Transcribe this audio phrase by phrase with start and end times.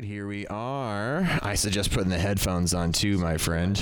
[0.00, 1.28] right, here we are.
[1.42, 3.76] I suggest putting the headphones on too, my friend.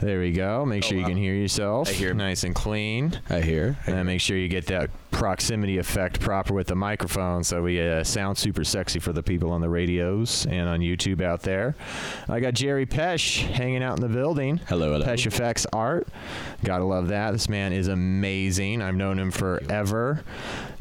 [0.00, 0.64] There we go.
[0.64, 1.88] Make sure you can hear yourself.
[1.88, 2.14] I hear.
[2.14, 3.20] Nice and clean.
[3.28, 3.76] I hear.
[3.86, 8.02] And make sure you get that proximity effect proper with the microphone so we uh,
[8.02, 11.76] sound super sexy for the people on the radios and on YouTube out there.
[12.28, 14.56] I got Jerry Pesh hanging out in the building.
[14.68, 15.04] Hello, hello.
[15.04, 16.08] Pesh Effects Art.
[16.64, 17.32] Gotta love that.
[17.32, 18.80] This man is amazing.
[18.80, 20.24] I've known him forever.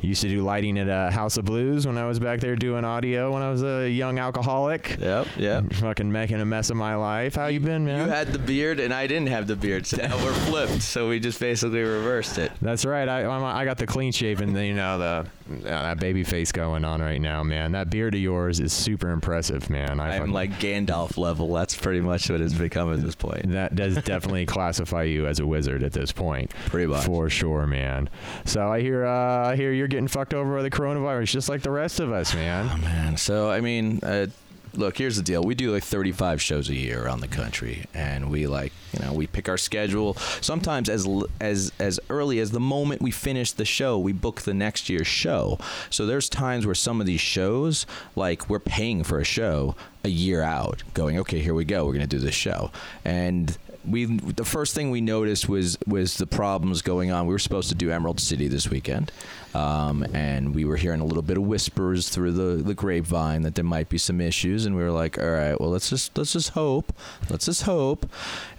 [0.01, 2.83] Used to do lighting at uh, House of Blues when I was back there doing
[2.83, 4.97] audio when I was a young alcoholic.
[4.99, 5.73] Yep, yep.
[5.73, 7.35] Fucking making a mess of my life.
[7.35, 8.07] How you been, man?
[8.07, 10.81] You had the beard and I didn't have the beard, so now we're flipped.
[10.81, 12.51] So we just basically reversed it.
[12.61, 13.07] That's right.
[13.07, 15.27] I I'm, I got the clean shaven, you know, the
[15.59, 17.71] uh, that baby face going on right now, man.
[17.73, 19.99] That beard of yours is super impressive, man.
[19.99, 21.53] I I'm fucking- like Gandalf level.
[21.53, 23.51] That's pretty much what it's become at this point.
[23.51, 26.51] that does definitely classify you as a wizard at this point.
[26.67, 27.05] Pretty much.
[27.05, 28.09] For sure, man.
[28.45, 31.61] So I hear uh, I hear you're getting fucked over by the coronavirus just like
[31.61, 32.69] the rest of us, man.
[32.73, 33.17] Oh, man.
[33.17, 34.27] So I mean, uh,
[34.73, 35.43] look, here's the deal.
[35.43, 39.13] We do like 35 shows a year around the country, and we like, you know,
[39.13, 40.15] we pick our schedule.
[40.41, 41.07] Sometimes as
[41.39, 45.07] as as early as the moment we finish the show, we book the next year's
[45.07, 45.59] show.
[45.89, 50.09] So there's times where some of these shows, like we're paying for a show a
[50.09, 52.71] year out, going, okay, here we go, we're gonna do this show,
[53.05, 57.25] and we the first thing we noticed was was the problems going on.
[57.27, 59.11] We were supposed to do Emerald City this weekend,
[59.53, 63.55] um, and we were hearing a little bit of whispers through the, the grapevine that
[63.55, 64.65] there might be some issues.
[64.65, 66.93] And we were like, all right, well let's just let's just hope,
[67.29, 68.09] let's just hope.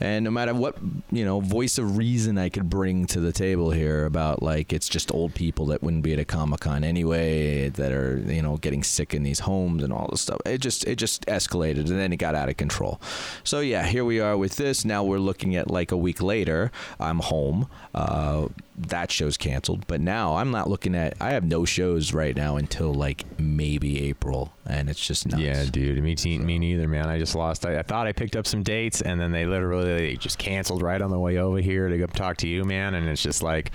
[0.01, 0.77] And no matter what
[1.11, 4.89] you know voice of reason I could bring to the table here about like it's
[4.89, 8.57] just old people that wouldn't be at a Comic Con anyway that are you know
[8.59, 10.41] getting sick in these homes and all this stuff.
[10.45, 13.01] It just it just escalated and then it got out of control.
[13.45, 14.85] So yeah, here we are with this.
[14.85, 16.71] Now we're looking at like a week later.
[17.01, 17.69] I'm home.
[17.95, 19.87] Uh, that show's canceled.
[19.87, 21.15] But now I'm not looking at.
[21.21, 25.43] I have no shows right now until like maybe April, and it's just nuts.
[25.43, 26.03] Yeah, dude.
[26.03, 27.09] Me, te- me neither, man.
[27.09, 27.67] I just lost.
[27.67, 30.83] I, I thought I picked up some dates, and then they literally they just canceled
[30.83, 32.95] right on the way over here to go talk to you, man.
[32.95, 33.73] And it's just like,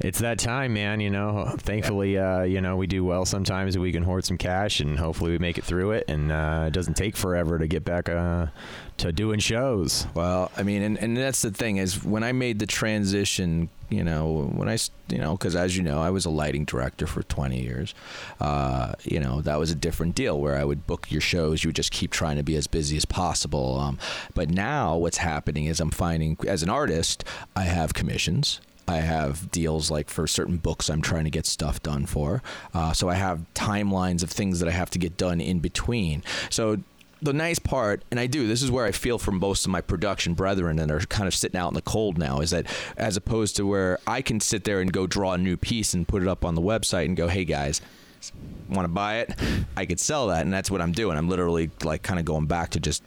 [0.00, 1.00] it's that time, man.
[1.00, 1.54] You know.
[1.58, 3.76] Thankfully, uh, you know, we do well sometimes.
[3.76, 6.04] We can hoard some cash, and hopefully, we make it through it.
[6.08, 8.46] And uh, it doesn't take forever to get back uh,
[8.98, 10.06] to doing shows.
[10.14, 14.04] Well, I mean, and, and that's the thing is when I made the transition, you
[14.04, 14.76] know, when I,
[15.08, 17.94] you know, because as you know, I was a lighting director for 20 years.
[18.40, 21.64] Uh, you know, that was a different deal where I would book your shows.
[21.64, 23.78] You would just keep trying to be as busy as possible.
[23.78, 23.98] Um,
[24.34, 27.24] but now what's happening is I'm finding, as an artist,
[27.56, 28.60] I have commissions.
[28.88, 32.42] I have deals like for certain books I'm trying to get stuff done for.
[32.72, 36.22] Uh, so I have timelines of things that I have to get done in between.
[36.50, 36.78] So
[37.20, 39.80] the nice part, and I do, this is where I feel from most of my
[39.80, 42.66] production brethren that are kind of sitting out in the cold now, is that
[42.96, 46.06] as opposed to where I can sit there and go draw a new piece and
[46.06, 47.80] put it up on the website and go, hey guys,
[48.68, 49.34] want to buy it?
[49.76, 50.42] I could sell that.
[50.42, 51.16] And that's what I'm doing.
[51.16, 53.02] I'm literally like kind of going back to just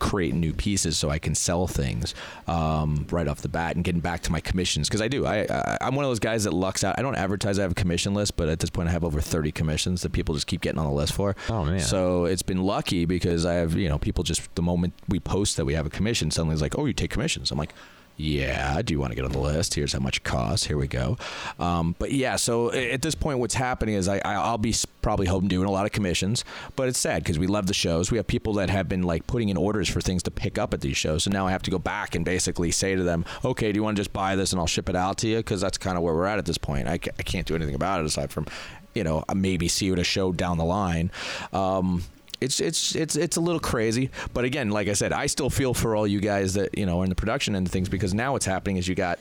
[0.00, 2.14] creating new pieces so I can sell things
[2.48, 5.26] um, right off the bat and getting back to my commissions because I do.
[5.26, 6.98] I, I I'm one of those guys that lucks out.
[6.98, 7.58] I don't advertise.
[7.58, 10.10] I have a commission list, but at this point I have over 30 commissions that
[10.12, 11.36] people just keep getting on the list for.
[11.48, 11.80] Oh, man.
[11.80, 15.56] So it's been lucky because I have you know people just the moment we post
[15.56, 17.50] that we have a commission, suddenly it's like, oh, you take commissions.
[17.52, 17.72] I'm like.
[18.20, 19.72] Yeah, do you want to get on the list?
[19.72, 20.66] Here's how much it costs.
[20.66, 21.16] Here we go.
[21.58, 25.48] Um, but yeah, so at this point, what's happening is I, I'll be probably home
[25.48, 26.44] doing a lot of commissions,
[26.76, 28.10] but it's sad because we love the shows.
[28.10, 30.74] We have people that have been like putting in orders for things to pick up
[30.74, 33.24] at these shows, so now I have to go back and basically say to them,
[33.42, 35.38] okay, do you want to just buy this and I'll ship it out to you?
[35.38, 36.88] Because that's kind of where we're at at this point.
[36.88, 38.46] I, ca- I can't do anything about it aside from,
[38.94, 41.10] you know, maybe see you at a show down the line.
[41.54, 42.02] Um,
[42.40, 45.74] it's it's it's it's a little crazy, but again, like I said, I still feel
[45.74, 48.32] for all you guys that you know are in the production of things because now
[48.32, 49.18] what's happening is you got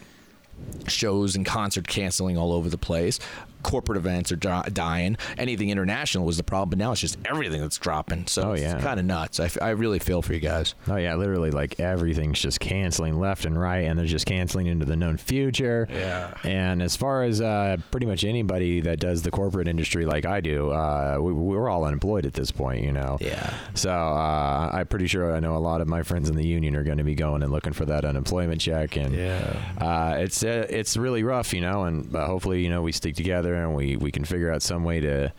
[0.87, 3.19] shows and concert canceling all over the place.
[3.63, 5.17] Corporate events are dying.
[5.37, 8.27] Anything international was the problem, but now it's just everything that's dropping.
[8.27, 8.75] So Oh, yeah.
[8.75, 9.39] it's kind of nuts.
[9.39, 10.75] I, f- I really feel for you guys.
[10.87, 14.85] Oh yeah, literally like everything's just canceling left and right, and they're just canceling into
[14.85, 15.87] the known future.
[15.91, 16.33] Yeah.
[16.43, 20.41] And as far as uh, pretty much anybody that does the corporate industry like I
[20.41, 23.17] do, uh, we, we're all unemployed at this point, you know.
[23.19, 23.53] Yeah.
[23.73, 26.75] So uh, I'm pretty sure I know a lot of my friends in the union
[26.75, 29.57] are going to be going and looking for that unemployment check, and Yeah.
[29.79, 31.83] uh, it's uh, it's really rough, you know.
[31.83, 34.83] And uh, hopefully, you know, we stick together and we we can figure out some
[34.83, 35.31] way to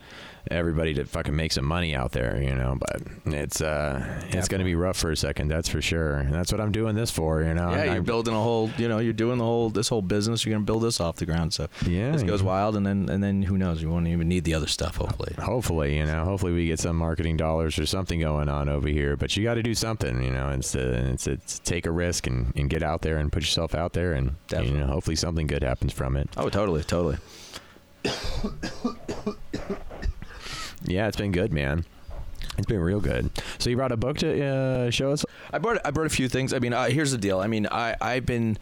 [0.49, 2.75] everybody to fucking make some money out there, you know.
[2.79, 3.03] But
[3.33, 6.15] it's uh, it's going to be rough for a second, that's for sure.
[6.15, 7.69] And that's what I'm doing this for, you know.
[7.69, 10.01] Yeah, And you're I- building a whole, you know, you're doing the whole this whole
[10.01, 10.43] business.
[10.43, 11.53] You're gonna build this off the ground.
[11.53, 13.81] So Yeah, this goes wild, and then and then who knows?
[13.83, 14.95] You won't even need the other stuff.
[14.95, 15.35] Hopefully.
[15.37, 19.15] Hopefully, you know, hopefully we get some marketing dollars or something going on over here.
[19.15, 20.49] But you got to do something, you know.
[20.49, 23.75] It's to, it's to take a risk and, and get out there and put yourself
[23.75, 26.29] out there, and you know, hopefully something good happens from it.
[26.35, 27.17] Oh, totally, totally.
[30.85, 31.85] Yeah, it's been good, man.
[32.57, 33.29] It's been real good.
[33.59, 35.25] So you brought a book to uh, show us.
[35.53, 36.53] I brought I brought a few things.
[36.53, 37.39] I mean, uh, here's the deal.
[37.39, 38.57] I mean, I I've been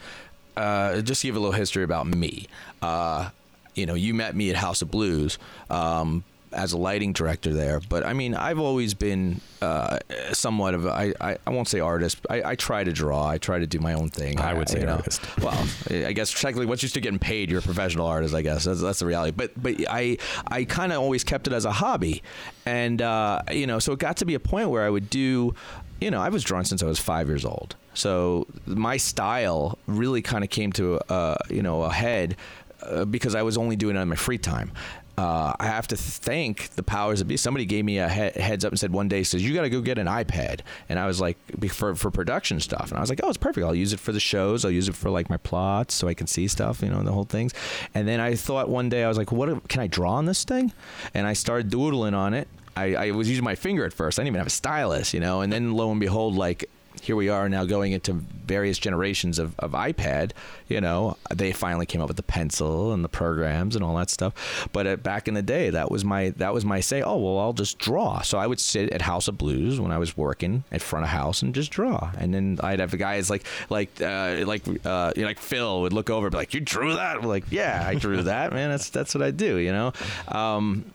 [0.56, 2.48] uh, just to give a little history about me.
[2.82, 3.30] Uh,
[3.76, 5.38] you know, you met me at House of Blues.
[5.70, 10.00] Um, as a lighting director there, but I mean, I've always been uh,
[10.32, 12.20] somewhat of a, I, I, I won't say artist.
[12.30, 13.28] I, I try to draw.
[13.28, 14.40] I try to do my own thing.
[14.40, 14.94] I would say know.
[14.94, 15.22] artist.
[15.42, 18.34] Well, I guess technically, once you start getting paid, you're a professional artist.
[18.34, 19.32] I guess that's, that's the reality.
[19.36, 20.18] But but I
[20.48, 22.24] I kind of always kept it as a hobby,
[22.66, 25.56] and uh, you know, so it got to be a point where I would do,
[26.02, 27.76] you know, I was drawing since I was five years old.
[27.94, 32.36] So my style really kind of came to uh, you know a head
[32.82, 34.72] uh, because I was only doing it in my free time.
[35.20, 37.36] Uh, I have to thank the powers that be.
[37.36, 39.70] Somebody gave me a he- heads up and said one day, says you got to
[39.70, 41.38] go get an iPad, and I was like,
[41.74, 43.66] for for production stuff, and I was like, oh, it's perfect.
[43.68, 44.64] I'll use it for the shows.
[44.64, 47.12] I'll use it for like my plots, so I can see stuff, you know, the
[47.12, 47.54] whole things.
[47.94, 50.46] And then I thought one day I was like, what can I draw on this
[50.46, 50.72] thing?
[51.14, 52.48] And I started doodling on it.
[52.78, 54.20] I, I was using my finger at first.
[54.20, 55.42] I didn't even have a stylus, you know.
[55.42, 56.70] And then lo and behold, like
[57.00, 60.32] here we are now going into various generations of, of iPad.
[60.68, 64.10] You know, they finally came up with the pencil and the programs and all that
[64.10, 64.68] stuff.
[64.72, 67.02] But uh, back in the day, that was my that was my say.
[67.02, 68.22] Oh well, I'll just draw.
[68.22, 71.10] So I would sit at House of Blues when I was working at front of
[71.10, 72.12] house and just draw.
[72.18, 75.82] And then I'd have the guys like like uh, like uh, you know, like Phil
[75.82, 78.54] would look over and be like, "You drew that?" I'm like, "Yeah, I drew that,
[78.54, 78.70] man.
[78.70, 79.94] That's that's what I do." You know.
[80.28, 80.86] Um,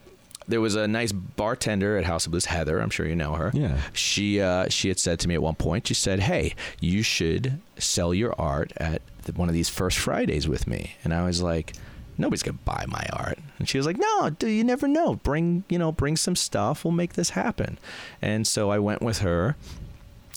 [0.49, 2.81] there was a nice bartender at House of Blues, Heather.
[2.81, 3.51] I'm sure you know her.
[3.55, 3.81] Yeah.
[3.93, 7.61] She uh, she had said to me at one point, she said, "Hey, you should
[7.79, 11.43] sell your art at the, one of these First Fridays with me." And I was
[11.43, 11.75] like,
[12.19, 15.15] "Nobody's gonna buy my art." And she was like, "No, do you never know?
[15.17, 16.85] Bring you know, bring some stuff.
[16.85, 17.79] We'll make this happen."
[18.21, 19.57] And so I went with her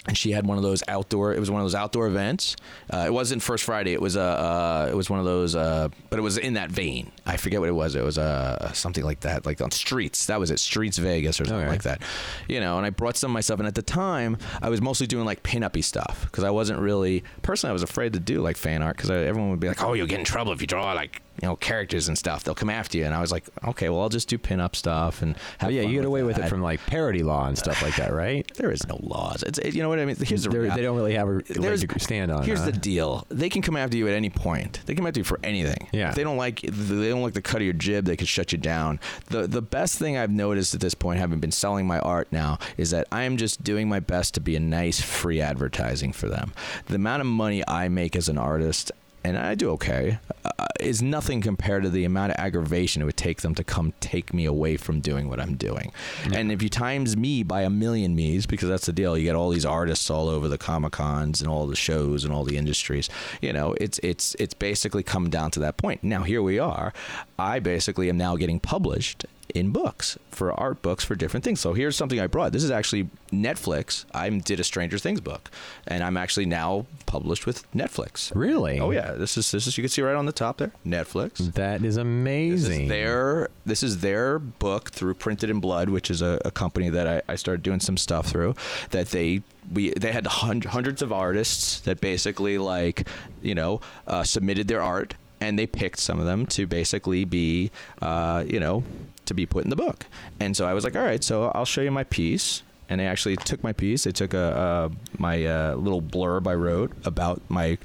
[0.08, 1.34] and she had one of those outdoor.
[1.34, 2.56] It was one of those outdoor events.
[2.92, 3.94] Uh, it wasn't First Friday.
[3.94, 4.22] It was a.
[4.22, 5.56] Uh, it was one of those.
[5.56, 7.12] Uh, but it was in that vein.
[7.26, 7.96] I forget what it was.
[7.96, 10.28] It was uh, something like that, like on Streets.
[10.28, 10.60] That was it.
[10.60, 11.70] Streets Vegas or something Okay.
[11.70, 12.02] like that.
[12.48, 12.78] You know.
[12.78, 13.60] And I brought some myself.
[13.60, 17.24] And at the time, I was mostly doing like pin-uppy stuff because I wasn't really
[17.42, 17.72] personally.
[17.72, 20.08] I was afraid to do like fan art because everyone would be like, "Oh, you'll
[20.08, 22.44] get in trouble if you draw like." You know, characters and stuff.
[22.44, 25.22] They'll come after you, and I was like, okay, well, I'll just do pin-up stuff
[25.22, 27.96] and have yeah, you get away with it from like parody law and stuff like
[27.98, 28.46] that, right?
[28.58, 29.44] There is no laws.
[29.44, 30.16] It's it, you know what I mean.
[30.16, 32.44] Here's the they don't really have a leg to stand on.
[32.44, 32.66] Here's huh?
[32.66, 34.82] the deal: they can come after you at any point.
[34.86, 35.88] They can come after you for anything.
[35.92, 36.10] Yeah.
[36.10, 38.52] If they don't like they don't like the cut of your jib, they could shut
[38.52, 39.00] you down.
[39.28, 42.58] the The best thing I've noticed at this point, having been selling my art now,
[42.78, 46.28] is that I am just doing my best to be a nice free advertising for
[46.28, 46.54] them.
[46.88, 48.92] The amount of money I make as an artist.
[49.24, 50.20] And I do okay.
[50.46, 53.94] Uh, is nothing compared to the amount of aggravation it would take them to come
[54.00, 55.92] take me away from doing what I'm doing.
[56.34, 59.36] And if you times me by a million me's, because that's the deal, you get
[59.36, 62.58] all these artists all over the comic cons and all the shows and all the
[62.58, 63.10] industries.
[63.42, 66.04] You know, it's it's it's basically come down to that point.
[66.04, 66.94] Now here we are.
[67.38, 69.26] I basically am now getting published
[69.56, 71.60] in books for art books for different things.
[71.60, 72.52] So here's something I brought.
[72.52, 74.06] This is actually Netflix.
[74.14, 75.50] I did a Stranger Things book,
[75.88, 78.32] and I'm actually now published with Netflix.
[78.36, 78.80] Really?
[78.80, 81.54] Oh yeah, this is this is you can see right on the top there, Netflix.
[81.54, 82.84] That is This amazing.
[82.84, 86.90] is their this is their book through Printed in Blood, which is a, a company
[86.90, 88.56] that I, I started doing some stuff through.
[88.92, 89.42] That they
[89.74, 93.08] we they had hun- hundreds of artists that basically like
[93.42, 97.72] you know uh, submitted their art, and they picked some of them to basically be
[98.02, 98.84] uh, you know
[99.28, 100.06] to be put in the book.
[100.40, 102.64] And so I was like, all right, so I'll show you my piece.
[102.90, 104.06] And they actually took my piece.
[104.06, 107.78] They took a uh, my uh, little blurb I wrote about my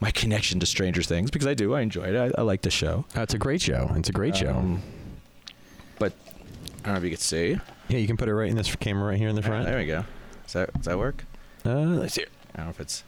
[0.00, 1.74] my connection to Stranger Things because I do.
[1.74, 2.14] I enjoy it.
[2.36, 3.06] I, I like the show.
[3.16, 3.90] Oh, it's a great show.
[3.96, 4.50] It's a great show.
[4.50, 4.82] Um,
[5.98, 6.12] but
[6.82, 7.58] I don't know if you could see.
[7.88, 9.64] yeah, you can put it right in this camera right here in the front.
[9.64, 10.04] There we go.
[10.44, 11.24] Does that does that work?
[11.64, 12.26] Uh, let's see.
[12.54, 13.02] I don't know if it's.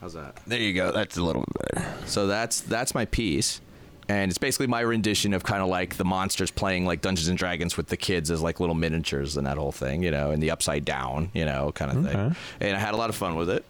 [0.00, 0.36] How's that?
[0.48, 0.90] There you go.
[0.90, 2.06] That's a little bit better.
[2.06, 3.60] So that's that's my piece,
[4.08, 7.36] and it's basically my rendition of kind of like the monsters playing like Dungeons and
[7.36, 10.42] Dragons with the kids as like little miniatures and that whole thing, you know, and
[10.42, 12.16] the upside down, you know, kind of thing.
[12.60, 13.64] And I had a lot of fun with it.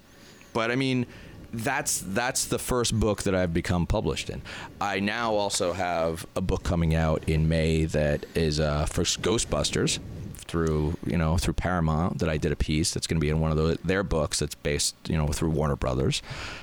[0.52, 1.06] But I mean,
[1.52, 4.42] that's that's the first book that I've become published in.
[4.80, 9.98] I now also have a book coming out in May that is uh, for Ghostbusters
[10.36, 13.40] through you know through Paramount that I did a piece that's going to be in
[13.40, 16.22] one of the, their books that's based you know through Warner Brothers,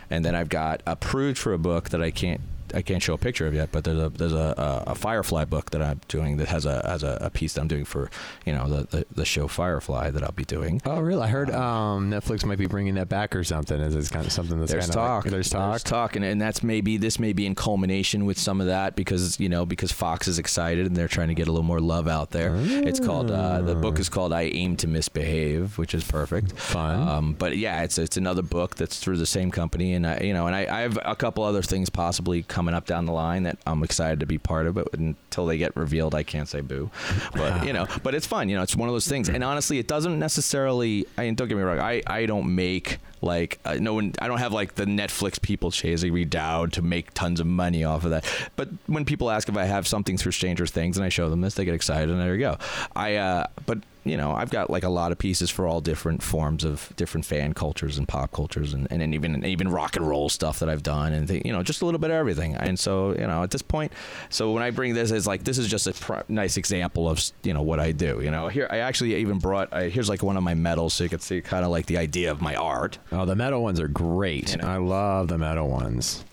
[0.09, 2.41] and then I've got approved for a book that I can't
[2.75, 5.45] I can't show a picture of yet, but there's a there's a, a, a Firefly
[5.45, 8.09] book that I'm doing that has a has a, a piece that I'm doing for
[8.45, 10.81] you know the, the the show Firefly that I'll be doing.
[10.85, 11.21] Oh, really?
[11.21, 13.79] I heard um, Netflix might be bringing that back or something.
[13.79, 15.25] Is it's kind of something that's There's kind of talk.
[15.25, 15.71] Like, there's talk.
[15.71, 18.95] There's talk, and, and that's maybe this may be in culmination with some of that
[18.95, 21.79] because you know because Fox is excited and they're trying to get a little more
[21.79, 22.53] love out there.
[22.55, 26.53] It's called uh, the book is called I Aim to Misbehave, which is perfect.
[26.57, 27.07] Fun.
[27.07, 30.33] Um, but yeah, it's it's another book that's through the same company, and I, you
[30.33, 33.43] know, and I, I have a couple other things possibly coming up down the line
[33.43, 34.75] that I'm excited to be part of.
[34.75, 36.89] But until they get revealed, I can't say boo.
[37.33, 38.49] But you know, but it's fun.
[38.49, 39.29] You know, it's one of those things.
[39.29, 41.05] And honestly, it doesn't necessarily.
[41.17, 41.79] I mean, don't get me wrong.
[41.79, 44.13] I I don't make like uh, no one.
[44.19, 47.83] I don't have like the Netflix people chasing me down to make tons of money
[47.83, 48.25] off of that.
[48.55, 51.41] But when people ask if I have something through Stranger Things and I show them
[51.41, 52.57] this, they get excited, and there you go.
[52.95, 56.21] I uh, but you know, I've got like a lot of pieces for all different
[56.21, 60.29] forms of different fan cultures and pop cultures and, and, even even rock and roll
[60.29, 62.55] stuff that I've done and you know just a little bit of everything.
[62.55, 63.91] And so you know at this point,
[64.29, 67.19] so when I bring this, it's like this is just a pr- nice example of
[67.43, 68.21] you know what I do.
[68.21, 71.03] You know here I actually even brought I, here's like one of my medals so
[71.03, 72.99] you can see kind of like the idea of my art.
[73.11, 74.51] Oh, the metal ones are great.
[74.51, 74.67] You know.
[74.67, 76.23] I love the metal ones.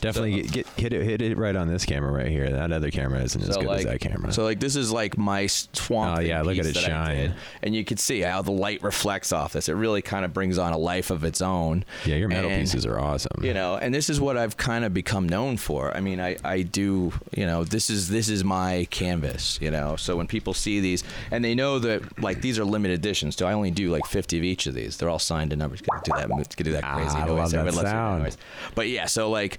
[0.00, 2.50] Definitely so, get, hit it hit it right on this camera right here.
[2.50, 4.32] That other camera isn't so as good like, as that camera.
[4.32, 6.18] So like this is like my swamp.
[6.18, 7.34] Oh yeah, look at it shine.
[7.62, 9.68] And you can see how the light reflects off this.
[9.68, 11.84] It really kind of brings on a life of its own.
[12.04, 13.44] Yeah, your metal and, pieces are awesome.
[13.44, 15.96] You know, and this is what I've kind of become known for.
[15.96, 19.96] I mean, I I do, you know, this is this is my canvas, you know.
[19.96, 23.46] So when people see these and they know that like these are limited editions, so
[23.46, 24.96] I only do like 50 of each of these.
[24.96, 25.80] They're all signed to numbers.
[25.80, 27.54] Can do that can do that crazy ah, noise.
[27.54, 28.36] I love that sound.
[28.74, 29.58] But yeah, so like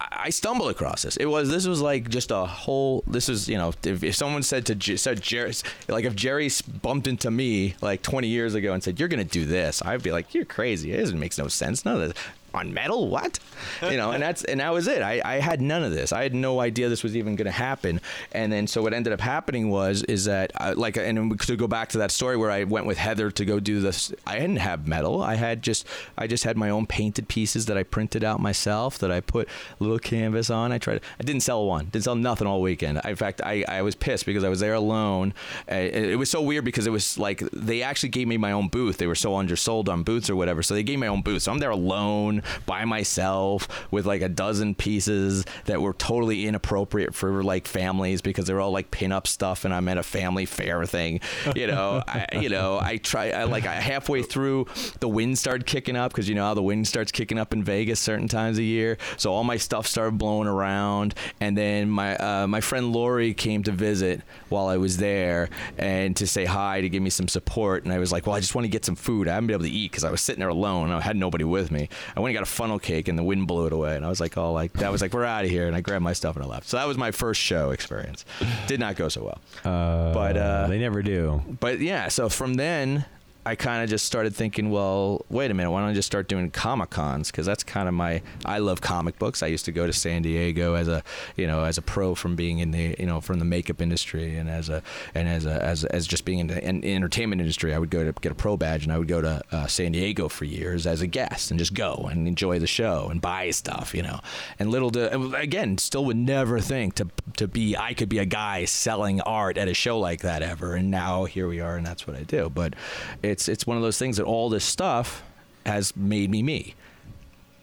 [0.00, 1.16] I stumbled across this.
[1.16, 3.02] It was this was like just a whole.
[3.06, 5.52] This was you know if, if someone said to said Jerry
[5.88, 6.50] like if Jerry
[6.82, 10.12] bumped into me like 20 years ago and said you're gonna do this, I'd be
[10.12, 10.92] like you're crazy.
[10.92, 11.84] It doesn't makes no sense.
[11.84, 12.24] None of this
[12.54, 13.08] on metal?
[13.08, 13.38] What?
[13.82, 15.02] You know and that's and that was it.
[15.02, 16.12] I, I had none of this.
[16.12, 18.00] I had no idea this was even going to happen.
[18.32, 21.66] And then so what ended up happening was is that I, like and to go
[21.66, 24.56] back to that story where i went with heather to go do this i didn't
[24.56, 25.22] have metal.
[25.22, 25.86] I had just
[26.16, 29.48] i just had my own painted pieces that i printed out myself that i put
[29.78, 30.72] little canvas on.
[30.72, 33.00] I tried i didn't sell one didn't sell nothing all weekend.
[33.04, 35.34] In fact i, I was pissed because i was there alone.
[35.70, 38.68] Uh, it was so weird because it was like they actually gave me my own
[38.68, 38.98] booth.
[38.98, 41.42] They were so undersold on booths or whatever so they gave me my own booth.
[41.42, 47.14] So i'm there alone by myself with like a dozen pieces that were totally inappropriate
[47.14, 50.84] for like families because they're all like pin-up stuff and I'm at a family fair
[50.86, 51.20] thing.
[51.54, 54.66] You know, I, you know, I try I, like I, halfway through
[55.00, 57.62] the wind started kicking up because you know how the wind starts kicking up in
[57.62, 58.98] Vegas certain times a year.
[59.16, 63.62] So all my stuff started blowing around, and then my uh, my friend Lori came
[63.64, 67.84] to visit while I was there and to say hi to give me some support.
[67.84, 69.28] And I was like, well, I just want to get some food.
[69.28, 70.90] I haven't been able to eat because I was sitting there alone.
[70.90, 71.88] I had nobody with me.
[72.16, 73.96] I went and got a funnel cake, and the wind blew it away.
[73.96, 75.66] And I was like, oh, like that was like we're out of here.
[75.66, 76.68] And I grabbed my stuff and I left.
[76.68, 78.24] So that was my first show experience.
[78.66, 79.40] Did not go so well.
[79.64, 81.42] Uh, but uh, they never do.
[81.60, 83.04] But yeah, so from then
[83.48, 86.28] I kind of just started thinking, well, wait a minute, why don't I just start
[86.28, 87.30] doing comic cons?
[87.30, 88.20] Because that's kind of my.
[88.44, 89.42] I love comic books.
[89.42, 91.02] I used to go to San Diego as a,
[91.34, 94.36] you know, as a pro from being in the, you know, from the makeup industry
[94.36, 94.82] and as a,
[95.14, 97.72] and as a, as, as just being in the in, entertainment industry.
[97.72, 99.92] I would go to get a pro badge and I would go to uh, San
[99.92, 103.48] Diego for years as a guest and just go and enjoy the show and buy
[103.48, 104.20] stuff, you know.
[104.58, 108.26] And little to again, still would never think to to be I could be a
[108.26, 110.74] guy selling art at a show like that ever.
[110.74, 112.50] And now here we are, and that's what I do.
[112.50, 112.74] But
[113.22, 115.22] it it's it's one of those things that all this stuff
[115.64, 116.74] has made me me.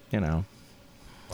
[0.09, 0.45] You know.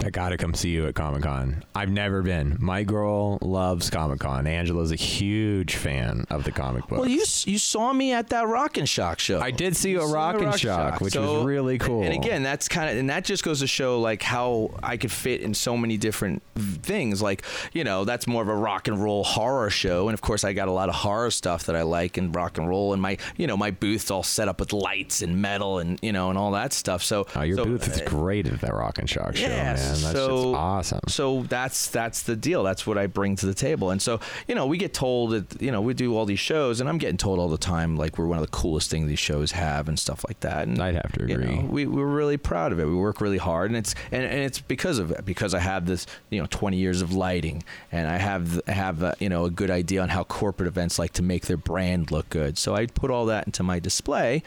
[0.03, 1.63] I gotta come see you at Comic Con.
[1.75, 2.57] I've never been.
[2.59, 4.47] My girl loves Comic Con.
[4.47, 6.99] Angela's a huge fan of the comic book.
[6.99, 9.39] Well, you you saw me at that Rock and Shock show.
[9.39, 12.03] I did see you, a Rock and Rock Shock, Shock, which so, was really cool.
[12.03, 15.11] And again, that's kind of and that just goes to show like how I could
[15.11, 17.21] fit in so many different things.
[17.21, 17.43] Like
[17.73, 20.53] you know, that's more of a rock and roll horror show, and of course, I
[20.53, 23.17] got a lot of horror stuff that I like in rock and roll, and my
[23.37, 26.37] you know my booth's all set up with lights and metal and you know and
[26.37, 27.03] all that stuff.
[27.03, 29.90] So oh, your so, booth is uh, great at that Rock and Shock show, man.
[29.99, 30.99] That's so, awesome.
[31.07, 32.63] So that's that's the deal.
[32.63, 33.91] That's what I bring to the table.
[33.91, 36.79] And so you know, we get told that you know we do all these shows,
[36.79, 39.19] and I'm getting told all the time like we're one of the coolest things these
[39.19, 40.67] shows have and stuff like that.
[40.67, 41.55] And I'd have to agree.
[41.55, 42.85] You know, we we're really proud of it.
[42.85, 45.85] We work really hard, and it's and, and it's because of it because I have
[45.85, 49.51] this you know 20 years of lighting, and I have have a, you know a
[49.51, 52.57] good idea on how corporate events like to make their brand look good.
[52.57, 54.43] So I put all that into my display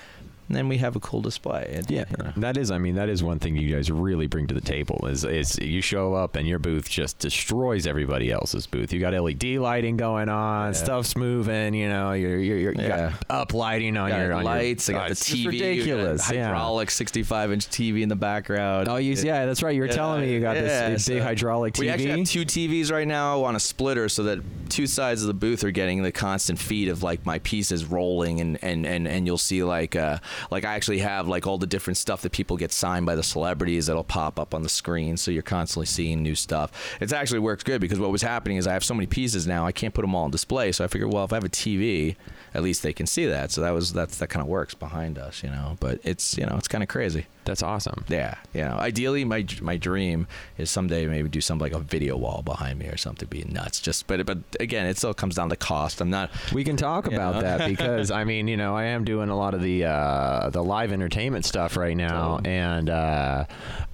[0.48, 1.72] then we have a cool display.
[1.74, 2.32] And, yeah, you know.
[2.36, 2.70] that is.
[2.70, 5.58] I mean, that is one thing you guys really bring to the table is is
[5.58, 8.92] you show up and your booth just destroys everybody else's booth.
[8.92, 10.72] You got LED lighting going on, yeah.
[10.72, 11.74] stuff's moving.
[11.74, 14.88] You know, you're you're, you're you got up lighting on your on lights.
[14.88, 15.46] Your, I got the TV.
[15.46, 16.26] ridiculous.
[16.26, 16.92] Hydraulic yeah.
[16.92, 18.88] 65 inch TV in the background.
[18.88, 19.74] Oh, you, yeah, that's right.
[19.74, 21.80] You were yeah, telling me you got yeah, this big so hydraulic TV.
[21.80, 25.28] We actually have two TVs right now on a splitter, so that two sides of
[25.28, 29.08] the booth are getting the constant feed of like my pieces rolling, and and and
[29.08, 30.18] and you'll see like uh
[30.50, 33.22] like I actually have like all the different stuff that people get signed by the
[33.22, 35.16] celebrities that'll pop up on the screen.
[35.16, 36.96] So you're constantly seeing new stuff.
[37.00, 39.66] It actually works good because what was happening is I have so many pieces now
[39.66, 40.72] I can't put them all on display.
[40.72, 42.16] So I figured, well, if I have a TV,
[42.54, 43.50] at least they can see that.
[43.50, 45.76] So that was that's that kind of works behind us, you know.
[45.80, 47.26] But it's you know it's kind of crazy.
[47.44, 48.04] That's awesome.
[48.08, 50.26] Yeah, you know, ideally, my my dream
[50.58, 53.80] is someday maybe do something like a video wall behind me or something, be nuts.
[53.80, 56.00] Just, but but again, it still comes down to cost.
[56.00, 56.30] I'm not.
[56.52, 57.40] We can talk about know?
[57.42, 60.62] that because I mean, you know, I am doing a lot of the uh, the
[60.62, 62.54] live entertainment stuff right now, Totally.
[62.54, 63.44] and uh,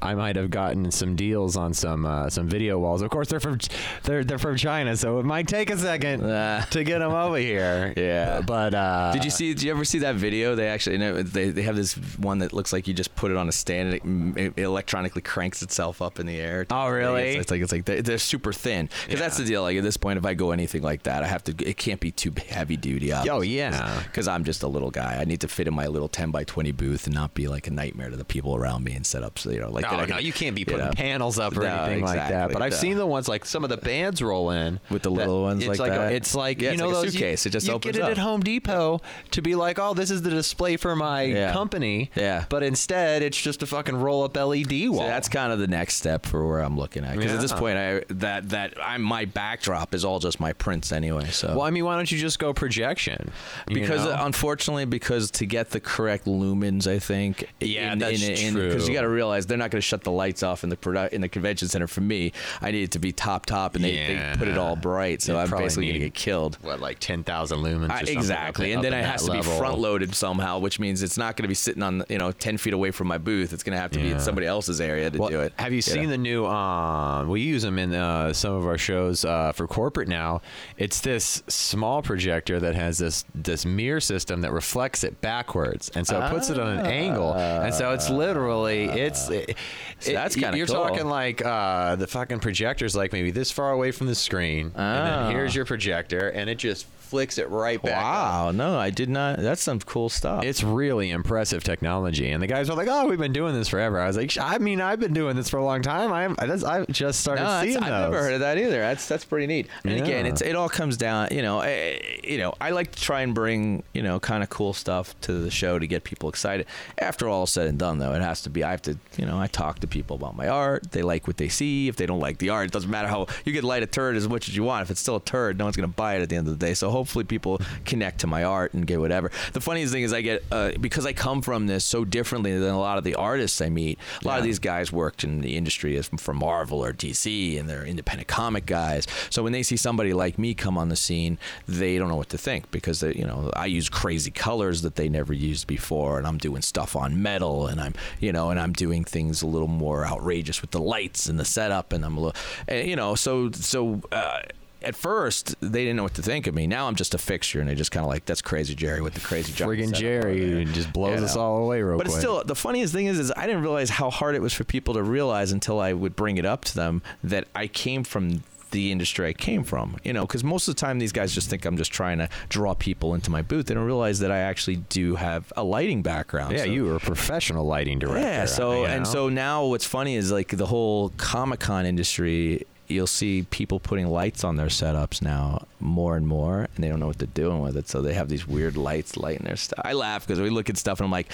[0.03, 3.03] I might have gotten some deals on some uh, some video walls.
[3.03, 3.59] Of course, they're from
[4.05, 6.21] they're they're from China, so it might take a second
[6.71, 7.93] to get them over here.
[7.97, 8.41] Yeah.
[8.41, 9.55] but uh, Did you see?
[9.55, 10.55] Did you ever see that video?
[10.55, 13.31] They actually, you know, they they have this one that looks like you just put
[13.31, 16.67] it on a stand and it, it electronically cranks itself up in the air.
[16.71, 17.31] Oh, really?
[17.31, 18.89] It's, it's like it's like they're, they're super thin.
[19.07, 19.63] Because that's the deal.
[19.63, 21.55] Like at this point, if I go anything like that, I have to.
[21.69, 23.13] It can't be too heavy duty.
[23.13, 24.03] Oh, yeah.
[24.05, 25.17] Because I'm just a little guy.
[25.21, 27.67] I need to fit in my little 10 by 20 booth and not be like
[27.67, 29.39] a nightmare to the people around me and set up.
[29.39, 30.93] So you know, like No, that no, can- you can't be you putting know.
[30.93, 32.27] panels up or No, anything like that.
[32.27, 32.77] exactly, But I've no.
[32.79, 35.79] seen the ones like some of the bands roll in With the little ones like
[35.81, 36.13] a- that?
[36.13, 37.47] it's like Yeah, you know like a those you- suitcase.
[37.47, 38.11] It just you opens get it up.
[38.11, 41.53] at Home Depot to be like, oh, this is the display for my Yeah.
[41.53, 42.11] company.
[42.15, 42.45] Yeah.
[42.49, 44.99] But instead, it's just a fucking roll up LED wall.
[44.99, 47.17] So that's kind of the next step for where I'm looking at.
[47.17, 50.91] Because at this point, I that that I'm my backdrop is all just my prints
[50.91, 51.27] anyway.
[51.31, 53.31] So well, I mean, why don't you just go projection?
[53.69, 54.17] Because know?
[54.19, 58.85] unfortunately, because to get the correct lumens, I think Yeah, that's Because true.
[58.87, 61.11] you got to realize they're not going to shut the lights off in the produ-
[61.11, 62.33] in the convention center for me.
[62.61, 64.33] I need it to be top top, and they, Yeah.
[64.33, 66.59] they put it all bright, so You I'm basically going to get killed.
[66.63, 67.89] what like ten thousand lumens?
[67.89, 70.59] or I- something exactly, up- and up then it has to be front loaded somehow,
[70.59, 73.07] which means it's not going to be sitting on you know ten feet away from
[73.07, 73.53] my booth.
[73.53, 75.53] It's going to have to be in somebody else's area to Well, do it.
[75.59, 76.47] Have you seen the new?
[76.47, 80.43] Um, we use them in uh, some of our shows uh, for corporate now.
[80.79, 86.07] It's this small projector that has this this mirror system that reflects it backwards, and
[86.07, 89.29] so it puts it on an angle, and so it's literally it's.
[89.31, 89.57] It,
[90.03, 90.77] So that's kinda You're cool.
[90.77, 94.75] talking like uh, the fucking projector's like maybe this far away from the screen, and
[94.77, 95.27] Ah.
[95.27, 97.97] then here's your projector, and it just flicks it right back.
[97.97, 98.03] up.
[98.03, 99.39] Wow, no, I did not.
[99.39, 100.45] That's some cool stuff.
[100.45, 104.01] It's really impressive technology, and the guys were like, "Oh, we've been doing this forever."
[104.01, 106.13] I was like, "I mean, I've been doing this for a long time.
[106.13, 108.79] I'm, I just, I just started No, that's- seeing I've never heard of that either.
[108.81, 109.67] That's that's pretty neat.
[109.85, 113.01] And again, it's it all comes down, you know, eh, you know, I like to
[113.01, 116.29] try and bring you know kind of cool stuff to the show to get people
[116.29, 116.67] excited.
[116.99, 118.63] After all said and done, though, it has to be.
[118.63, 120.93] I have to, you know, I talk to people about my art.
[120.93, 121.89] They like what they see.
[121.89, 124.17] If they don't like the art, it doesn't matter how you can light a turd
[124.17, 124.83] as much as you want.
[124.83, 126.65] If it's still a turd, no one's gonna buy it at the end of the
[126.67, 126.75] day.
[126.75, 129.31] So hopefully people connect to my art and get whatever.
[129.55, 132.75] The funniest thing is I get uh, because I come from this so differently than
[132.75, 133.99] a lot of the artists I meet.
[134.23, 137.67] A lot of these guys worked in the industry as from Marvel or DC, and
[137.71, 139.07] they're independent comic guys.
[139.31, 142.29] So when they see somebody like me come on the scene, they don't know what
[142.31, 146.19] to think because they, you know I use crazy colors that they never used before,
[146.19, 149.47] and I'm doing stuff on metal, and I'm you know, and I'm doing things a
[149.47, 152.97] little more outrageous with the lights and the setup, and I'm a little, and, you
[152.97, 154.03] know, so so.
[154.13, 154.41] Uh,
[154.83, 156.67] at first, they didn't know what to think of me.
[156.67, 159.15] Now I'm just a fixture, and they just kind of like, "That's crazy, Jerry, with
[159.15, 162.19] the crazy Friggin' Jerry just blows us all away real But quick.
[162.19, 164.95] still the funniest thing is, is I didn't realize how hard it was for people
[164.95, 168.93] to realize until I would bring it up to them that I came from the
[168.93, 169.97] industry I came from.
[170.05, 172.29] You know, because most of the time these guys just think I'm just trying to
[172.49, 173.67] draw people into my booth.
[173.67, 176.53] They don't realize that I actually do have a lighting background.
[176.53, 178.21] yeah, So- you were a professional lighting director.
[178.21, 178.45] yeah.
[178.45, 179.11] So and know?
[179.11, 182.65] so now what's funny is like the whole Comic Con industry.
[182.91, 187.01] You'll see people putting lights on their setups now more and more, and they don't
[187.01, 187.89] know what they're doing with it.
[187.89, 189.81] So they have these weird lights lighting their stuff.
[189.85, 191.31] I laugh because we look at stuff and I'm like,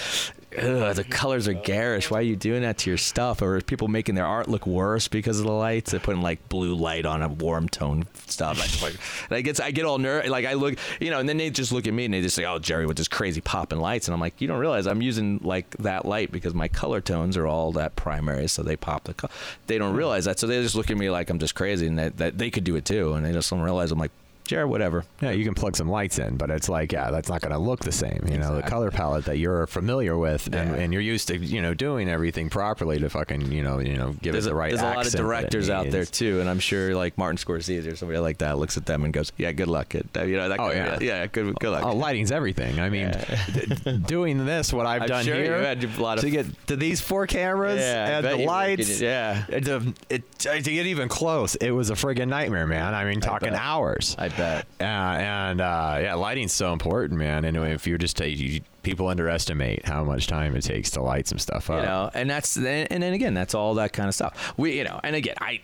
[0.51, 2.09] the colors are garish.
[2.09, 3.41] Why are you doing that to your stuff?
[3.41, 5.91] Or people making their art look worse because of the lights?
[5.91, 8.57] They're putting like blue light on a warm tone stuff.
[8.57, 8.95] I like,
[9.29, 10.29] and I get I get all nervous.
[10.29, 12.35] Like I look, you know, and then they just look at me and they just
[12.35, 15.01] say, "Oh, Jerry, with this crazy popping lights," and I'm like, you don't realize I'm
[15.01, 19.03] using like that light because my color tones are all that primary, so they pop
[19.03, 19.13] the.
[19.13, 19.29] Co-
[19.67, 21.99] they don't realize that, so they just look at me like I'm just crazy and
[21.99, 24.11] that, that they could do it too, and they just don't realize I'm like,
[24.47, 25.03] Jerry, whatever.
[25.21, 27.57] yeah, you can plug some lights in, but it's like, yeah, that's not going to
[27.59, 28.21] look the same.
[28.31, 30.75] You know, the color palette that you're familiar with, and, Yeah.
[30.83, 34.13] and you're used to, you know, doing everything properly to fucking, you know, you know,
[34.21, 34.69] give there's it the right.
[34.71, 37.91] there's a lot of it directors out there too, and I'm sure like Martin Scorsese
[37.91, 40.49] or somebody like that looks at them and goes, "Yeah, good luck, kid." You know,
[40.49, 40.93] that Oh, yeah.
[40.95, 41.83] of, yeah, good, good luck.
[41.83, 42.79] Oh, lighting's everything.
[42.79, 43.11] I mean,
[43.83, 46.45] d- doing this, what I've I'm done sure here, had a lot of- to get
[46.67, 49.45] to these four cameras Yeah, and the lights, yeah.
[49.49, 52.93] to, it, to get even close, it was a friggin' nightmare, man.
[52.93, 53.59] I mean, talking bet.
[53.61, 54.15] hours.
[54.17, 54.65] I bet.
[54.79, 57.43] Uh, and uh, yeah, lighting's so important, man.
[57.45, 61.37] And if you're just you, people underestimate how much time it takes to light some
[61.37, 61.81] stuff up.
[61.81, 62.63] you know and that's and
[63.03, 65.59] then again that's all that kind of stuff we you know and again i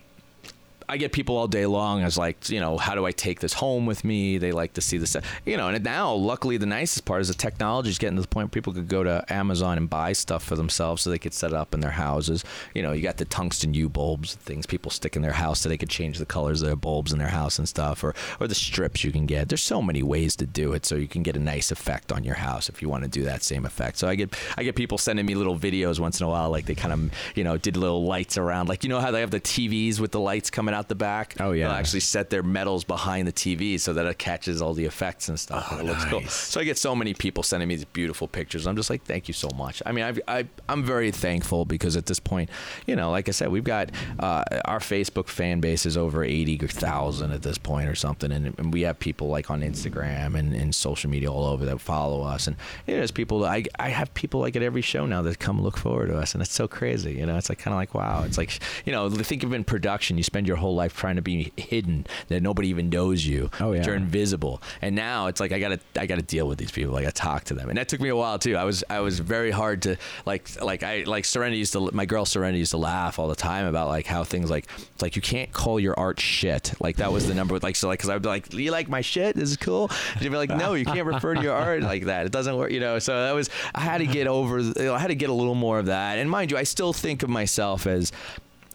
[0.94, 3.54] I get people all day long as like, you know, how do I take this
[3.54, 4.38] home with me?
[4.38, 5.70] They like to see this, you know.
[5.70, 8.50] And now, luckily, the nicest part is the technology is getting to the point where
[8.52, 11.56] people could go to Amazon and buy stuff for themselves, so they could set it
[11.56, 12.44] up in their houses.
[12.76, 15.62] You know, you got the tungsten U bulbs, and things people stick in their house,
[15.62, 18.14] so they could change the colors of their bulbs in their house and stuff, or
[18.40, 19.50] or the strips you can get.
[19.50, 22.24] There's so many ways to do it, so you can get a nice effect on
[22.24, 23.98] your house if you want to do that same effect.
[23.98, 26.68] So I get I get people sending me little videos once in a while, like
[26.68, 29.32] they kind of you know did little lights around, like you know how they have
[29.32, 31.36] the TVs with the lights coming out the back.
[31.40, 31.68] Oh, yeah.
[31.68, 35.30] They'll actually set their metals behind the TV so that it catches all the effects
[35.30, 35.68] and stuff.
[35.72, 36.22] Oh, and it looks cool.
[36.28, 38.68] So I get so many people sending me these beautiful pictures.
[38.68, 39.82] I'm just like, thank you so much.
[39.86, 42.50] I mean, I've, I, I'm very thankful because at this point,
[42.86, 47.32] you know, like I said, we've got uh, our Facebook fan base is over 80,000
[47.32, 48.32] at this point or something.
[48.32, 51.80] And, and we have people like on Instagram and, and social media all over that
[51.80, 52.48] follow us.
[52.48, 52.56] And
[52.88, 55.62] you know, there's people, I, I have people like at every show now that come
[55.62, 56.34] look forward to us.
[56.34, 57.14] And it's so crazy.
[57.14, 58.24] You know, it's like kind of like, wow.
[58.24, 61.22] It's like, you know, think of in production, you spend your whole life trying to
[61.22, 63.52] be hidden, that nobody even knows you.
[63.60, 63.86] Oh, yeah.
[63.86, 64.62] You're invisible.
[64.82, 66.96] And now it's like I gotta I gotta deal with these people.
[66.96, 67.70] I gotta talk to them.
[67.70, 68.56] And that took me a while too.
[68.56, 72.06] I was I was very hard to like like I like Serenity used to my
[72.06, 75.16] girl Serenity used to laugh all the time about like how things like it's like
[75.16, 76.74] you can't call your art shit.
[76.80, 79.02] Like that was the number like so like because I'd be like you like my
[79.02, 79.90] shit this is cool.
[80.14, 82.26] And she'd be like no you can't refer to your art like that.
[82.26, 82.72] It doesn't work.
[82.72, 83.00] You know.
[83.00, 84.60] So that was I had to get over.
[84.60, 86.18] I had to get a little more of that.
[86.18, 88.12] And mind you, I still think of myself as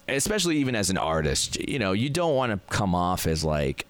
[0.08, 3.86] especially even as an artist, you know, you don't want to come off as like,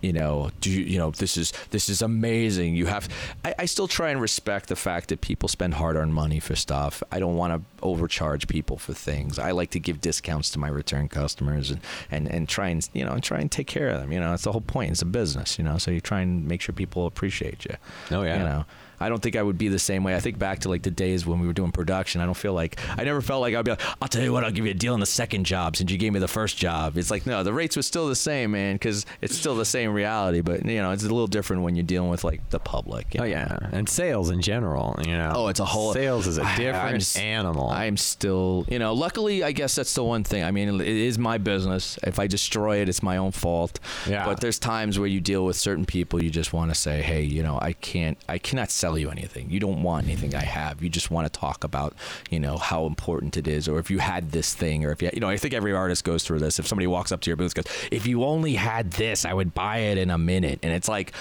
[0.00, 2.74] you know, do you, you know, this is this is amazing.
[2.74, 3.08] You have,
[3.44, 7.04] I, I still try and respect the fact that people spend hard-earned money for stuff.
[7.12, 9.38] I don't want to overcharge people for things.
[9.38, 11.80] I like to give discounts to my return customers and
[12.10, 14.10] and and try and you know and try and take care of them.
[14.10, 14.90] You know, it's the whole point.
[14.90, 17.76] It's a business, you know, so you try and make sure people appreciate you.
[18.10, 18.38] Oh, yeah.
[18.38, 18.64] you know.
[19.02, 20.14] I don't think I would be the same way.
[20.14, 22.20] I think back to like the days when we were doing production.
[22.20, 24.44] I don't feel like I never felt like I'd be like, I'll tell you what,
[24.44, 26.56] I'll give you a deal on the second job since you gave me the first
[26.56, 26.96] job.
[26.96, 29.92] It's like no, the rates were still the same, man, because it's still the same
[29.92, 30.40] reality.
[30.40, 33.06] But you know, it's a little different when you're dealing with like the public.
[33.16, 33.24] Oh know?
[33.24, 34.98] yeah, and sales in general.
[35.04, 35.32] You know.
[35.34, 37.70] Oh, it's a whole sales is a different s- animal.
[37.70, 40.44] I'm still, you know, luckily, I guess that's the one thing.
[40.44, 41.98] I mean, it is my business.
[42.02, 43.80] If I destroy it, it's my own fault.
[44.08, 44.24] Yeah.
[44.24, 47.22] But there's times where you deal with certain people, you just want to say, hey,
[47.22, 49.50] you know, I can't, I cannot sell you anything.
[49.50, 50.82] You don't want anything I have.
[50.82, 51.94] You just want to talk about,
[52.30, 55.10] you know, how important it is, or if you had this thing, or if you,
[55.12, 56.58] you know, I think every artist goes through this.
[56.58, 59.54] If somebody walks up to your booth, goes, if you only had this, I would
[59.54, 60.58] buy it in a minute.
[60.62, 61.12] And it's like,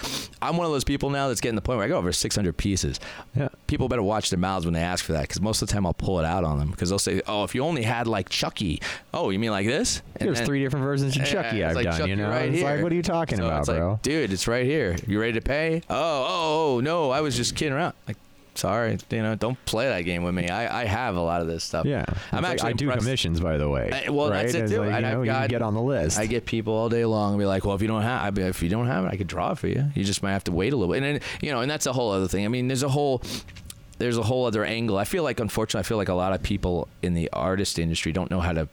[0.41, 2.57] I'm one of those people now that's getting the point where I go over 600
[2.57, 2.99] pieces
[3.35, 3.49] Yeah.
[3.71, 5.85] People better watch their mouths when they ask for that because most of the time
[5.85, 8.27] I'll pull it out on them because they'll say, "Oh, if you only had like
[8.29, 8.81] Chucky,
[9.13, 11.75] oh, you mean like this?" And There's then- three different versions of Chucky it's I've
[11.75, 11.97] like done.
[11.97, 12.83] Chucky you know, right it's like, here.
[12.83, 13.99] what are you talking So about, it's like, bro?
[14.03, 14.97] dude, it's right here.
[15.07, 15.81] You ready to pay?
[15.89, 17.93] Oh, oh, oh, no, I was just kidding around.
[18.07, 18.17] Like,
[18.61, 20.47] sorry, you know, don't play that game with me.
[20.49, 21.85] I, I have a lot of this stuff.
[21.85, 23.89] yeah, I'm like, actually I do impressed- commissions, by the way.
[23.91, 24.43] Uh, well, right?
[24.43, 24.79] that's it too.
[24.81, 26.17] Like, And know, I've you can got- get on the list.
[26.19, 28.41] I get people all day long and be like, "Well, if you don't have, I-
[28.41, 29.85] if you don't have it, I could draw it for you.
[29.95, 31.85] You just might have to wait a little bit." And then, you know, and that's
[31.87, 32.45] a whole other thing.
[32.45, 33.21] I mean, there's a whole
[33.97, 34.97] there's a whole other angle.
[34.97, 38.11] I feel like, unfortunately, I feel like a lot of people in the artist industry
[38.11, 38.67] don't know how to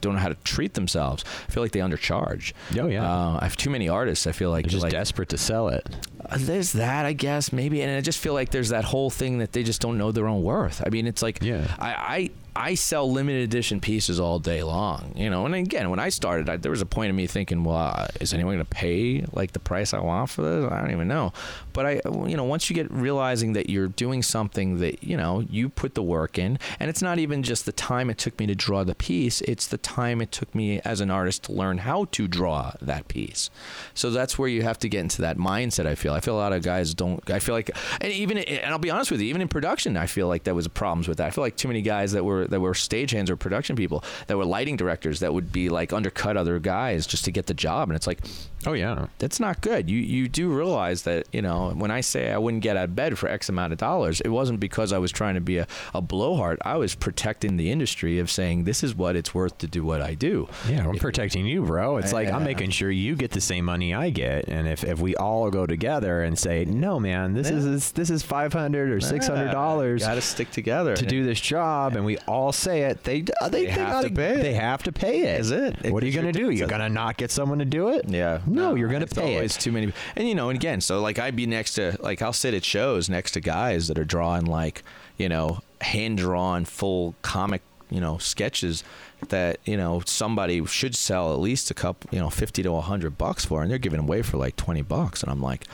[0.00, 1.24] don't know how to treat themselves.
[1.48, 2.52] I feel like they undercharge.
[2.78, 3.04] Oh, yeah.
[3.10, 4.26] Uh, I have too many artists.
[4.26, 5.86] I feel like They're just like, desperate to sell it.
[6.28, 9.38] uh, there's that, I guess, maybe, and I just feel like there's that whole thing
[9.38, 10.82] that they just don't know their own worth.
[10.86, 11.66] I mean, it's like, Yeah.
[11.78, 15.46] I, I, I sell limited edition pieces all day long, you know.
[15.46, 18.08] And again, when I started, I, there was a point of me thinking, well, uh,
[18.20, 20.72] is anyone going to pay like the price I want for this?
[20.72, 21.32] I don't even know.
[21.72, 25.38] But I, you know, once you get realizing that you're doing something that you know
[25.48, 28.46] you put the work in, and it's not even just the time it took me
[28.48, 31.78] to draw the piece; it's the time it took me as an artist to learn
[31.78, 33.50] how to draw that piece.
[33.94, 35.86] So that's where you have to get into that mindset.
[35.86, 36.12] I feel.
[36.12, 37.30] I feel a lot of guys don't.
[37.30, 40.06] I feel like, and even, and I'll be honest with you, even in production, I
[40.06, 41.28] feel like there was problems with that.
[41.28, 44.36] I feel like too many guys that were that were stagehands or production people that
[44.36, 47.88] were lighting directors that would be like undercut other guys just to get the job,
[47.88, 48.20] and it's like
[48.66, 49.06] Oh yeah.
[49.18, 49.88] that's not good.
[49.88, 52.96] You you do realize that you know when I say I wouldn't get out of
[52.96, 55.66] bed for X amount of dollars, it wasn't because I was trying to be a,
[55.94, 56.58] a blowhard.
[56.64, 60.02] I was protecting the industry of saying this is what it's worth to do what
[60.02, 60.48] I do.
[60.68, 61.98] Yeah, I'm protecting you, bro.
[61.98, 65.00] It's like I'm making sure you get the same money I get, and if, if
[65.00, 69.00] we all go together and say, no, man, this is this is five hundred or
[69.00, 72.52] six hundred ah, dollars Got to stick together to do this job, and we all
[72.52, 74.42] say it, they they, they, have gotta, to pay it.
[74.42, 75.40] They have to pay it.
[75.40, 75.92] Is it?
[75.92, 76.50] What are you gonna do?
[76.50, 78.08] You're gonna not get someone to do it?
[78.08, 78.40] Yeah.
[78.46, 79.60] No, you're gonna pay always it.
[79.60, 79.92] too many.
[80.16, 82.64] And you know, and again, so like I'd be next to like I'll sit at
[82.64, 84.82] shows next to guys that are drawing like
[85.16, 88.84] you know hand drawn full comic you know sketches
[89.28, 93.18] that you know somebody should sell at least a couple you know fifty to hundred
[93.18, 95.64] bucks for, and they're giving away for like twenty bucks, and I'm like.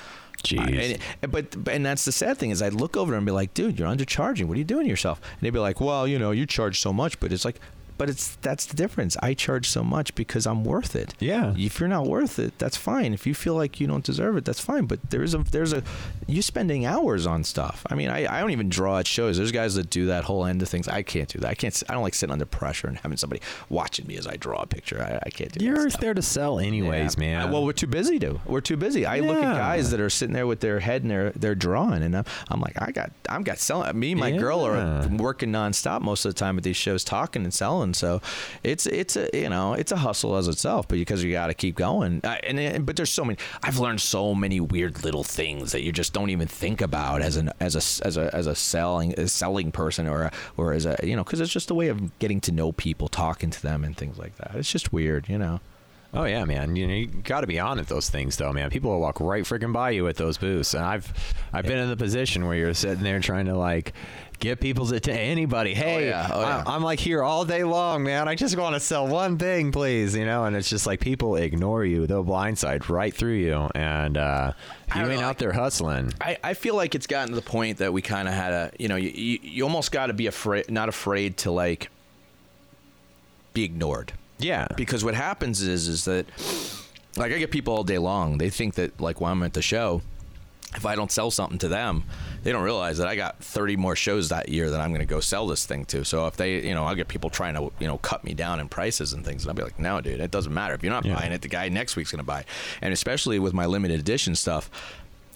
[0.43, 1.01] Jeez.
[1.23, 3.79] And, but and that's the sad thing is I'd look over and be like, dude,
[3.79, 4.45] you're undercharging.
[4.45, 5.19] What are you doing to yourself?
[5.23, 7.59] And they'd be like, well, you know, you charge so much, but it's like,
[7.97, 9.17] but it's that's the difference.
[9.23, 11.15] I charge so much because I'm worth it.
[11.21, 11.55] Yeah.
[11.57, 13.15] If you're not worth it, that's fine.
[13.15, 14.87] If you feel like you don't deserve it, that's fine.
[14.87, 15.83] But there's a there's a
[16.27, 17.87] you spending hours on stuff.
[17.91, 19.37] I mean, I, I don't even draw at shows.
[19.37, 20.89] There's guys that do that whole end of things.
[20.89, 21.49] I can't do that.
[21.51, 21.83] I can't.
[21.89, 24.67] I don't like sitting under pressure and having somebody watching me as I draw a
[24.67, 25.01] picture.
[25.03, 27.21] I, I can't do that You're there to sell anyways, Yeah.
[27.21, 27.41] man.
[27.43, 28.41] I- well, we're too busy to.
[28.47, 29.07] We're too busy.
[29.07, 32.03] I look at guys that are sitting there with their head and they're they're drawing,
[32.03, 33.99] and I'm, I'm like, I got I'm got selling.
[33.99, 37.45] Me and my girl are working nonstop most of the time at these shows, talking
[37.45, 37.84] and selling.
[37.93, 38.23] So
[38.63, 41.55] it's it's a you know it's a hustle as itself, but because you got to
[41.55, 42.21] keep going.
[42.25, 43.39] I, and, and but there's so many.
[43.63, 47.37] I've learned so many weird little things that you just don't even think about as
[47.37, 50.97] an as a as a as a selling selling person or a, or as a
[51.03, 53.85] you know because it's just a way of getting to know people, talking to them,
[53.85, 54.53] and things like that.
[54.55, 55.61] It's just weird, you know.
[56.17, 56.77] Oh yeah, man.
[56.77, 58.71] You know, you got to be on at those things, though, man.
[58.71, 61.13] People will walk right freaking by you at those booths, and I've
[61.53, 63.95] I've been in the position where you're sitting there trying to like
[64.39, 65.23] get people's attention.
[65.23, 66.29] Anybody, hey, yeah.
[66.33, 66.63] Oh, yeah.
[66.67, 68.29] I, am like here all day long, man.
[68.29, 70.45] I just want to sell one thing, please, you know.
[70.45, 72.07] And it's just like people ignore you.
[72.07, 74.53] They'll blindside right through you, and uh,
[74.95, 76.13] you ain't know, out there hustling.
[76.21, 78.71] I, I feel like it's gotten to the point that we kind of had a
[78.79, 81.91] you know you, you, you almost got to be afraid not afraid to like
[83.53, 86.27] be ignored Yeah, because what happens is is that
[87.17, 89.63] like I get people all day long they think that like when I'm at the
[89.63, 90.03] show
[90.75, 92.05] if I don't sell something to them
[92.45, 95.07] they don't realize that I got 30 more shows that year that I'm going to
[95.07, 97.73] go sell this thing to so if they you know I'll get people trying to
[97.81, 100.21] you know cut me down in prices and things and I'll be like no dude
[100.21, 101.17] it doesn't matter if you're not Yeah.
[101.17, 102.45] buying it the guy next week's going to buy
[102.81, 104.71] and especially with my limited edition stuff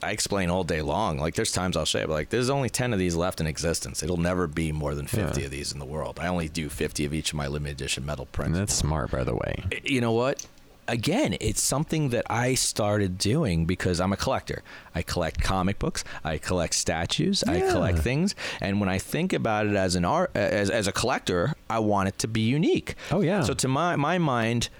[0.00, 1.18] I explain all day long.
[1.18, 4.00] Like there's times I'll say, like, there's only ten of these left in existence.
[4.00, 5.46] It'll never be more than fifty Yeah.
[5.46, 6.20] of these in the world.
[6.20, 8.56] I only do fifty of each of my limited edition metal and prints.
[8.58, 9.64] that's smart, by the way.
[9.82, 10.46] you know what?
[10.88, 14.62] Again, it's something that I started doing because I'm a collector.
[14.94, 19.66] I collect comic books, I collect statues, I collect things, and when I think about
[19.66, 22.94] it as an art, as as a collector, I want it to be unique.
[23.10, 23.42] Oh, yeah.
[23.42, 24.70] So to my my mind,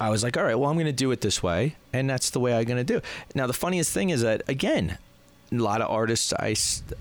[0.00, 2.30] I was like, all right, well, I'm going to do it this way, and that's
[2.30, 2.98] the way I'm going to do.
[2.98, 3.04] it.
[3.34, 4.96] Now, the funniest thing is that again,
[5.50, 6.54] a lot of artists I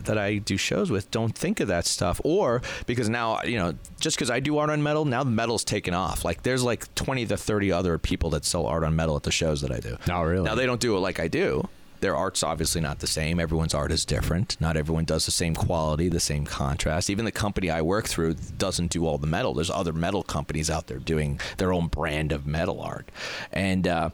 [0.03, 3.73] that I do shows with don't think of that stuff, or because now you know,
[3.99, 6.23] just because I do art on metal, now the metal's taken off.
[6.23, 9.31] Like there's like 20 to 30 other people that sell art on metal at the
[9.31, 9.97] shows that I do.
[10.09, 10.43] Oh, really?
[10.43, 11.67] Now they don't do it like I do.
[11.99, 13.39] Their art's obviously not the same.
[13.39, 14.59] Everyone's art is different.
[14.61, 17.09] Not everyone does the same quality, the same contrast.
[17.09, 19.55] Even the company I work through doesn't do all the metal.
[19.55, 23.09] There's other metal companies out there doing their own brand of metal art,
[23.51, 23.87] and.
[23.87, 24.09] Uh,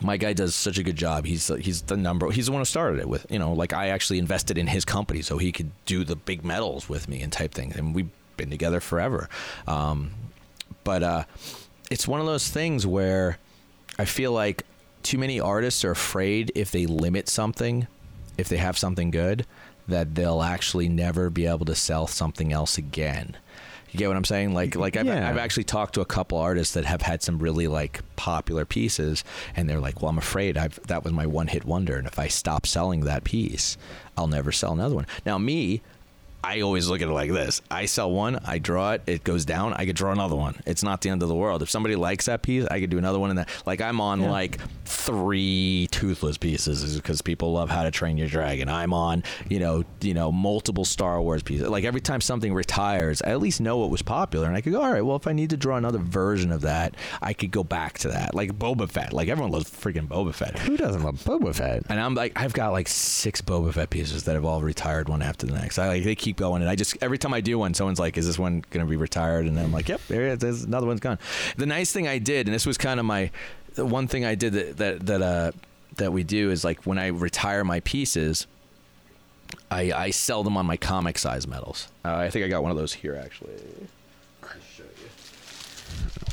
[0.00, 1.24] my guy does such a good job.
[1.24, 2.30] He's he's the number.
[2.30, 3.26] He's the one who started it with.
[3.30, 6.44] You know, like I actually invested in his company so he could do the big
[6.44, 7.76] metals with me and type things.
[7.76, 9.28] And we've been together forever.
[9.66, 10.12] Um,
[10.82, 11.24] but uh,
[11.90, 13.38] it's one of those things where
[13.98, 14.64] I feel like
[15.02, 17.86] too many artists are afraid if they limit something,
[18.36, 19.46] if they have something good,
[19.86, 23.36] that they'll actually never be able to sell something else again.
[23.94, 24.54] You get what I'm saying?
[24.54, 25.30] Like, like I've, Yeah.
[25.30, 29.22] I've actually talked to a couple artists that have had some really like popular pieces,
[29.54, 32.18] and they're like, "Well, I'm afraid I've that was my one hit wonder, and if
[32.18, 33.76] I stop selling that piece,
[34.18, 35.80] I'll never sell another one." Now, me,
[36.44, 39.44] I always look at it like this: I sell one, I draw it, it goes
[39.44, 40.60] down, I could draw another one.
[40.66, 41.62] It's not the end of the world.
[41.62, 43.30] If somebody likes that piece, I could do another one.
[43.30, 44.30] And that, like, I'm on Yeah.
[44.30, 44.58] like
[45.04, 48.68] three toothless pieces because people love How to Train Your Dragon.
[48.68, 51.68] I'm on, you know, you know, multiple Star Wars pieces.
[51.68, 54.72] Like every time something retires, I at least know what was popular, and I could
[54.72, 57.50] go, all right, well, if I need to draw another version of that, I could
[57.50, 58.34] go back to that.
[58.34, 60.58] Like Boba Fett, like everyone loves freaking Boba Fett.
[60.60, 61.82] Who doesn't love Boba Fett?
[61.88, 65.22] And I'm like, I've got like six Boba Fett pieces that have all retired one
[65.22, 65.78] after the next.
[65.78, 68.16] I like they keep going, and I just every time I do one, someone's like,
[68.16, 70.38] "Is this one going to be retired?" And I'm like, "Yep, there it is.
[70.38, 71.18] There's another one's gone."
[71.56, 73.30] The nice thing I did, and this was kind of my
[73.74, 75.52] the one thing I did that that that uh
[75.96, 78.46] that we do is like when I retire my pieces.
[79.70, 81.86] I, I sell them on my comic size medals.
[82.04, 83.52] Uh, I think I got one of those here actually.
[84.42, 84.82] I'll show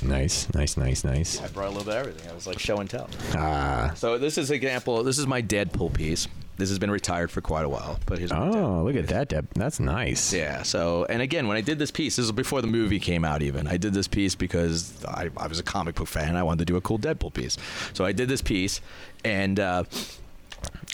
[0.02, 0.08] you.
[0.08, 1.40] Nice, nice, nice, nice.
[1.42, 2.30] I brought a little bit of everything.
[2.32, 3.10] I was like show and tell.
[3.36, 3.92] Ah.
[3.96, 5.04] So this is example.
[5.04, 6.28] This is my Deadpool piece.
[6.62, 9.48] This has been retired for quite a while, but here's Oh, look at that, Deb.
[9.56, 10.32] That's nice.
[10.32, 10.62] Yeah.
[10.62, 13.42] So, and again, when I did this piece, this was before the movie came out.
[13.42, 16.36] Even I did this piece because I, I was a comic book fan.
[16.36, 17.58] I wanted to do a cool Deadpool piece.
[17.94, 18.80] So I did this piece,
[19.26, 19.86] and uh,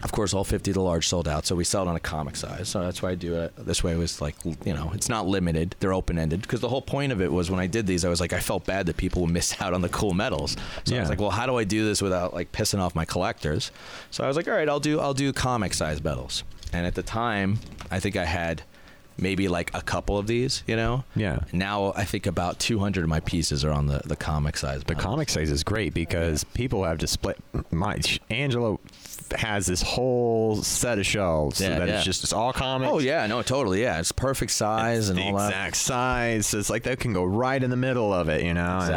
[0.03, 1.47] of course, all 50 of the large sold out.
[1.47, 2.69] So we sell it on a comic size.
[2.69, 3.93] So that's why I do it this way.
[3.93, 5.75] It Was like, you know, it's not limited.
[5.79, 8.09] They're open ended because the whole point of it was when I did these, I
[8.09, 10.55] was like, I felt bad that people would miss out on the cool metals.
[10.83, 13.05] So I was like, well, how do I do this without like pissing off my
[13.05, 13.71] collectors?
[14.11, 16.43] So I was like, all right, I'll do I'll do comic size metals.
[16.73, 18.61] And at the time, I think I had
[19.19, 21.03] maybe like a couple of these, you know.
[21.15, 21.39] Yeah.
[21.51, 24.83] Now I think about 200 of my pieces are on the the comic size.
[24.83, 27.37] The comic size is great because people have to split.
[27.71, 27.99] My
[28.29, 28.77] Angela
[29.35, 31.95] has this whole set of shelves Yeah, so that yeah.
[31.97, 32.91] it's just it's all comics.
[32.91, 33.81] Oh yeah, no, totally.
[33.81, 35.47] Yeah, it's perfect size and the all that.
[35.47, 36.47] exact size.
[36.47, 38.79] So it's like that can go right in the middle of it, you know.
[38.81, 38.93] and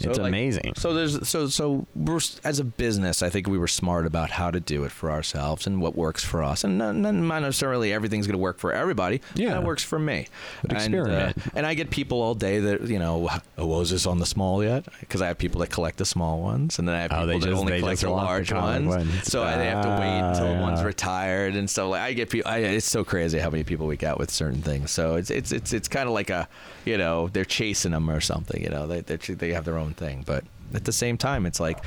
[0.00, 0.72] it's- It's, like, amazing.
[0.76, 4.50] So there's so so we're as a business, I think we were smart about how
[4.50, 8.26] to do it for ourselves and what works for us, and not, not necessarily everything's
[8.26, 9.20] going to work for everybody.
[9.34, 9.50] Yeah.
[9.50, 10.26] that works for me.
[10.62, 11.36] But And, experiment.
[11.38, 14.26] uh, and I get people all day that you know, oh, was this on the
[14.26, 14.84] small yet?
[15.00, 17.26] Because I have people that collect the small ones, and then I have Oh, people
[17.26, 18.86] they that just- only collect the large ones.
[18.86, 19.12] ones.
[19.24, 22.50] So they have to wait Ah, until one's retired, and so like I get people.
[22.50, 24.90] I, it's so crazy how many people we got with certain things.
[24.90, 26.48] So it's it's it's it's kind of like a,
[26.84, 28.62] you know, they're chasing them or something.
[28.62, 31.60] You know, they they they have their own thing, but at the same time, it's
[31.60, 31.78] like,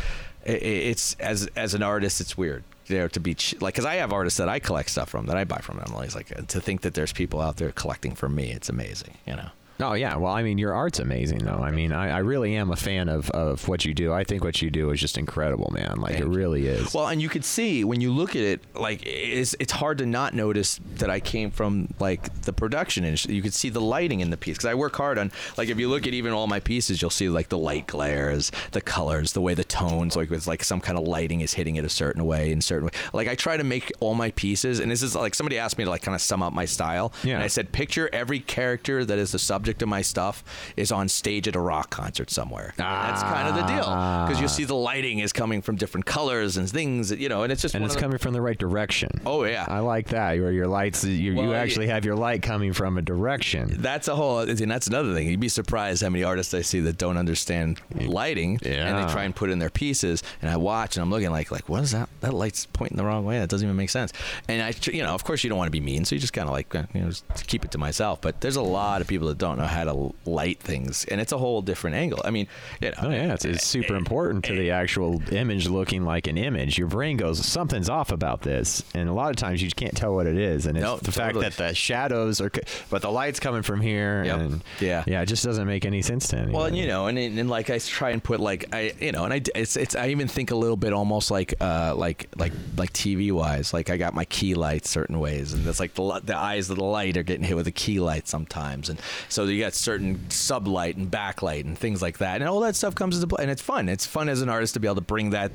[0.43, 2.63] it's as as an artist, it's weird.
[2.87, 5.37] You know, to be like, because I have artists that I collect stuff from that
[5.37, 5.79] I buy from.
[5.79, 9.17] I'm like, to think that there's people out there collecting from me, it's amazing.
[9.25, 9.49] You know.
[9.81, 11.59] Oh yeah, well, I mean, your art's amazing, though.
[11.61, 14.13] I mean, I, I really am a fan of, of what you do.
[14.13, 15.95] I think what you do is just incredible, man.
[15.99, 16.93] Like Thank it really is.
[16.93, 20.05] Well, and you could see when you look at it, like it's it's hard to
[20.05, 23.33] not notice that I came from like the production industry.
[23.33, 25.79] You could see the lighting in the piece because I work hard on like if
[25.79, 29.33] you look at even all my pieces, you'll see like the light glares, the colors,
[29.33, 31.89] the way the tones, like with like some kind of lighting is hitting it a
[31.89, 32.91] certain way in certain way.
[33.13, 35.83] Like I try to make all my pieces, and this is like somebody asked me
[35.85, 37.35] to like kind of sum up my style, Yeah.
[37.35, 40.43] and I said picture every character that is the subject of my stuff
[40.75, 42.73] is on stage at a rock concert somewhere.
[42.77, 43.83] And that's kind of the deal
[44.25, 47.51] because you see the lighting is coming from different colors and things, you know, and
[47.51, 49.09] it's just and it's coming from the right direction.
[49.25, 50.39] Oh yeah, I like that.
[50.39, 53.75] Where your lights, you, Well, you actually have your light coming from a direction.
[53.79, 55.27] that's a whole, and that's another thing.
[55.27, 59.23] You'd be surprised how many artists I see that don't understand lighting, and they try
[59.23, 60.23] and put in their pieces.
[60.41, 62.09] And I watch, and I'm looking like, like, what is that?
[62.21, 63.39] That light's pointing the wrong way.
[63.39, 64.11] That doesn't even make sense.
[64.47, 66.33] And I, you know, of course, you don't want to be mean, so you just
[66.33, 68.21] kind of like, uh, you know, just keep it to myself.
[68.21, 71.31] But there's a lot of people that don't know how to light things, and it's
[71.31, 72.21] a whole different angle.
[72.25, 72.47] I mean,
[72.81, 76.37] you know, Oh yeah, it's, it's super important to the actual image looking like an
[76.37, 76.77] image.
[76.77, 79.95] Your brain goes, something's off about this, and a lot of times you just can't
[79.95, 80.65] tell what it is.
[80.65, 81.43] And it's No, the totally.
[81.45, 82.51] fact that the shadows are,
[82.89, 84.39] but the light's coming from here, Yep.
[84.39, 85.03] and Yeah.
[85.07, 86.53] yeah, it just doesn't make any sense to anyone.
[86.55, 89.25] Well, and you know, and, and like I try and put like I, you know,
[89.25, 92.53] and I it's it's I even think a little bit almost like uh like like
[92.77, 96.21] like TV wise, like I got my key lights certain ways, and it's like the
[96.23, 99.45] the eyes of the light are getting hit with a key light sometimes, and so
[99.51, 103.15] you got certain sublight and backlight and things like that, and all that stuff comes
[103.15, 103.89] into play, and it's fun.
[103.89, 105.51] It's fun as an artist to be able to bring that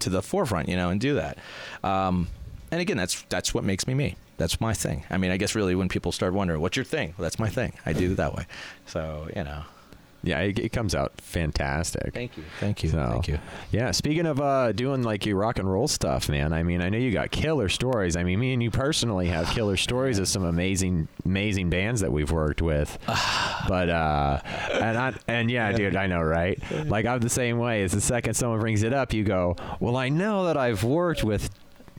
[0.00, 1.38] to the forefront, you know, and do that.
[1.84, 2.28] Um,
[2.70, 4.16] and again, that's that's what makes me me.
[4.36, 5.04] That's my thing.
[5.10, 7.14] I mean, I guess really when people start wondering, what's your thing?
[7.18, 7.74] Well, that's my thing.
[7.84, 8.46] I do it that way.
[8.86, 9.62] So you know.
[10.22, 12.12] Yeah, it, it comes out fantastic.
[12.12, 12.44] Thank you.
[12.58, 12.90] Thank you.
[12.90, 13.38] So, Thank you.
[13.70, 16.52] Yeah, speaking of uh, doing like your rock and roll stuff, man.
[16.52, 18.16] I mean, I know you got killer stories.
[18.16, 22.12] I mean, me and you personally have killer stories of some amazing, amazing bands that
[22.12, 22.98] we've worked with.
[23.68, 24.40] but uh,
[24.72, 26.60] and I and yeah, dude, I know, right?
[26.86, 27.82] Like I'm the same way.
[27.82, 31.24] It's the second someone brings it up, you go, "Well, I know that I've worked
[31.24, 31.50] with."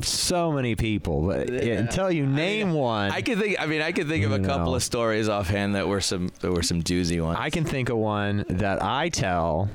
[0.05, 1.73] So many people, but Yeah.
[1.79, 3.61] until you name one, I could think.
[3.61, 4.75] I mean, I could think of a You couple know.
[4.75, 7.37] of stories offhand that were some that were some doozy ones.
[7.39, 9.69] I can think of one that I tell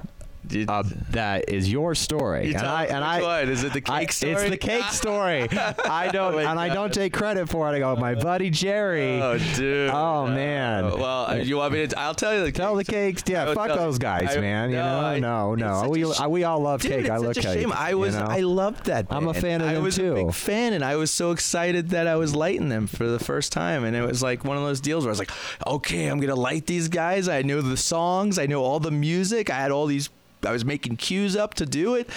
[0.69, 3.49] Uh, that is your story, You and I and I one?
[3.49, 4.33] Is it the I- cake story?
[4.35, 5.49] It's the cake story.
[5.51, 7.77] I don't Oh and I don't take credit for it.
[7.77, 9.21] I go, my buddy Jerry.
[9.23, 9.91] oh, dude.
[9.91, 10.85] Oh, man.
[10.99, 11.99] well, uh, you want me to?
[11.99, 12.53] I'll tell you the.
[12.53, 13.53] Tell the cake cakes, yeah.
[13.55, 14.71] Fuck those guys, I- man.
[14.71, 15.89] You know, I- no, no.
[15.89, 17.01] We a sh- we all love Dude, cake.
[17.03, 17.61] it's I such a cake.
[17.61, 17.73] shame.
[17.73, 18.25] I you was, know?
[18.27, 19.07] I loved that.
[19.11, 20.15] I'm a fan of I them, was a too.
[20.15, 23.53] big fan, and I was so excited that I was lighting them for the first
[23.53, 25.31] time, and it was like one of those deals where I was like,
[25.67, 27.29] okay, I'm gonna light these guys.
[27.29, 29.51] I know the songs, I know all the music.
[29.51, 30.09] I had all these.
[30.47, 32.09] I was making cues up to do it,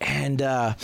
[0.00, 0.42] and.
[0.42, 0.74] uh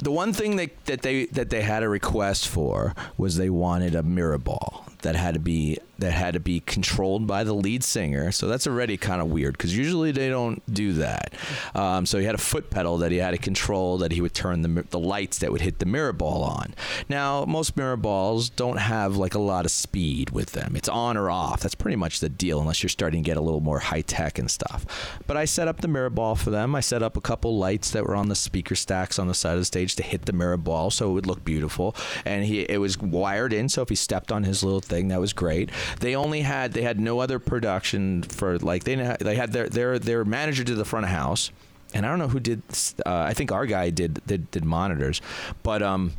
[0.00, 3.96] the one thing that, that they that they had a request for was they wanted
[3.96, 7.82] a mirror ball that had to be that had to be controlled by the lead
[7.82, 8.30] singer.
[8.30, 11.34] So that's already kind of weird because usually they don't do that.
[11.74, 14.34] Um, so he had a foot pedal that he had to control that he would
[14.34, 16.74] turn the the lights that would hit the mirror ball on.
[17.08, 20.76] Now most mirror balls don't have like a lot of speed with them.
[20.76, 21.60] It's on or off.
[21.60, 24.38] That's pretty much the deal unless you're starting to get a little more high tech
[24.38, 25.18] and stuff.
[25.26, 26.74] But I set up the mirror ball for them.
[26.74, 29.54] I set up a couple lights that were on the speaker stacks on the side
[29.54, 31.96] of the stage to hit the mirror ball so it would look beautiful.
[32.24, 35.20] And he it was wired in, so if he stepped on his little thing, that
[35.20, 35.70] was great.
[36.00, 39.98] They only had they had no other production for like they they had their their
[39.98, 41.50] their manager did the front of house.
[41.94, 42.62] And I don't know who did.
[43.06, 45.22] Uh, I think our guy did did, did monitors,
[45.62, 46.12] but um,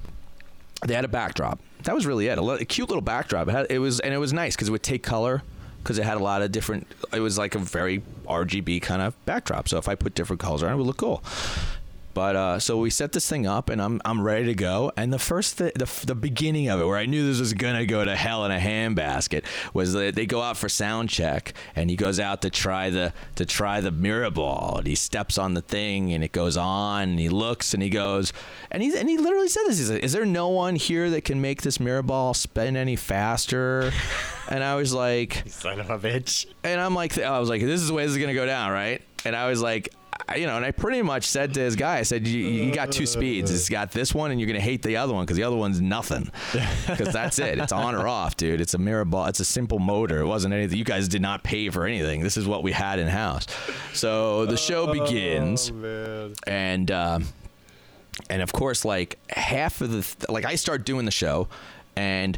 [0.86, 1.60] they had a backdrop.
[1.84, 2.38] That was really it.
[2.38, 3.48] A, a cute little backdrop.
[3.48, 5.44] It, had, it was and it was nice because it would take color
[5.84, 6.88] because it had a lot of different.
[7.14, 9.70] It was like a very RGB kind of backdrop.
[9.70, 11.24] So if I put different colors on, it, it would look cool.
[12.20, 14.92] But uh, so we set this thing up, and I'm I'm ready to go.
[14.98, 17.86] And the first th- the the beginning of it, where I knew this was gonna
[17.86, 21.90] go to hell in a handbasket, was that they go out for sound check, and
[21.90, 25.54] he goes out to try the to try the mirror ball, and he steps on
[25.54, 28.34] the thing, and it goes on, and he looks, and he goes,
[28.70, 29.78] and he and he literally said this.
[29.78, 32.98] He's like, "Is there no one here that can make this mirror ball spin any
[32.98, 33.94] faster?"
[34.50, 36.48] and I was like, Son of a bitch.
[36.65, 38.72] and I'm like, I was like, this is the way this is gonna go down,
[38.72, 39.02] right?
[39.24, 39.94] And I was like,
[40.36, 42.92] you know, and I pretty much said to his guy, I said, you, you got
[42.92, 43.52] two speeds.
[43.52, 45.82] It's got this one, and you're gonna hate the other one because the other one's
[45.82, 46.32] nothing.
[46.90, 47.60] Because that's it.
[47.60, 48.60] It's on or off, dude.
[48.60, 49.27] It's a mirror ball.
[49.27, 50.19] It's a simple motor.
[50.19, 50.77] It wasn't anything.
[50.77, 52.21] You guys did not pay for anything.
[52.21, 53.46] This is what we had in house.
[53.94, 55.71] So the show begins,
[56.48, 56.92] and.
[56.92, 57.19] Uh,
[58.30, 61.48] and of course like half of the like i start doing the show
[61.96, 62.38] and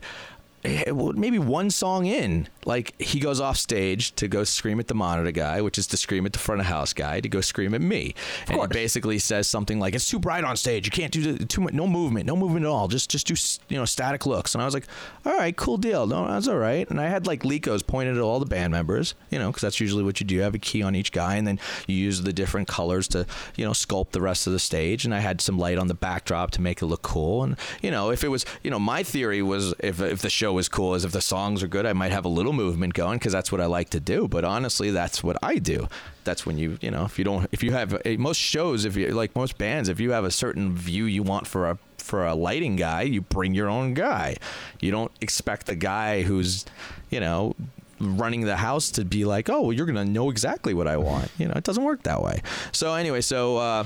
[0.64, 4.94] eh, maybe one song in like he goes off stage to go scream at the
[4.94, 7.74] monitor guy which is to scream at the front of house guy to go scream
[7.74, 8.14] at me.
[8.48, 10.86] And he basically says something like it's too bright on stage.
[10.86, 12.88] You can't do too much no movement no movement at all.
[12.88, 13.36] Just just do
[13.74, 14.54] you know static looks.
[14.56, 14.88] And i was like
[15.26, 16.08] all right cool deal.
[16.08, 16.90] No that's all right.
[16.90, 19.80] And i had like lekos pointed at all the band members you know because that's
[19.80, 20.36] usually what you do.
[20.36, 23.26] You have a key on each guy and then you use the different colors to
[23.56, 25.06] you know sculpt the rest of the stage.
[25.06, 27.44] And i had some light on the backdrop to make it look cool.
[27.44, 30.54] And you know if it was you know my theory was if, if the show
[30.54, 33.18] was cool is if the songs are good i might have a little movement going
[33.18, 35.88] because that's what i like to do but honestly that's what i do.
[36.24, 38.96] That's when you you know if you don't if you have eh, most shows if
[38.96, 42.26] you like most bands if you have a certain view you want for a for
[42.26, 44.38] a lighting guy you bring your own guy.
[44.80, 46.66] You don't expect the guy who's
[47.10, 47.56] you know
[48.00, 51.32] running the house to be like oh well, you're gonna know exactly what i want.
[51.38, 52.42] You know it doesn't work that way.
[52.72, 53.86] So anyway so uh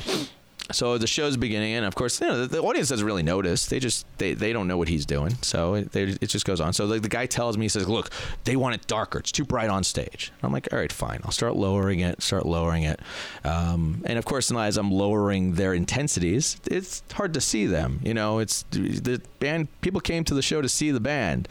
[0.71, 3.67] so the show's beginning, and of course, you know, the, the audience doesn't really notice.
[3.67, 6.59] They just they, they don't know what he's doing, so it, they, it just goes
[6.59, 6.73] on.
[6.73, 8.09] So the, the guy tells me, he says, "Look,
[8.45, 9.19] they want it darker.
[9.19, 11.19] It's too bright on stage." I'm like, "All right, fine.
[11.23, 12.21] I'll start lowering it.
[12.21, 12.99] Start lowering it."
[13.43, 17.99] Um, and of course, as I'm lowering their intensities, it's hard to see them.
[18.03, 19.67] You know, it's the band.
[19.81, 21.47] People came to the show to see the band.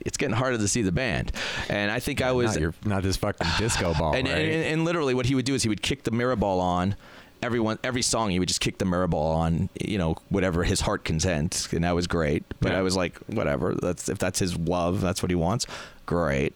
[0.00, 1.32] It's getting harder to see the band,
[1.68, 4.36] and I think I was not, your, not this fucking disco ball, and, right?
[4.36, 6.96] and, and literally what he would do is he would kick the mirror ball on
[7.42, 10.80] everyone every song he would just kick the mirror ball on you know whatever his
[10.80, 12.78] heart consent and that was great but Yeah.
[12.78, 15.66] i was like whatever that's if that's his love that's what he wants
[16.06, 16.54] great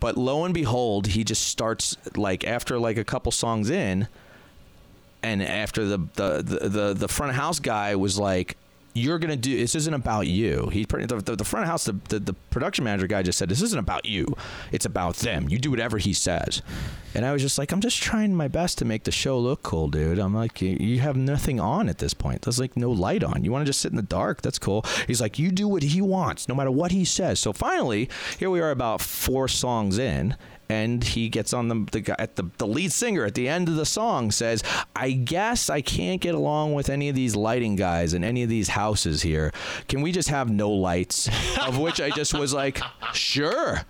[0.00, 4.08] but lo and behold he just starts like after like a couple songs in
[5.22, 8.56] and after the the the, the, the front house guy was like
[8.94, 10.68] you're gonna do this isn't about you.
[10.72, 13.48] He the, the, the front of house the, the, the production manager guy just said
[13.48, 14.34] this isn't about you.
[14.72, 15.48] It's about them.
[15.48, 16.62] You do whatever he says.
[17.14, 19.62] And i was just like i'm just trying my best to make the show look
[19.62, 20.18] cool dude.
[20.18, 22.42] I'm like you have nothing on at this point.
[22.42, 23.44] There's like no light on.
[23.44, 24.42] You want to just sit in the dark?
[24.42, 24.84] That's cool.
[25.06, 27.40] He's like you do what he wants no matter what he says.
[27.40, 28.08] So finally
[28.38, 30.36] here we are about four songs in
[30.68, 33.68] and he gets on the the guy at the the lead singer at the end
[33.68, 34.62] of the song says,
[34.94, 38.48] "I guess I can't get along with any of these lighting guys and any of
[38.48, 39.52] these houses here.
[39.88, 41.28] Can we just have no lights?"
[41.60, 42.80] of which I just was like,
[43.12, 43.82] "Sure."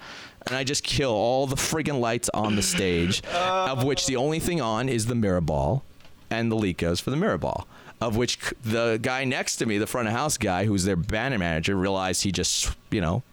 [0.47, 4.39] And I just kill all the friggin' lights on the stage, of which the only
[4.39, 5.85] thing on is the mirror ball
[6.31, 7.67] and the Lekos for the mirror ball.
[8.01, 11.37] Of which the guy next to me, the front of house guy, who's their band
[11.39, 13.25] manager, realized he just, you know,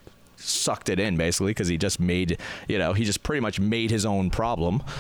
[0.48, 2.38] sucked it in basically because he just made
[2.68, 4.84] you know he just pretty much made his own problem.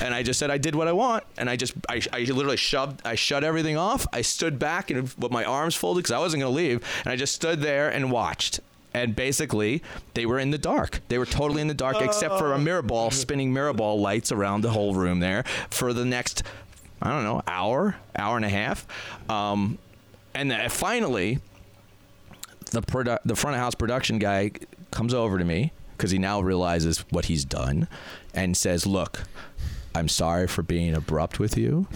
[0.00, 1.22] And i just said i did what i want.
[1.36, 4.06] And i just i, I literally shoved i shut everything off.
[4.12, 6.84] I stood back and with my arms folded because i wasn't going to leave.
[7.04, 8.60] And i just stood there and watched.
[8.94, 9.82] And basically
[10.14, 11.00] they were in the dark.
[11.08, 14.32] They were totally in the dark except for a mirror ball spinning mirror ball lights
[14.32, 16.42] around the whole room there for the next
[17.00, 18.86] i don't know hour hour and a half.
[19.30, 19.78] Um,
[20.34, 21.40] and then finally
[22.72, 24.50] the produ- the front of house production guy
[24.90, 27.88] comes over to me because he now realizes what he's done
[28.34, 29.24] and says, "Look,
[29.94, 31.86] I'm sorry for being abrupt with you,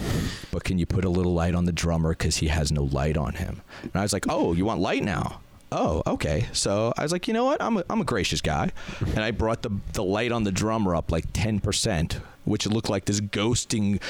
[0.51, 3.17] but can you put a little light on the drummer because he has no light
[3.17, 6.45] on him?" And I was like, "Oh, you want light now?" Oh, okay.
[6.53, 7.61] So I was like, you know what?
[7.61, 8.71] I'm a, I'm a gracious guy,
[9.01, 12.89] and I brought the the light on the drummer up like ten percent, which looked
[12.89, 14.01] like this ghosting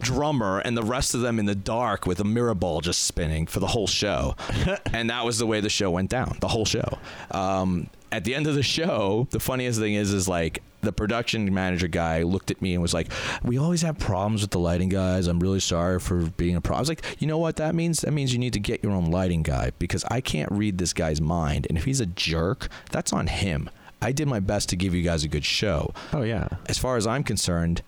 [0.00, 3.46] drummer, and the rest of them in the dark with a mirror ball just spinning
[3.46, 4.36] for the whole show,
[4.92, 6.36] and that was the way the show went down.
[6.40, 6.98] The whole show.
[7.30, 11.52] Um, at the end of the show, the funniest thing is, is like the production
[11.52, 13.08] manager guy looked at me and was like,
[13.42, 15.26] "We always have problems with the lighting guys.
[15.26, 18.00] I'm really sorry for being a problem." I was like, "You know what that means?
[18.00, 20.92] That means you need to get your own lighting guy because I can't read this
[20.92, 23.70] guy's mind, and if he's a jerk, that's on him."
[24.02, 25.92] I did my best to give you guys a good show.
[26.12, 26.48] oh yeah.
[26.66, 27.82] As far as I'm concerned,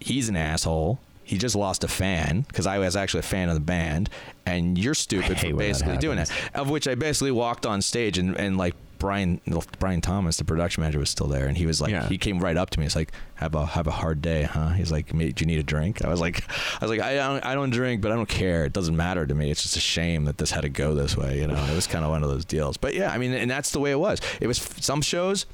[0.00, 0.98] he's an asshole.
[1.22, 4.08] He just lost a fan because I was actually a fan of the band,
[4.46, 6.30] and you're stupid for that basically doing that.
[6.54, 9.40] Of which I basically walked on stage and, and like Brian
[9.78, 12.08] Brian Thomas, the production manager, was still there, and he was like, Yeah.
[12.08, 12.84] he came right up to me.
[12.84, 15.58] He's like, "Have a have a hard day, huh?" He's like, "Mate, "Do you need
[15.58, 16.42] a drink?" I was like,
[16.80, 18.64] "I was like, I don't I don't drink, but I don't care.
[18.64, 19.50] It doesn't matter to me.
[19.50, 21.86] It's just a shame that this had to go this way, you know." It was
[21.86, 22.76] kind of one of those deals.
[22.76, 24.20] But yeah, I mean, and that's the way it was.
[24.40, 25.46] It was some shows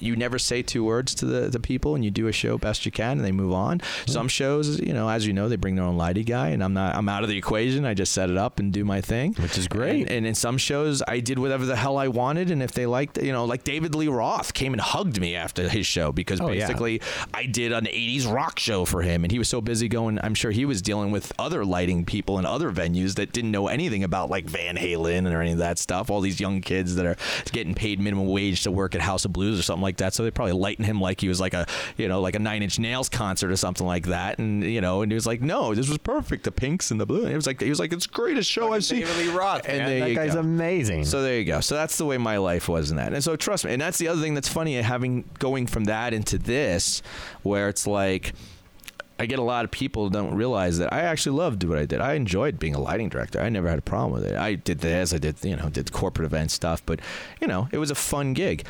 [0.00, 2.84] you never say two words to the, the people and you do a show best
[2.86, 3.78] you can and they move on.
[3.78, 4.10] Mm-hmm.
[4.10, 6.74] Some shows, you know, as you know, they bring their own lighty guy and I'm
[6.74, 7.84] not I'm out of the equation.
[7.84, 9.34] I just set it up and do my thing.
[9.34, 10.02] Which is great.
[10.02, 12.86] And, and in some shows I did whatever the hell I wanted and if they
[12.86, 16.40] liked you know, like David Lee Roth came and hugged me after his show because
[16.40, 16.66] Oh, yeah.
[16.66, 17.00] basically
[17.34, 20.34] I did an 80s rock show for him and he was so busy going I'm
[20.34, 24.04] sure he was dealing with other lighting people in other venues that didn't know anything
[24.04, 26.10] about like Van Halen or any of that stuff.
[26.10, 27.16] All these young kids that are
[27.52, 30.14] getting paid minimum wage to work at House of Blues or something like that.
[30.14, 31.66] So they probably lighten him like he was like a
[31.96, 34.38] you know like a Nine Inch Nails concert or something like that.
[34.38, 37.06] And you know and he was like no this was perfect the pinks and the
[37.06, 37.22] blue.
[37.24, 39.00] And it was like he was like it's the greatest show I've seen.
[39.00, 40.00] David Lee Roth, And man.
[40.00, 40.40] that guy's go.
[40.40, 41.04] amazing.
[41.06, 41.60] So there you go.
[41.60, 43.12] So that's the way my life was in that.
[43.14, 46.12] And so trust me, and that's the other thing that's funny having going from that
[46.12, 47.02] into this,
[47.42, 48.32] where it's like
[49.20, 52.00] I get a lot of people don't realize that I actually loved what I did.
[52.00, 53.40] I enjoyed being a lighting director.
[53.40, 54.36] I never had a problem with it.
[54.36, 57.00] I did this, I did you know, did corporate event stuff, but
[57.40, 58.64] you know, it was a fun gig.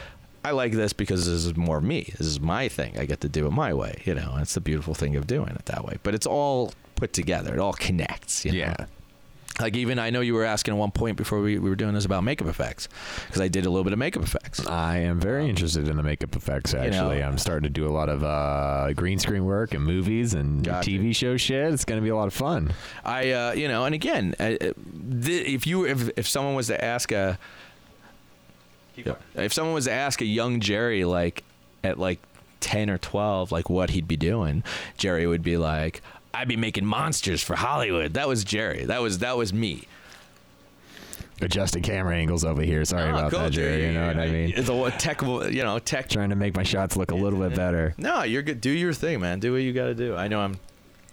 [0.45, 2.13] I like this because this is more me.
[2.17, 2.97] This is my thing.
[2.99, 4.03] I get to do it my way.
[4.05, 5.99] You know, it's the beautiful thing of doing it that way.
[6.03, 7.53] But it's all put together.
[7.55, 8.45] It all connects.
[8.45, 8.59] You know?
[8.59, 8.77] yeah.
[9.61, 11.93] Like even I know you were asking at one point before we, we were doing
[11.93, 12.89] this about makeup effects
[13.27, 14.65] because I did a little bit of makeup effects.
[14.65, 16.73] I am very interested in the makeup effects.
[16.75, 20.33] know- Actually, I'm starting to do a lot of uh, green screen work and movies
[20.35, 20.89] and Gotcha.
[20.89, 21.73] TV show shit.
[21.73, 22.73] It's going to be a lot of fun.
[23.05, 24.73] I uh, you know, and again, uh, th-
[25.49, 27.37] if you if if someone was to ask a
[29.35, 31.45] if someone was to ask a young Jerry like
[31.85, 32.19] at like
[32.61, 34.63] 10 or 12 like what he'd be doing,
[34.97, 36.03] Jerry would be like
[36.35, 38.15] I'd be making monsters for Hollywood.
[38.15, 38.85] That was Jerry.
[38.85, 39.85] That was that was me.
[41.41, 42.85] Adjusting camera angles over here.
[42.85, 43.87] Sorry Oh, about cool, that, Jerry.
[43.87, 44.53] You know what I mean?
[44.57, 47.55] It's a tech, you know, tech Trying to make my shots look a little bit
[47.55, 47.95] better.
[47.97, 48.61] No, you're good.
[48.61, 49.39] Do your thing, man.
[49.39, 50.17] Do what you got to do.
[50.17, 50.59] I know I'm,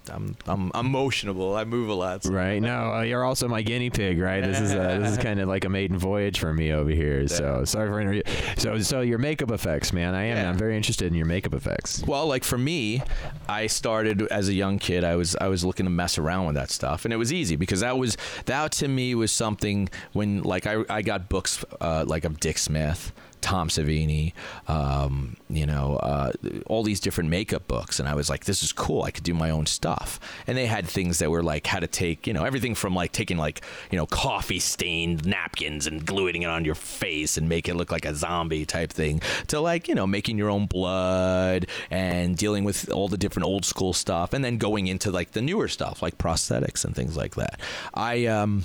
[0.10, 1.58] I'm, I'm, I'm emotionable.
[1.58, 2.24] I move a lot.
[2.24, 2.62] so- Right.
[2.62, 4.41] No, uh, you're also my guinea pig, right?
[4.43, 7.28] This is uh, this is kind of like a maiden voyage for me over here.
[7.28, 8.24] So sorry for interview.
[8.58, 10.14] So so your makeup effects, man.
[10.14, 10.38] I am.
[10.38, 10.49] Yeah.
[10.49, 12.03] I'm very interested in your makeup effects.
[12.06, 13.01] Well, like for me,
[13.49, 15.03] I started as a young kid.
[15.03, 17.56] I was I was looking to mess around with that stuff, and it was easy
[17.56, 22.03] because that was that to me was something when like I I got books uh,
[22.08, 23.12] like of Dick Smith.
[23.45, 24.33] Tom Savini,
[24.67, 26.31] um, you know, uh,
[26.65, 29.03] all these different makeup books, and I was like, "This is cool.
[29.03, 31.85] I could do my own stuff." And they had things that were like how to
[31.85, 36.41] take, you know, everything from like taking like, you know, coffee stained napkins and gluing
[36.41, 39.87] it on your face and make it look like a zombie type thing, to like,
[39.87, 44.33] you know, making your own blood and dealing with all the different old school stuff,
[44.33, 47.59] and then going into like the newer stuff like prosthetics and things like that.
[47.93, 48.63] I um.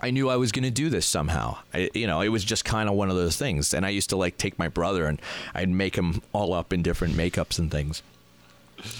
[0.00, 1.58] I knew I was going to do this somehow.
[1.72, 3.74] I, you know, it was just kind of one of those things.
[3.74, 5.20] And I used to like take my brother and
[5.54, 8.02] I'd make him all up in different makeups and things.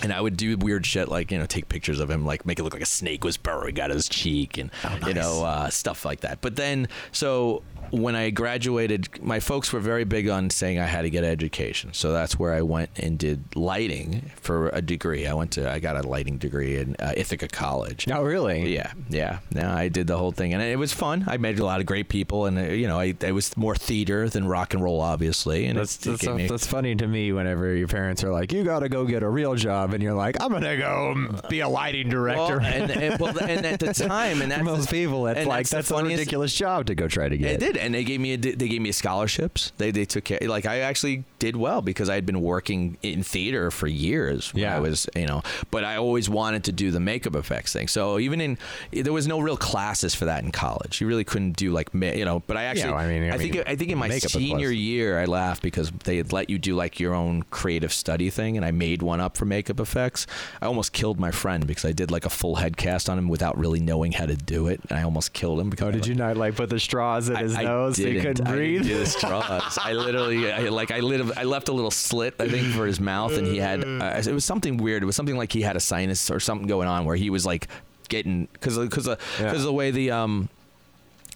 [0.02, 2.58] And I would do weird shit like, you know, take pictures of him, like make
[2.58, 4.70] it look like a snake was burrowing out of his cheek and,
[5.06, 6.40] you know, uh, stuff like that.
[6.40, 7.62] But then, so
[7.94, 11.30] when I graduated, my folks were very big on saying I had to get an
[11.30, 11.92] education.
[11.92, 15.26] So that's where I went and did lighting for a degree.
[15.26, 18.06] I went to, I got a lighting degree in uh, Ithaca College.
[18.10, 18.74] Oh, really?
[18.74, 19.38] Yeah, yeah.
[19.52, 21.24] No, I did the whole thing, and it was fun.
[21.26, 23.74] I met a lot of great people, and uh, you know, I it was more
[23.76, 25.66] theater than rock and roll, obviously.
[25.66, 28.80] And That's that's, me- that's funny to me whenever your parents are like, "You got
[28.80, 32.08] to go get a real job," and you're like, "I'm gonna go be a lighting
[32.08, 35.46] director." Well, and, and, well, and at the time, and that's most the- people, it's
[35.46, 37.52] like the that's, a ridiculous job to go try to get.
[37.54, 39.72] It did, and they gave me a, they gave me scholarships.
[39.76, 40.38] They they took care.
[40.42, 44.52] Like I actually did well because I had been working in theater for years.
[44.54, 44.76] When Yeah.
[44.76, 47.88] I was you know, but I always wanted to do the makeup effects thing.
[47.88, 48.58] So even in
[48.92, 51.00] there was no real classes for that in college.
[51.00, 52.42] You really couldn't do like you know.
[52.46, 55.24] But I actually I mean- I think mean, I think in my senior year I
[55.26, 58.70] laughed because they had let you do like your own creative study thing, and I
[58.70, 60.26] made one up for makeup effects.
[60.62, 63.28] I almost killed my friend because I did like a full head cast on him
[63.28, 64.80] without really knowing how to do it.
[64.88, 66.80] And I almost killed him because Oh, I, did like, you not like put the
[66.80, 68.82] straws in his I nose so he couldn't I breathe?
[68.84, 69.78] do the straws.
[69.82, 73.00] I literally, I, like, I lit, I left a little slit, I think, for his
[73.00, 73.84] mouth, and he had.
[73.84, 75.02] Uh, it was something weird.
[75.02, 77.44] It was something like he had a sinus or something going on where he was
[77.46, 77.68] like
[78.08, 79.52] getting because because because Yeah.
[79.58, 80.48] the way the um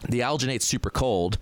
[0.07, 1.37] the alginate's super cold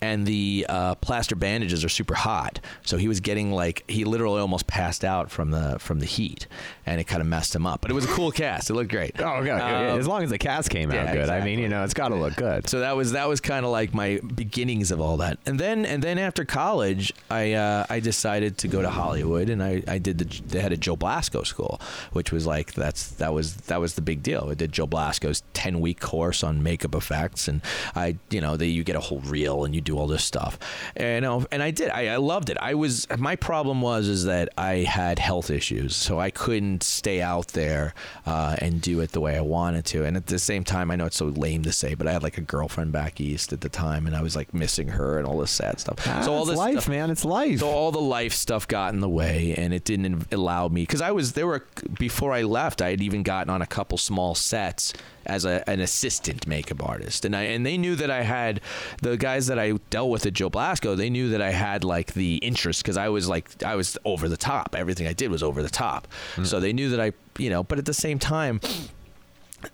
[0.00, 4.40] and the uh, plaster bandages are super hot so he was getting like he literally
[4.40, 6.46] almost passed out from the from the heat
[6.90, 8.90] and it kind of messed him up but it was a cool cast it looked
[8.90, 9.50] great Oh, okay.
[9.50, 11.28] Um, as long as the cast came out yeah, good.
[11.28, 12.68] I mean, you know, it's got to look good.
[12.68, 15.86] so that was that was kind of like my beginnings of all that, and then
[15.86, 19.98] and then after college, I uh, I decided to go to Hollywood, and I, I
[19.98, 21.80] did the they had a Joe Blasco school,
[22.12, 24.48] which was like that's that was that was the big deal.
[24.50, 27.62] I did Joe Blasco's ten week course on makeup effects, and
[27.94, 30.58] I you know they, you get a whole reel and you do all this stuff,
[30.96, 31.90] and know, and I did.
[31.90, 32.56] I, I loved it.
[32.60, 37.20] I was my problem was is that I had health issues, so I couldn't stay
[37.20, 37.94] out there
[38.26, 40.04] uh, and do it the way I wanted to.
[40.04, 42.22] And at the same time, I know it's so lame to say, but I had
[42.22, 45.26] like a girlfriend back east at the time, and I was like missing her and
[45.26, 45.96] all this sad stuff.
[46.06, 47.10] Ah, so all it's this life, stuff, man.
[47.10, 47.60] It's life.
[47.60, 51.00] so all the life stuff got in the way, and it didn't allow me because
[51.00, 51.64] I was there were
[51.98, 52.82] before I left.
[52.82, 54.92] I had even gotten on a couple small sets
[55.26, 58.60] as a, an assistant makeup artist, and I and they knew that I had
[59.02, 60.94] the guys that I dealt with at Joe Blasco.
[60.94, 64.28] They knew that I had like the interest because I was like I was over
[64.28, 64.74] the top.
[64.76, 66.44] Everything I did was over the top, hmm.
[66.44, 67.62] so they knew that I you know.
[67.62, 68.60] But at the same time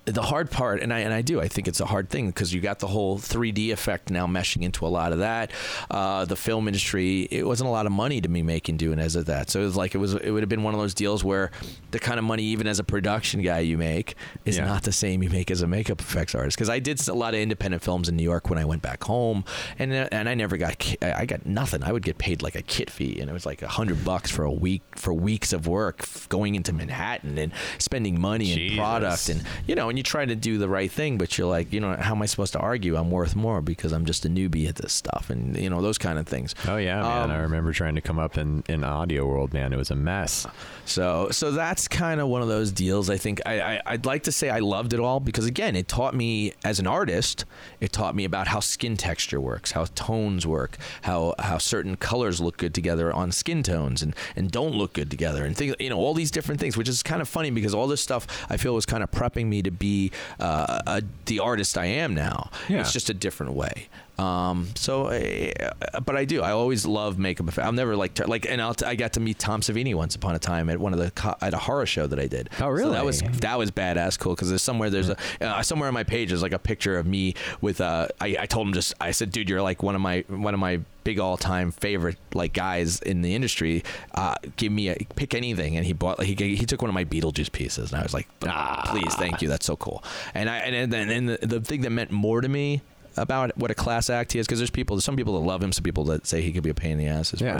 [0.04, 2.52] the hard part, and I and I do, I think it's a hard thing because
[2.52, 5.50] you got the whole 3D effect now meshing into a lot of that.
[5.90, 9.16] Uh, the film industry, it wasn't a lot of money to me making doing as
[9.16, 9.50] of that.
[9.50, 11.50] So it was like it was, it would have been one of those deals where
[11.92, 14.14] the kind of money, even as a production guy, you make
[14.44, 14.66] is Yeah.
[14.66, 16.56] not the same you make as a makeup effects artist.
[16.56, 19.04] Because I did a lot of independent films in New York when I went back
[19.04, 19.44] home,
[19.78, 21.82] and uh, and I never got, I got nothing.
[21.84, 24.30] I would get paid like a kit fee, and it was like a hundred bucks
[24.30, 29.28] for a week for weeks of work, going into Manhattan and spending money and product
[29.28, 31.80] and you know, and you try to do the right thing, but you're like, you
[31.80, 34.68] know, how am I supposed to argue I'm worth more because I'm just a newbie
[34.68, 36.54] at this stuff, and you know, those kind of things.
[36.66, 37.24] Oh yeah, man!
[37.24, 39.72] Um, I remember trying to come up in in audio world, man.
[39.72, 40.46] It was a mess.
[40.84, 43.10] So, so that's kind of one of those deals.
[43.10, 45.88] I think I, I, I'd like to say I loved it all because again, it
[45.88, 47.44] taught me as an artist.
[47.80, 52.40] It taught me about how skin texture works, how tones work, how how certain colors
[52.40, 55.74] look good together on skin tones and and don't look good together, and things.
[55.78, 58.26] You know, all these different things, which is kind of funny because all this stuff
[58.48, 60.10] I feel was kind of prepping me to be
[60.40, 62.50] uh, a, the artist I am now.
[62.68, 62.80] Yeah.
[62.80, 63.88] It's just a different way.
[64.18, 66.40] Um, so, uh, but I do.
[66.42, 67.58] I always love makeup.
[67.58, 70.34] I'll never like like, and I'll t- I got to meet Tom Savini once upon
[70.34, 72.48] a time at one of the co- at a horror show that I did.
[72.60, 75.88] Oh, So that was that was badass cool because there's somewhere there's a uh, somewhere
[75.88, 78.72] on my page is like a picture of me with uh I, I told him
[78.72, 81.70] just I said dude you're like one of my one of my big all time
[81.70, 83.84] favorite like guys in the industry.
[84.14, 87.04] Uh, give me a pick anything, and he bought he he took one of my
[87.04, 90.02] Beetlejuice pieces, and I was like, ah, please, thank you, that's so cool.
[90.34, 92.82] And I and then and the, the thing that meant more to me
[93.16, 95.72] about what a class act he is because there's people some people that love him
[95.72, 97.58] some people that say he could be a pain in the ass as Yeah.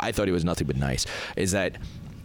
[0.00, 1.06] i thought he was nothing but nice
[1.36, 1.76] is that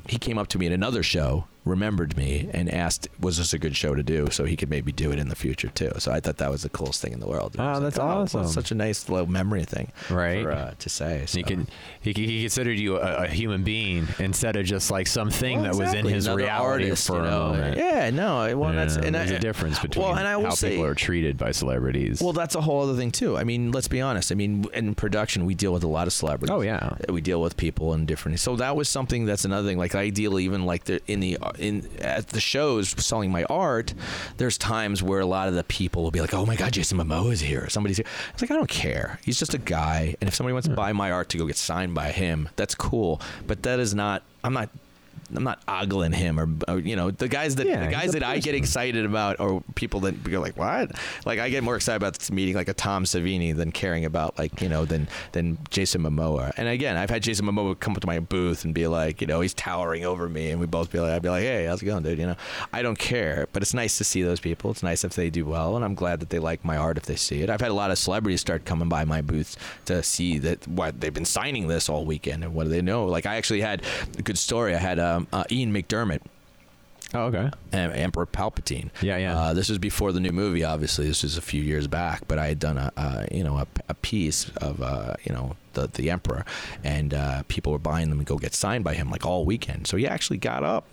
[0.10, 3.58] he came up to me in another show remembered me and asked was this a
[3.60, 6.12] good show to do so he could maybe do it in the future too so
[6.12, 8.48] i thought that was the coolest thing in the world Oh, that's well, awesome.
[8.48, 10.44] such a nice little memory thing Right.
[10.44, 11.38] for, uh, to say so.
[11.38, 11.68] He can
[12.02, 15.78] he, he considered you a, a human being instead of just like something Well, that
[15.84, 17.40] was in his Another reality artist, for you a know.
[17.50, 17.78] moment.
[17.78, 18.58] Yeah, no.
[18.58, 20.72] Well, that's Yeah, and there's I, a difference between well, and I will how say,
[20.72, 22.22] people are treated by celebrities.
[22.22, 23.38] Well, that's a whole other thing too.
[23.38, 24.32] I mean, let's be honest.
[24.32, 26.52] I mean, in production, we deal with a lot of celebrities.
[26.54, 26.96] Oh, yeah.
[27.10, 28.40] we deal with people and different.
[28.40, 29.78] So that was something that's another thing.
[29.78, 33.94] Like I deal even like the in the in at the shows selling my art.
[34.38, 36.98] There's times where a lot of the people will be like, "Oh my God, Jason
[36.98, 37.70] Momoa is here.
[37.70, 39.20] Somebody's here." It's like I don't care.
[39.24, 40.78] He's just a guy, and if somebody wants to hmm.
[40.78, 43.22] buy my art to go get signed by him, that's cool.
[43.48, 44.24] But that is not.
[44.44, 44.70] I'm not.
[45.36, 48.24] I'm not ogling him or, or you know the guys that Yeah, the guys that
[48.24, 50.92] I get excited about are people that you go like what?
[51.26, 54.38] Like I get more excited about this meeting like a Tom Savini than caring about
[54.38, 56.54] like you know than than Jason Momoa.
[56.58, 59.28] And again I've had Jason Momoa come up to my booth and be like you
[59.28, 61.82] know he's towering over me and we both be like I'd be like hey how's
[61.82, 62.20] it going dude?
[62.20, 62.36] You know?
[62.72, 64.72] I don't care but it's nice to see those people.
[64.72, 67.06] It's nice if they do well and I'm glad that they like my art if
[67.06, 67.50] they see it.
[67.50, 71.00] I've had a lot of celebrities start coming by my booth to see that what
[71.00, 73.06] they've been signing this all weekend and what do they know?
[73.06, 73.84] Like I actually had
[74.18, 76.22] a good story I had um, uh, Ian McDiarmid
[77.14, 77.52] oh, okay.
[77.72, 78.90] Em- Emperor Palpatine.
[79.02, 79.38] Yeah, yeah.
[79.38, 80.64] Uh, this was before the new movie.
[80.64, 82.28] Obviously, this was a few years back.
[82.28, 85.56] But I had done a, uh, you know, a, a piece of, uh, you know,
[85.74, 86.46] the the Emperor,
[86.84, 89.88] and uh, people were buying them and go get signed by him like all weekend.
[89.88, 90.86] So he actually got up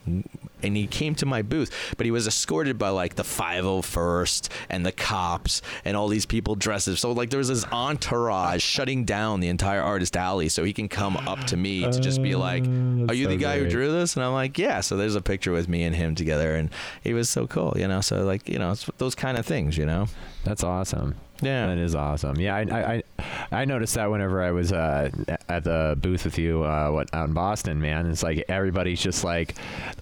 [0.62, 4.84] and he came to my booth, but he was escorted by like the 501st and
[4.84, 9.04] the cops and all these people dressed as so like there was this entourage shutting
[9.04, 12.34] down the entire artist alley so he can come up to me to just be
[12.34, 14.80] like, Uh, "Are you that's the so guy who drew this?" And I'm like, "Yeah."
[14.80, 16.70] So there's a picture with me and him together, and
[17.02, 18.00] he was so cool, you know.
[18.00, 20.06] So like, you know, it's those kind of things, you know.
[20.44, 21.14] That's awesome.
[21.43, 21.66] Yeah.
[21.66, 22.38] That is awesome.
[22.38, 23.03] Yeah, I I, I,
[23.53, 25.11] I noticed that whenever I was uh,
[25.49, 28.07] at the booth with you, uh, what out in Boston, man.
[28.07, 29.55] It's like everybody's just like,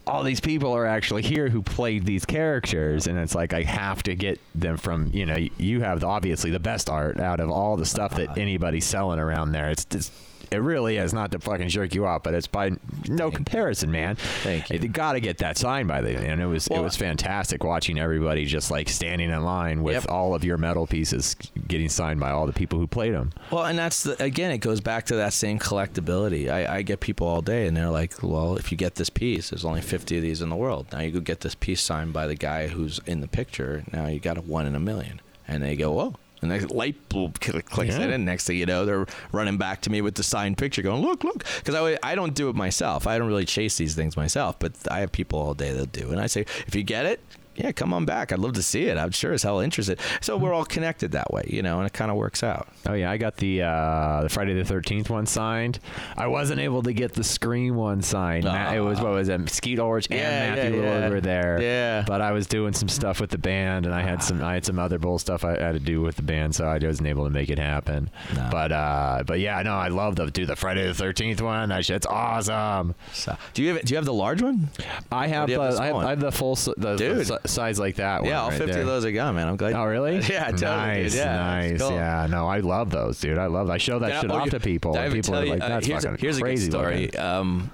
[0.06, 4.02] all these people are actually here who played these characters, and it's like I have
[4.04, 7.76] to get them from you know you have obviously the best art out of all
[7.76, 9.70] the stuff that anybody's selling around there.
[9.70, 10.12] It's just.
[10.50, 12.72] It really is not to fucking jerk you off, but it's by
[13.08, 14.16] no comparison, man.
[14.42, 14.78] Thank you.
[14.78, 17.62] You got to get that signed by the, and it was Well- it was fantastic
[17.64, 20.06] watching everybody just like standing in line with Yep.
[20.10, 21.36] all of your metal pieces
[21.66, 23.30] getting signed by all the people who played them.
[23.50, 26.48] Well, and that's the, again, it goes back to that same collectability.
[26.50, 29.50] I, I get people all day, and they're like, "Well, if you get this piece,
[29.50, 30.86] there's only 50 of these in the world.
[30.92, 33.84] Now you go get this piece signed by the guy who's in the picture.
[33.92, 35.20] Now you got a one in a million.
[35.46, 38.04] And they go, "Whoa." And the light bulb clicks Yeah.
[38.04, 40.82] in, and next thing you know, they're running back to me with the signed picture,
[40.82, 43.06] going, "Look, look!" Because I, I don't do it myself.
[43.06, 46.10] I don't really chase these things myself, but I have people all day that do.
[46.10, 47.20] And I say, if you get it,
[47.58, 48.32] yeah, come on back.
[48.32, 48.96] I'd love to see it.
[48.96, 49.98] I'm sure as hell interested.
[50.20, 52.68] So we're all connected that way, you know, and it kind of works out.
[52.86, 55.80] Oh yeah, I got the uh, the Friday the Thirteenth one signed.
[56.16, 58.44] I wasn't able to get the Scream one signed.
[58.44, 59.50] Ma- it was what was it?
[59.50, 60.20] Skeet Ulrich and
[60.56, 61.08] Matthew yeah, yeah.
[61.08, 61.60] were there.
[61.60, 62.04] Yeah.
[62.06, 64.64] but I was doing some stuff with the band, and I had some I had
[64.64, 67.24] some other bull stuff I had to do with the band, so I wasn't able
[67.24, 68.10] to make it happen.
[68.34, 68.48] No.
[68.52, 71.70] But uh, but yeah, no, I love the do the Friday the Thirteenth one.
[71.70, 72.94] That shit's awesome.
[73.12, 74.70] So, do you have do you have the large one?
[75.10, 75.96] I have the, I, have.
[75.96, 77.26] I have the full the, the Dude.
[77.26, 78.80] si- size like that yeah, all right 50 there.
[78.82, 79.48] of those are gone, man.
[79.48, 79.72] I'm glad.
[79.74, 80.16] Oh really?
[80.28, 81.20] Yeah, totally, nice, dude.
[81.20, 81.80] Yeah, nice.
[81.80, 81.90] cool.
[81.92, 83.38] Yeah, no, I love those, dude.
[83.38, 83.70] I love.
[83.70, 85.68] I show that I- shit oh, off to people, and people are you- like, uh,
[85.68, 87.14] "That's here's fucking a, here's a good story.
[87.16, 87.70] Um,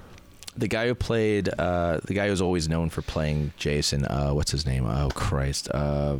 [0.56, 4.04] the guy who played, uh, the guy who's always known for playing Jason.
[4.04, 4.86] Uh, what's his name?
[4.86, 5.68] Oh Christ.
[5.72, 6.18] Uh,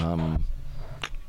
[0.00, 0.44] um,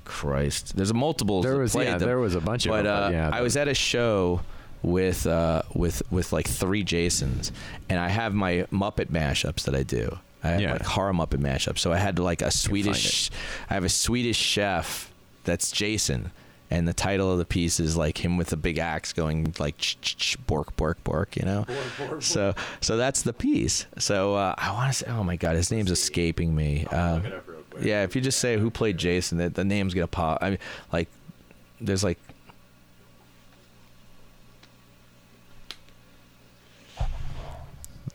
[0.03, 0.75] Christ.
[0.75, 1.41] There's a multiple.
[1.41, 2.85] There was yeah, there was a bunch of them.
[2.85, 4.41] uh, but yeah, I was at a show
[4.81, 7.51] with uh, with with like three Jasons,
[7.89, 10.19] and I have my Muppet mashups that I do.
[10.45, 10.73] I have Yeah.
[10.73, 11.79] like horror Muppet mashups.
[11.79, 13.31] So I had like a Swedish.
[13.69, 15.11] I have a Swedish chef
[15.43, 16.31] that's Jason.
[16.71, 19.75] And the title of the piece is like him with a big axe going like
[20.47, 21.65] bork bork bork, you know.
[22.19, 23.85] So so that's the piece.
[23.99, 26.85] So uh, I want to say, oh my god, his name's escaping me.
[26.87, 27.23] Um,
[27.79, 30.39] yeah, if you just say who played Jason, the, the name's gonna pop.
[30.41, 30.59] I mean,
[30.91, 31.07] like,
[31.79, 32.17] there's like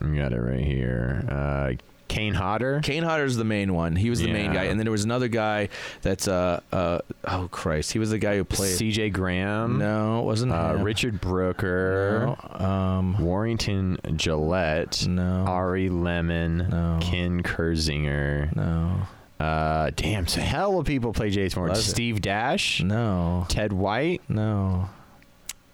[0.03, 1.25] You got it right here.
[1.29, 1.73] Uh,
[2.11, 2.81] Kane Hodder.
[2.83, 3.95] Kane Hodder's the main one.
[3.95, 4.53] He was the main Yeah.
[4.53, 5.69] guy, and then there was another guy
[6.01, 8.75] that's uh uh oh Christ, he was the guy who played.
[8.75, 9.11] C.J.
[9.11, 9.77] Graham.
[9.79, 10.83] no, it wasn't Uh, him.
[10.83, 12.35] Richard Brooker.
[12.59, 15.07] No, um, Warrington Gillette.
[15.07, 16.67] no, Ari Lehman.
[16.69, 16.99] No.
[17.01, 18.53] Ken Kirzinger.
[18.55, 18.91] no,
[19.39, 21.63] Uh, damn, so hell of people play Jason.
[21.63, 21.83] Was it?
[21.89, 22.81] Steve Dash.
[22.83, 24.21] no, Ted White.
[24.29, 24.89] no.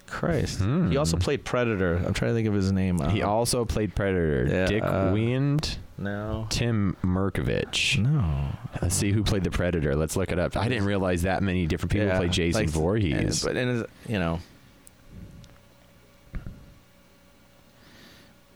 [0.06, 0.90] Christ, Hmm.
[0.90, 1.98] he also played Predator.
[2.06, 2.98] I'm trying to think of his name.
[3.10, 4.48] He Uh, also played Predator.
[4.50, 5.78] Yeah, Dick uh, Wind.
[5.98, 7.98] No, Tim Merkovich.
[7.98, 8.50] no.
[8.82, 9.96] Let's see who played the Predator.
[9.96, 10.56] Let's look it up.
[10.56, 13.44] I didn't realize that many different people Yeah, played Jason like, Voorhees.
[13.44, 14.40] And, but and you know,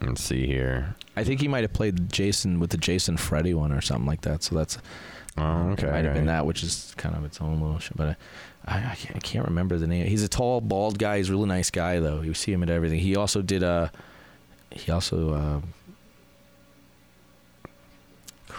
[0.02, 0.96] Let's see here.
[1.16, 4.22] I think he might have played Jason with the Jason Freddy one or something like
[4.22, 4.44] that.
[4.44, 4.78] So that's
[5.38, 5.90] Oh, okay.
[5.90, 7.96] Might have been that, which is kind of its own little shit.
[7.96, 8.18] But
[8.66, 10.06] I, I, I, can't, I can't remember the name.
[10.08, 11.18] He's a tall, bald guy.
[11.18, 12.22] He's a really nice guy, though.
[12.22, 13.00] You see him at everything.
[13.00, 13.64] He also did.
[13.64, 13.90] Uh,
[14.72, 15.34] he also.
[15.34, 15.62] Uh,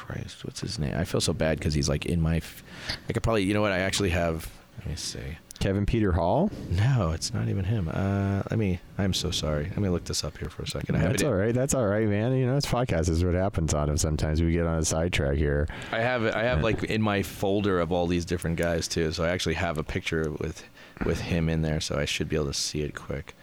[0.06, 0.94] Christ, what's his name?
[0.96, 2.36] I feel so bad because he's like in my.
[2.36, 2.62] F-
[3.08, 3.44] I could probably.
[3.44, 3.72] You know what?
[3.72, 4.50] I actually have.
[4.78, 5.38] Let me see.
[5.60, 6.50] Kevin Peter Hall.
[6.70, 7.88] No, it's not even him.
[7.88, 8.80] Uh, let me.
[8.98, 9.64] I'm so sorry.
[9.66, 10.96] Let me look this up here for a second.
[10.96, 11.26] I That's it.
[11.26, 11.54] all right.
[11.54, 12.34] That's all right, man.
[12.36, 14.00] You know, it's podcast is what happens on it.
[14.00, 15.68] Sometimes we get on a sidetrack here.
[15.92, 16.24] I have.
[16.24, 19.12] I have like in my folder of all these different guys too.
[19.12, 20.64] So I actually have a picture with
[21.04, 21.80] with him in there.
[21.80, 23.36] So I should be able to see it quick.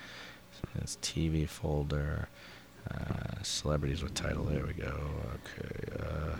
[0.52, 2.28] So it's TV folder,
[2.94, 4.44] uh, celebrities with title.
[4.46, 5.00] There we go.
[5.36, 6.04] Okay.
[6.04, 6.36] Uh,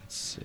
[0.00, 0.42] let's see.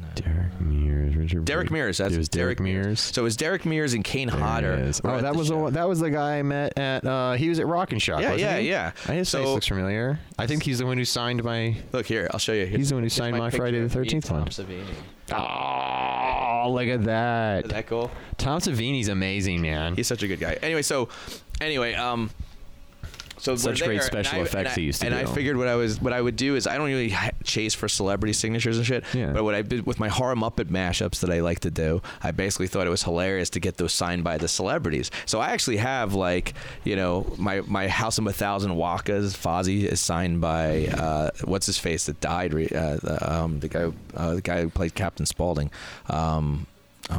[0.00, 0.01] No.
[0.16, 1.44] Derek Mears, Richard.
[1.44, 1.72] Derek Brooks.
[1.72, 1.98] Mears.
[1.98, 3.00] That's It was Derek Mears.
[3.00, 4.90] So it was Derek Mears and Kane Hodder.
[5.04, 5.70] Oh, that the was the show.
[5.70, 7.04] that was the guy I met at.
[7.04, 8.20] Uh, he was at Rock and Shock.
[8.22, 8.68] Yeah, wasn't yeah, he?
[8.70, 8.92] yeah.
[9.08, 10.18] Uh, His face So- looks familiar.
[10.38, 11.76] I think he's the one who signed my.
[11.92, 12.28] Look here.
[12.32, 12.66] I'll show you.
[12.66, 14.46] He's the one who signed my Friday the 13th one.
[14.46, 15.46] Tom
[16.64, 17.64] Oh, look at that.
[17.66, 18.10] Is that cool?
[18.38, 19.94] Tom Savini's amazing, man.
[19.96, 20.54] He's such a good guy.
[20.62, 21.08] Anyway, so
[21.60, 22.30] anyway, um,
[23.42, 25.30] so Such great there, special and I- effects and I, he used to and do.
[25.30, 27.12] I figured what I was, what I would do is I don't really
[27.42, 29.02] chase for celebrity signatures and shit.
[29.12, 29.32] Yeah.
[29.32, 32.30] But what I did with my horror Muppet mashups that I like to do, I
[32.30, 35.10] basically thought it was hilarious to get those signed by the celebrities.
[35.26, 39.84] So I actually have like, you know, my my House of a Thousand Wakas, Fozzie
[39.86, 44.34] is signed by uh, what's his face that died, uh, the, um, the guy, uh,
[44.34, 45.70] the guy who played Captain Spaulding.
[46.08, 46.66] Um,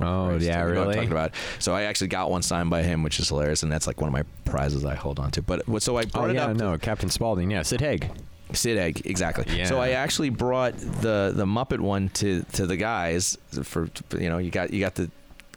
[0.01, 0.95] Oh, Christ, yeah, what I'm really?
[0.95, 1.31] talking about.
[1.59, 4.07] So I actually got one signed by him, which is hilarious, and that's like one
[4.07, 5.41] of my prizes I hold on to.
[5.41, 6.55] But what- so I Oh brought it up.
[6.55, 7.51] no, Captain Spaulding.
[7.51, 8.09] Yeah, Sid Haig.
[8.53, 9.45] Sid Haig, exactly.
[9.57, 9.65] Yeah.
[9.65, 14.37] So I actually brought the the Muppet one to to the guys for you know
[14.37, 15.09] you got you got the.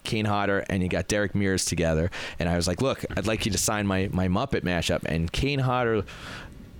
[0.04, 3.44] Kane Hodder and you got Derek Mears together, and I was like, "Look, I'd like
[3.44, 6.04] you to sign my my Muppet mashup." And Kane Hodder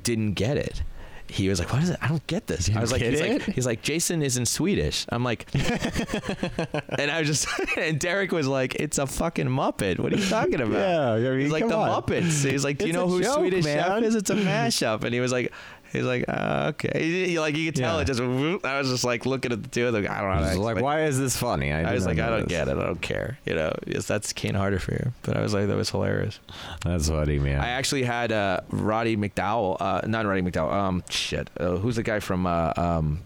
[0.05, 0.83] didn't get it.
[1.29, 1.99] He was like, "What is it?
[2.01, 5.07] I don't get this." I was like, he's, like, "He's like, Jason is in Swedish."
[5.09, 9.99] I'm like, and I was just, and Derek was like, "It's a fucking Muppet.
[9.99, 12.03] What are you talking about?" Yeah, I mean, he's like the on.
[12.03, 12.49] Muppets.
[12.49, 13.77] He's like, "Do you It's know who joke, Swedish man.
[13.79, 14.15] Chef is?
[14.15, 15.53] It's a mashup." And he was like,
[15.97, 18.03] "He's like, uh, okay." He- like you could tell Yeah.
[18.03, 18.21] it just.
[18.21, 18.65] whoop.
[18.65, 20.07] I was just like looking at the two of them.
[20.11, 20.53] I don't know.
[20.55, 21.73] to like, why is this funny?
[21.73, 22.49] I was like, I don't this.
[22.49, 22.77] get it.
[22.77, 23.39] I don't care.
[23.45, 25.13] You know, yes, that's Kane Hodder for you.
[25.23, 26.39] But I was like, that was hilarious.
[26.85, 27.61] That's funny, man.
[27.61, 30.73] I actually had uh, Roddy McDowell, uh, not Roddy McDowell.
[30.73, 31.51] Um, shit.
[31.59, 33.21] Uh, who's the guy from uh, um,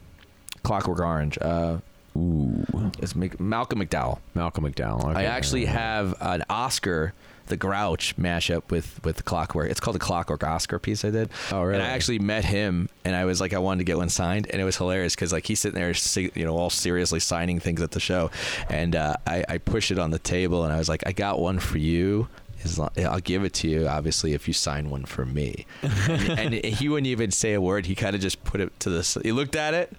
[0.62, 1.38] Clockwork Orange?
[1.40, 1.78] Uh,
[2.16, 2.66] Ooh,
[2.98, 4.18] It's Mc- Malcolm McDowell.
[4.34, 5.10] Malcolm McDowell.
[5.10, 5.20] Okay.
[5.20, 7.12] I actually have an Oscar,
[7.50, 9.70] the Grouch mashup with with the Clockwork.
[9.70, 11.30] It's called the Clockwork Oscar piece I did.
[11.52, 11.74] Oh, really?
[11.74, 14.48] And I actually met him, and I was like, I wanted to get one signed,
[14.50, 15.92] and it was hilarious because like he's sitting there,
[16.34, 18.30] you know, all seriously signing things at the show,
[18.68, 21.38] and uh, I I push it on the table, and I was like, I got
[21.38, 22.28] one for you.
[22.76, 25.64] Long, I'll give it to you, obviously, if you sign one for me.
[25.82, 27.86] and, and he wouldn't even say a word.
[27.86, 29.20] He kind of just put it to the.
[29.22, 29.96] He looked at it,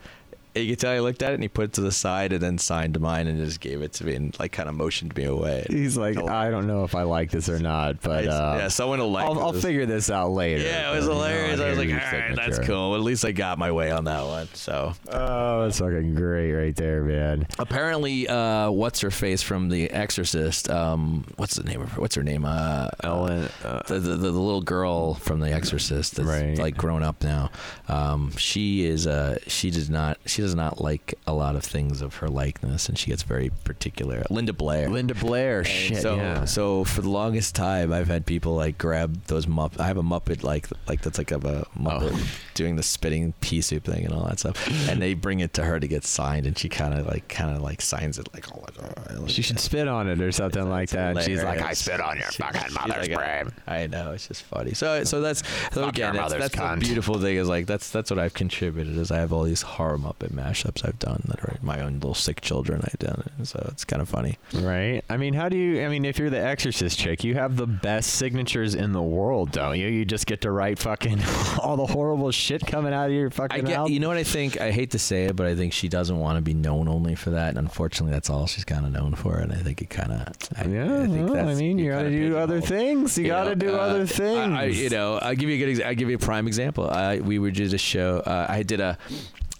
[0.56, 2.42] you could tell he looked at it and he put it to the side and
[2.42, 5.24] then signed mine and just gave it to me and like kind of motioned me
[5.24, 5.66] away.
[5.70, 6.18] He's like.
[6.18, 9.12] I don't know if I like this or not, but I- uh, yeah, someone will
[9.12, 10.64] like I'll, I'll figure this out later.
[10.64, 11.60] Yeah, it was You know, hilarious.
[11.60, 12.96] I was like, here's all that's signature." cool.
[12.96, 14.48] At least I got my way on that one.
[14.54, 17.48] So Oh, that's fucking great right there, man.
[17.60, 20.70] apparently, uh, what's her face from The Exorcist?
[20.70, 22.02] Um, what's the name of her?
[22.02, 22.46] What's her name?
[22.46, 23.50] Uh, Ellen.
[23.64, 26.58] Uh, the, the, the little girl from The Exorcist that's Right.
[26.58, 27.52] like grown up now.
[27.88, 32.02] Um, she is uh, she does not she does not like a lot of things
[32.02, 34.24] of her likeness, and she gets very particular.
[34.30, 34.90] Linda Blair.
[34.90, 35.60] Linda Blair.
[35.60, 36.02] And Shit.
[36.02, 36.46] so, yeah.
[36.46, 39.80] so for the longest time, I've had people like grab those mupp.
[39.80, 42.28] I have a Muppet like like that's like a, a Muppet Oh.
[42.54, 45.64] doing the spitting pea soup thing and all that stuff, and they bring it to
[45.64, 48.46] her to get signed, and she kind of like kind of like signs it like
[48.54, 51.16] oh, she should spit on it or something like it's that.
[51.18, 53.52] And she's like, I spit on your She- fucking mother's like, brain.
[53.68, 54.74] I know it's just funny.
[54.74, 58.10] So so that's so Fuck again that's, that's the beautiful thing is like that's that's
[58.10, 61.58] what I've contributed is I have all these horror Muppet mashups I've done that are
[61.62, 63.46] my own little sick children I've done it.
[63.48, 64.38] So it's kind of funny.
[64.54, 65.02] Right.
[65.10, 65.84] I mean, how do you?
[65.84, 69.52] I mean, if you're the Exorcist chick, you have the best signatures in the world,
[69.52, 69.88] don't you?
[69.88, 71.20] You just get to write fucking
[71.62, 73.90] all the horrible shit coming out of your fucking I get, mouth.
[73.90, 74.60] you know what I think?
[74.60, 77.16] I hate to say it, but I think she doesn't want to be known only
[77.16, 79.38] for that, and unfortunately, that's all she's kind of known for.
[79.38, 80.28] And I think it kind of,
[80.58, 82.80] I, yeah, I think well, I mean, you you're got to do other pigeonholed.
[83.12, 83.18] things.
[83.18, 84.54] You, got to know, do uh, other things.
[84.54, 85.70] I, I- you know, I'll give you a good.
[85.70, 86.90] Ex- I'll give you a prime example.
[86.90, 88.20] I, we were did a show.
[88.26, 88.98] Uh, I did a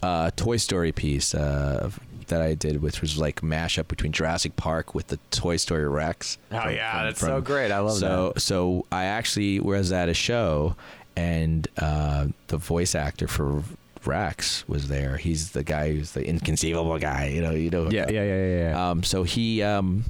[0.04, 1.90] uh, Toy Story piece uh,
[2.28, 6.38] that I did, which was like mashup between Jurassic Park with the Toy Story Rex.
[6.52, 7.72] Oh from- yeah, from- that's from- so great.
[7.72, 8.42] I love so that.
[8.42, 10.76] so I actually was at a show,
[11.16, 13.64] and uh, the voice actor for
[14.06, 15.18] Rex was there.
[15.18, 17.28] He's the guy who's the inconceivable guy.
[17.28, 17.90] You know, you know.
[17.90, 18.70] Yeah, yeah, yeah, yeah.
[18.72, 18.90] yeah.
[18.90, 20.06] Um, so he um,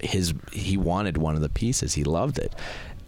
[0.00, 1.94] his he wanted one of the pieces.
[1.94, 2.54] He loved it,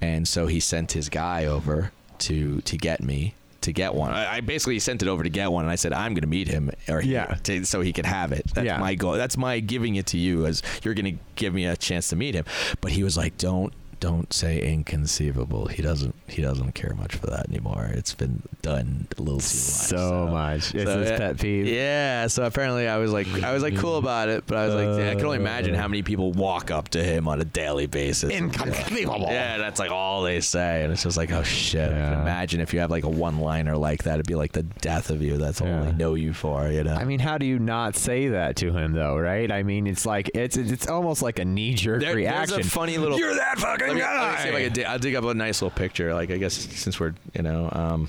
[0.03, 4.11] and so he sent his guy over to to get me to get one.
[4.13, 6.27] I, I basically sent it over to get one, and I said I'm going to
[6.29, 7.35] meet him, or he- Yeah.
[7.45, 8.47] to, so he could have it.
[8.55, 8.79] That's Yeah.
[8.79, 9.13] my goal.
[9.13, 12.17] That's my giving it to you, as you're going to give me a chance to
[12.17, 12.45] meet him.
[12.81, 13.73] But he was like, don't.
[14.01, 15.67] Don't say inconceivable.
[15.67, 16.15] He doesn't.
[16.27, 17.91] He doesn't care much for that anymore.
[17.93, 19.45] It's been done a little too much.
[19.45, 20.75] so much.
[20.75, 21.67] It's so, his yeah, pet peeve.
[21.67, 24.75] Yeah, so apparently I was like I was like cool about it, but I was
[24.75, 27.87] like I can only imagine how many people walk up to him on a daily
[27.87, 28.31] basis.
[28.31, 29.27] Inconceivable.
[29.29, 31.91] Yeah, that's like all they say, and it's just like, oh shit.
[31.91, 32.23] Yeah.
[32.23, 35.21] imagine if you have like a one-liner like that, it'd be like the death of
[35.21, 35.37] you.
[35.37, 35.85] That's all Yeah.
[35.85, 36.95] they know you for, you know.
[36.95, 39.17] I mean, how do you not say that to him though?
[39.19, 39.51] Right?
[39.53, 42.55] I mean, it's like it's it's almost like a knee jerk There- reaction.
[42.57, 43.19] There's a funny little.
[43.19, 45.25] You're that fucking let me, let me see if I can dig, I'll dig up
[45.25, 46.15] a nice little picture.
[46.15, 48.09] Like I guess since we're you know, um,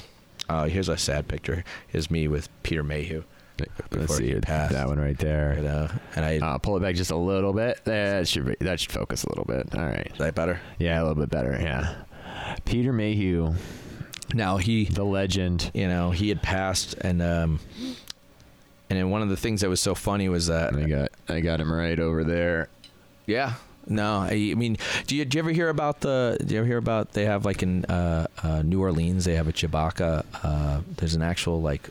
[0.50, 1.64] uh, here's a sad picture.
[1.94, 3.24] Is me with Peter Mayhew.
[3.92, 5.56] Let's see that one right there.
[5.62, 6.40] know, and I.
[6.40, 7.84] Uh, pull it back just a little bit.
[7.84, 9.76] That should be, that should focus a little bit.
[9.76, 10.08] All right.
[10.12, 10.60] is that better?
[10.80, 11.58] Yeah, a little bit better.
[11.62, 11.96] Yeah.
[12.66, 13.54] Peter Mayhew,
[14.34, 15.72] Now he the legend.
[15.74, 17.60] you know he had passed and um
[18.90, 21.40] and then one of the things that was so funny was that I got I
[21.40, 22.70] got him right over there.
[23.26, 23.54] yeah
[23.92, 24.78] no I, I mean
[25.08, 27.46] do you, do you ever hear about the do you ever hear about they have
[27.46, 31.90] like in uh, uh, New Orleans they have a Chewbacca uh, there's an actual like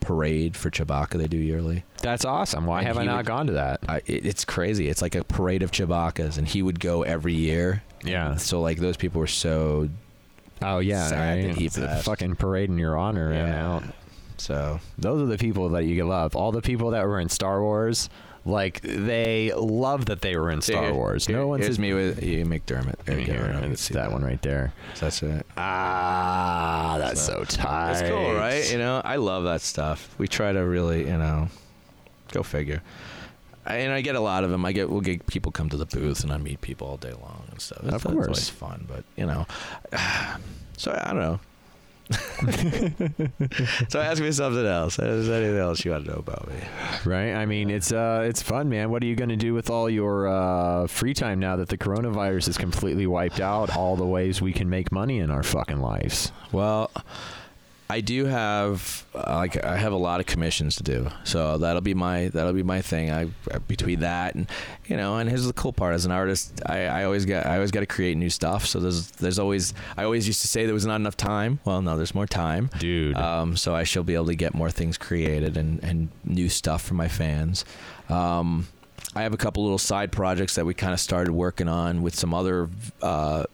[0.00, 2.66] parade for Chewbacca they do yearly That's awesome.
[2.66, 3.80] Why And have I not would- gone to that?
[3.88, 7.34] I, it, it's crazy it's like a parade of Chewbaccas and he would go every
[7.34, 8.36] year Yeah.
[8.36, 9.88] so like those people were so
[10.62, 11.60] Oh yeah, Sad right?
[11.60, 13.34] It's a fucking parade in your honor.
[13.34, 13.66] Yeah.
[13.74, 13.82] Out.
[14.38, 16.36] so Those are the people that you love.
[16.36, 18.08] All the people that were in Star Wars,
[18.46, 21.26] like they love that they were in Star Here- Wars.
[21.26, 23.32] here- no one's here's me with Ian McDiarmid there you go.
[23.32, 23.54] here.
[23.56, 24.72] I can It's see that one right there.
[24.94, 27.92] So that's it Ah, that's so, tight.
[27.92, 28.70] It's cool, right?
[28.70, 30.14] You know, I love that stuff.
[30.18, 31.48] We try to really, you know,
[32.32, 32.82] go figure.
[33.66, 34.64] I, and I get a lot of them.
[34.66, 37.12] I get we'll get people come to the booth, and I meet people all day
[37.12, 37.78] long and stuff.
[37.82, 38.26] It's, Of it's course.
[38.26, 39.46] always fun, but you know,
[40.76, 41.40] so I don't know.
[43.88, 44.98] so ask me something else.
[44.98, 46.56] Is there anything else you want to know about me?
[47.04, 47.32] Right?
[47.32, 48.90] I mean, it's uh, it's fun, man.
[48.90, 51.78] What are you going to do with all your uh, free time now that the
[51.78, 55.80] coronavirus is completely wiped out all the ways we can make money in our fucking
[55.80, 56.30] lives?
[56.52, 56.90] Well,
[57.88, 61.82] I do have uh, like I have a lot of commissions to do, so that'll
[61.82, 63.10] be my that'll be my thing.
[63.10, 63.26] I
[63.68, 64.50] between that and
[64.86, 67.56] you know, and here's the cool part: as an artist, I, I always got I
[67.56, 68.64] always got to create new stuff.
[68.64, 71.60] So there's there's always I always used to say there was not enough time.
[71.66, 73.16] Well, no, there's more time, dude.
[73.16, 76.82] Um, so I shall be able to get more things created and and new stuff
[76.82, 77.66] for my fans.
[78.08, 78.66] Um,
[79.14, 82.16] I have a couple little side projects that we kind of started working on with
[82.16, 82.68] some other
[83.00, 83.44] uh,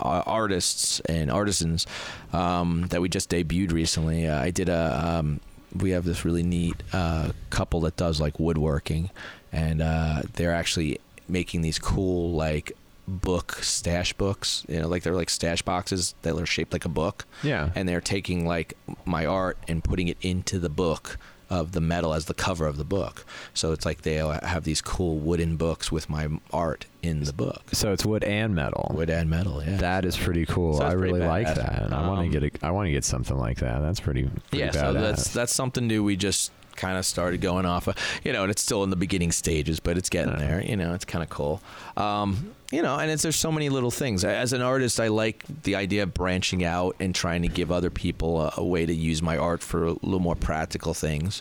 [0.00, 1.86] artists and artisans
[2.32, 4.26] um, that we just debuted recently.
[4.26, 5.00] Uh, I did a.
[5.18, 5.40] Um,
[5.74, 9.10] we have this really neat uh, couple that does like woodworking,
[9.52, 12.72] and uh, they're actually making these cool like
[13.06, 16.88] book stash books you know like they're like stash boxes that are shaped like a
[16.88, 21.18] book yeah and they're taking like my art and putting it into the book
[21.50, 23.24] of the metal as the cover of the book.
[23.52, 27.62] So it's like they have these cool wooden books with my art in the book.
[27.72, 28.90] So it's wood and metal.
[28.94, 29.76] Wood and metal, yeah.
[29.76, 30.78] That is pretty cool.
[30.78, 31.84] So I really like that.
[31.84, 33.80] Um, I want to get a, I want to get something like that.
[33.80, 34.72] That's pretty, pretty Yeah, badass.
[34.80, 38.42] so that's that's something new we just kind of started going off of, you know,
[38.42, 40.62] and it's still in the beginning stages, but it's getting there.
[40.62, 41.60] You know, it's kind of cool.
[41.96, 44.24] Um, you know, and it's there's so many little things.
[44.24, 47.90] As an artist, I like the idea of branching out and trying to give other
[47.90, 51.40] people a, a way to use my art for a little more practical things.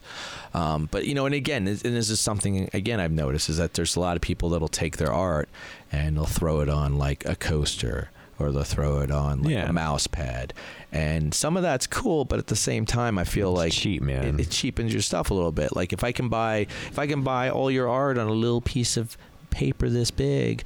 [0.53, 3.73] Um, but you know, and again, and this is something again I've noticed is that
[3.73, 5.49] there's a lot of people that'll take their art
[5.91, 9.69] and they'll throw it on like a coaster or they'll throw it on like yeah.
[9.69, 10.53] a mouse pad.
[10.91, 14.01] And some of that's cool, but at the same time, I feel it's like cheap,
[14.01, 14.39] man.
[14.39, 15.75] It, it cheapens your stuff a little bit.
[15.75, 18.61] Like if I can buy, if I can buy all your art on a little
[18.61, 19.17] piece of
[19.49, 20.63] paper this big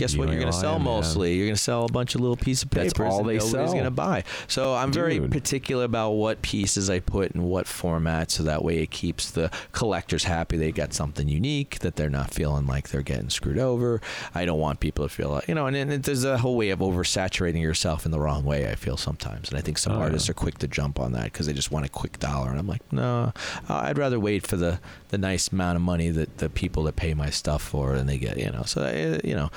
[0.00, 0.28] guess you what?
[0.28, 1.34] You're going to sell mostly.
[1.34, 2.84] You're going to sell a bunch of little pieces of paper.
[2.84, 3.72] That's all they nobody's sell.
[3.72, 4.24] going to buy.
[4.48, 5.02] So I'm Dude.
[5.02, 9.30] very particular about what pieces I put in what format, so that way it keeps
[9.30, 10.56] the collectors happy.
[10.56, 14.00] They get something unique that they're not feeling like they're getting screwed over.
[14.34, 15.66] I don't want people to feel like you know.
[15.66, 18.70] And, and there's a whole way of oversaturating yourself in the wrong way.
[18.70, 20.32] I feel sometimes, and I think some oh, artists yeah.
[20.32, 22.50] are quick to jump on that because they just want a quick dollar.
[22.50, 23.32] And I'm like, no,
[23.68, 27.14] I'd rather wait for the the nice amount of money that the people that pay
[27.14, 28.62] my stuff for, and they get you know.
[28.62, 29.50] So you know,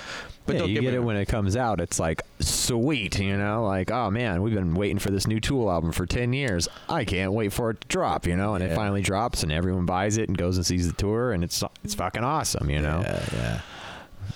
[0.46, 1.80] but yeah, you get, it when it comes out.
[1.80, 5.72] It's like sweet, you know, like oh man, we've been waiting for this new Tool
[5.72, 6.68] album for ten years.
[6.90, 8.56] I can't wait for it to drop, you know.
[8.56, 8.72] And yeah.
[8.72, 11.64] it finally drops, and everyone buys it and goes and sees the tour, and it's
[11.84, 13.02] it's fucking awesome, you know.
[13.06, 13.62] Yeah, yeah.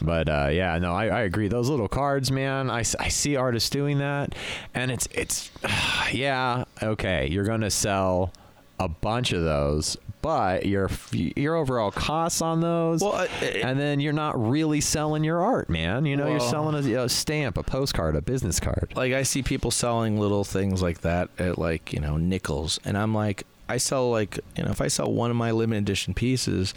[0.02, 1.48] But uh, yeah, no, I, I agree.
[1.48, 2.70] Those little cards, man.
[2.70, 4.36] I, I see artists doing that,
[4.74, 5.52] and it's it's
[6.12, 7.28] yeah okay.
[7.28, 8.32] You're gonna sell
[8.80, 14.00] a bunch of those, but your your overall costs on those, well, uh, and then
[14.00, 16.06] you're not really selling your art, man.
[16.06, 18.94] You know, well, you're selling a, a, stamp, a postcard, a business card.
[18.96, 22.98] Like I see people selling little things like that at like you know nickels, and
[22.98, 26.14] I'm like, I sell like you know if I sell one of my limited edition
[26.14, 26.74] pieces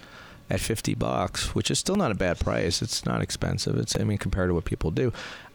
[0.48, 2.82] at 50 bucks, which is still not a bad price.
[2.82, 3.76] It's not expensive.
[3.76, 5.12] It's I mean compared to what people do.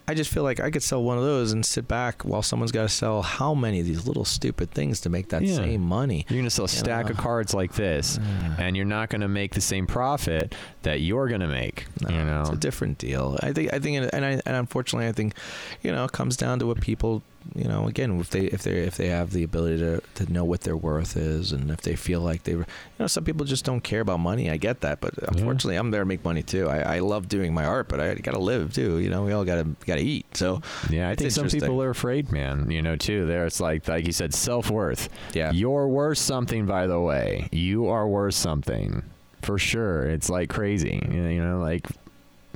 [0.08, 2.72] I just feel like I could sell one of those and sit back while someone's
[2.72, 5.56] got to sell how many of these little stupid things to make that yeah.
[5.56, 6.26] same money.
[6.30, 7.12] You're going to sell a stack know?
[7.12, 8.20] of cards like this,
[8.60, 10.53] and you're not going to make the same profit
[10.84, 11.88] that you're going to make.
[12.01, 13.38] No, you know, it's a different deal.
[13.41, 13.74] I think.
[13.74, 15.34] I think, and I, and unfortunately, I think,
[15.82, 18.79] you know, it comes down to what people you know, again, if they if they
[18.79, 21.95] if they have the ability to, to know what their worth is, and if they
[21.95, 22.65] feel like they, you
[22.99, 24.49] know, some people just don't care about money.
[24.49, 25.81] I get that, but unfortunately, yeah.
[25.81, 26.67] I'm there to make money too.
[26.67, 28.99] I, I love doing my art, but I got to live too.
[28.99, 30.25] You know, we all got to got to eat.
[30.35, 32.71] So yeah, I think some people are afraid, man.
[32.71, 33.25] You know, too.
[33.25, 35.09] There, it's like like you said, self worth.
[35.33, 36.65] Yeah, you're worth something.
[36.65, 39.03] By the way, you are worth something
[39.41, 40.07] for sure.
[40.07, 41.01] It's like crazy.
[41.09, 41.87] You know, like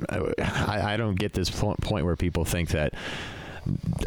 [0.08, 2.94] I, I don't get this point where people think that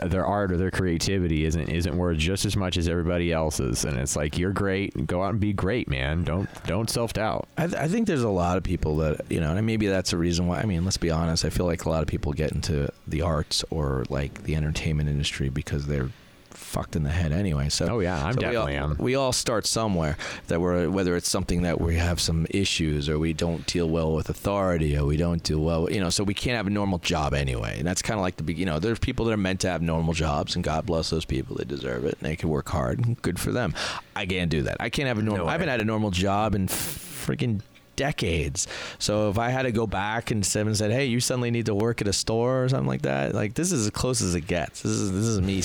[0.03, 3.85] their art or their creativity isn't isn't worth just as much as everybody else's.
[3.85, 5.07] And it's like you're great.
[5.07, 6.23] Go out and be great man.
[6.23, 7.47] Don't don't self-doubt.
[7.57, 10.13] I, th- I think there's a lot of people that you know and maybe that's
[10.13, 11.45] a reason why i mean let's be honest.
[11.45, 15.09] I feel like a lot of people get into the arts or like the entertainment
[15.09, 16.09] industry because they're
[16.53, 17.69] fucked in the head anyway.
[17.69, 18.97] So oh yeah, I'm so definitely we all, am.
[18.97, 20.17] We all start somewhere.
[20.47, 24.13] That we're whether it's something that we have some issues or we don't deal well
[24.13, 26.09] with authority or we don't deal well, you know.
[26.09, 27.77] So we can't have a normal job anyway.
[27.77, 28.79] And that's kind of like the you know.
[28.79, 31.55] There's people that are meant to have normal jobs, and God bless those people.
[31.55, 33.21] They deserve it, and they can work hard.
[33.21, 33.73] Good for them.
[34.15, 34.77] I can't do that.
[34.79, 35.45] I can't have a normal.
[35.45, 37.61] No I haven't had a normal job in freaking
[37.95, 38.67] decades.
[38.99, 41.75] So if I had to go back and someone said, "Hey, you suddenly need to
[41.75, 44.47] work at a store or something like that," like this is as close as it
[44.47, 44.81] gets.
[44.81, 45.61] This is this is me,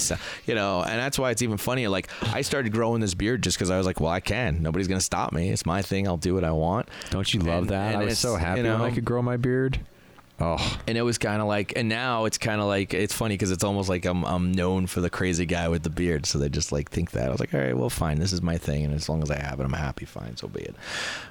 [0.47, 0.83] you know.
[0.83, 1.89] And that's why it's even funnier.
[1.89, 4.63] Like I started growing this beard just because I was like, "Well, I can.
[4.63, 5.51] Nobody's gonna stop me.
[5.51, 6.07] It's my thing.
[6.07, 7.95] I'll do what I want." Don't you love and, that?
[7.95, 9.81] And I was so happy you know, when I could grow my beard.
[10.41, 13.35] Oh, and it was kind of like and now it's kind of like it's funny
[13.35, 16.39] because it's almost like I'm, I'm known for the crazy guy with the beard so
[16.39, 18.57] they just like think that i was like all right well fine this is my
[18.57, 20.77] thing and as long as i have it i'm happy fine so be it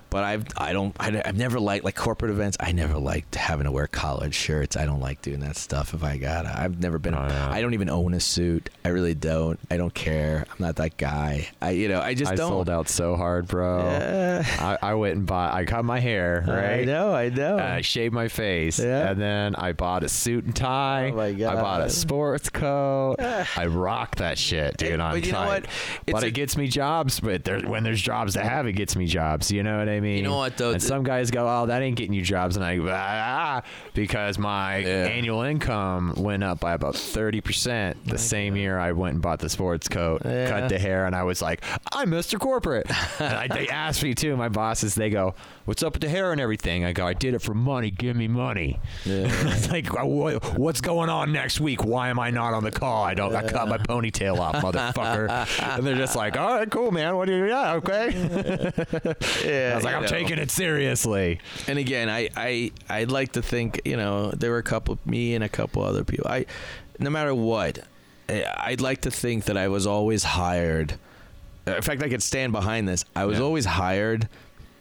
[0.10, 3.66] but i've i don't I, i've never liked like corporate events i never liked having
[3.66, 6.98] to wear collared shirts i don't like doing that stuff if i got i've never
[7.00, 7.50] been Oh, yeah.
[7.52, 10.98] i don't even own a suit i really don't i don't care i'm not that
[10.98, 13.80] guy i you know i just I don't sold out so hard, bro.
[13.88, 14.78] Yeah.
[14.82, 15.54] I, I went and bought.
[15.54, 16.82] I cut my hair, right?
[16.82, 19.10] i know i know I shaved my face, Yeah.
[19.10, 21.12] and then I bought a suit and tie.
[21.12, 21.56] Oh my god.
[21.58, 23.16] I bought a sports coat.
[23.20, 24.92] I rock that shit, dude.
[24.94, 25.64] It- on but you know what?
[25.64, 27.20] It's But a- it gets me jobs.
[27.20, 29.52] But there, when there's jobs to have, it gets me jobs.
[29.52, 30.18] You know what I mean?
[30.18, 30.72] You know what, though?
[30.72, 33.62] And some guys go, "Oh, that ain't getting you jobs," and I go, ah,
[33.94, 35.06] because my Yeah.
[35.06, 39.40] annual income went up by about thirty percent the same year I went and bought
[39.40, 40.50] the sports coat, Yeah.
[40.50, 42.40] cut the hair, and I was like, "I'm Mr.
[42.40, 42.88] Corporate."
[43.20, 44.36] and I, they asked me too.
[44.38, 45.36] My bosses, they go,
[45.68, 47.92] "What's up with the hair and everything?" I go, "I did it for money.
[47.92, 49.26] Give me money." Yeah.
[49.54, 51.84] it's like, "What- what's going on next week?
[51.84, 53.04] Why am I not on the call?
[53.04, 53.36] I don't.
[53.36, 55.30] I cut my ponytail off, motherfucker.
[55.78, 57.16] and they're just like, "All right, cool, man.
[57.16, 57.46] What do you?
[57.48, 58.10] Yeah, okay."
[59.46, 60.08] yeah I was like, "I'm know.
[60.08, 64.58] taking it seriously." and again, I I I'd like to think you know there were
[64.58, 66.28] a couple me and a couple other people.
[66.28, 66.46] I
[67.00, 67.80] no matter what,
[68.30, 70.96] I- I'd like to think that I was always hired.
[71.66, 73.04] In fact, I could stand behind this.
[73.16, 73.44] I was Yeah.
[73.44, 74.30] always hired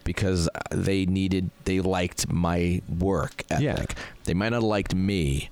[0.07, 3.63] because they needed they liked my work ethic.
[3.63, 3.85] Yeah.
[4.25, 5.51] They might not have liked me.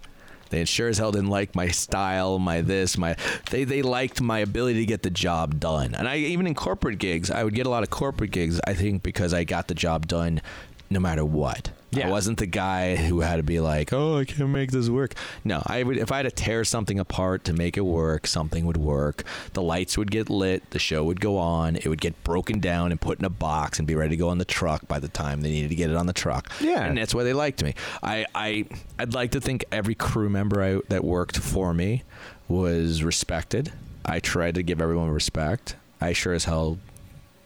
[0.48, 3.16] They sure as hell didn't like my style, my this, my
[3.50, 5.94] they they liked my ability to get the job done.
[5.94, 8.72] And I even in corporate gigs, I would get a lot of corporate gigs, I
[8.72, 10.40] think because I got the job done
[10.88, 11.72] no matter what.
[11.95, 12.09] Yeah.
[12.09, 15.14] I wasn't the guy who had to be like, "Oh, I can't make this work."
[15.45, 18.64] No, I would if I had to tear something apart to make it work, something
[18.66, 19.24] would work.
[19.53, 22.90] The lights would get lit, the show would go on, it would get broken down
[22.90, 25.09] and put in a box and be ready to go on the truck by the
[25.09, 26.51] time they needed to get it on the truck.
[26.61, 26.84] Yeah.
[26.84, 27.74] And that's why they liked me.
[28.03, 28.66] I I
[28.99, 32.03] I'd like to think every crew member I, that worked for me
[32.49, 33.72] was respected.
[34.05, 35.76] I tried to give everyone respect.
[36.01, 36.78] I sure as hell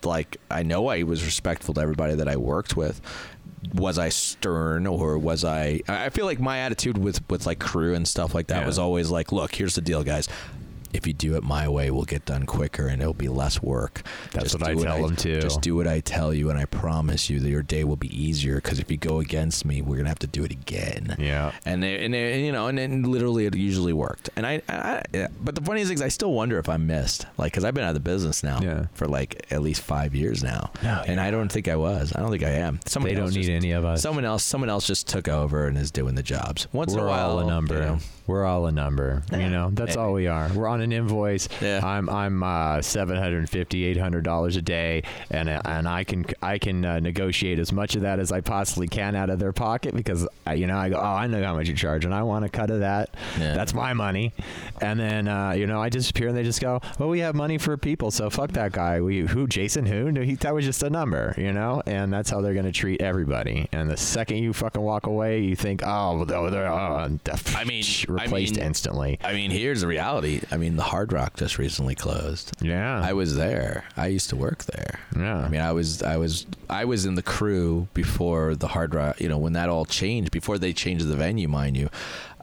[0.05, 3.01] like I know I was respectful to everybody that I worked with.
[3.75, 5.81] Was I stern or was I?
[5.89, 8.67] I feel like my attitude with with like crew and stuff like that Yeah.
[8.67, 10.29] was always like, look, here's the deal, guys.
[10.93, 14.03] If you do it my way, we'll get done quicker and it'll be less work.
[14.33, 15.41] That's what do I tell them, too.
[15.41, 18.09] Just do what I tell you, and I promise you that your day will be
[18.17, 18.57] easier.
[18.57, 21.17] Because if you go against me, we're gonna have to do it again.
[21.19, 21.53] Yeah.
[21.65, 24.31] And they, and, they, and you know, and then literally it usually worked.
[24.37, 25.03] And I, I
[25.43, 27.85] but the funny thing is, I still wonder if I missed, like, because I've been
[27.85, 28.87] out of the business now Yeah.
[28.95, 32.13] for like at least five years now, No, and I don't think I was.
[32.15, 32.81] I don't think I am.
[32.87, 34.03] Someone They don't need just- any of us.
[34.03, 36.67] Someone else, someone else just took over and is doing the jobs.
[36.73, 37.75] Once in We're a while, all a number.
[37.75, 37.99] you know.
[38.29, 39.23] We're all a number.
[39.33, 40.51] You know, that's all we are.
[40.53, 41.49] We're on an invoice.
[41.63, 41.81] Yeah.
[41.83, 45.89] I'm I'm uh, seven hundred and fifty, eight hundred dollars a day, and uh, and
[45.89, 49.31] I can I can uh, negotiate as much of that as I possibly can out
[49.31, 51.75] of their pocket because I, you know I go oh I know how much you
[51.75, 53.15] charge and I want a cut of that.
[53.41, 53.55] Yeah.
[53.55, 54.35] That's my money,
[54.83, 57.57] and then uh, you know I disappear and they just go well we have money
[57.57, 59.01] for people so fuck that guy.
[59.01, 62.29] We who Jason who no, he that was just a number you know and that's
[62.29, 63.71] how they're gonna treat everybody.
[63.73, 67.09] And the second you fucking walk away, you think oh they're, they're uh,
[67.57, 67.83] I mean,
[68.19, 69.19] I replaced mean- instantly.
[69.23, 70.41] I mean, here's the reality.
[70.51, 72.53] I mean, the Hard Rock just recently closed.
[72.61, 73.01] Yeah.
[73.03, 73.85] I was there.
[73.97, 74.99] I used to work there.
[75.17, 75.39] Yeah.
[75.39, 79.21] I mean, I was, I was, I was in the crew before the Hard Rock.
[79.21, 81.89] You know, when that all changed, before they changed the venue, mind you,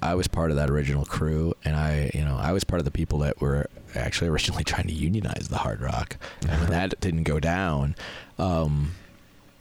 [0.01, 2.85] I was part of that original crew, and I, you know, I was part of
[2.85, 6.17] the people that were actually originally trying to unionize the Hard Rock,
[6.47, 7.95] and when that didn't go down.
[8.37, 8.91] Um,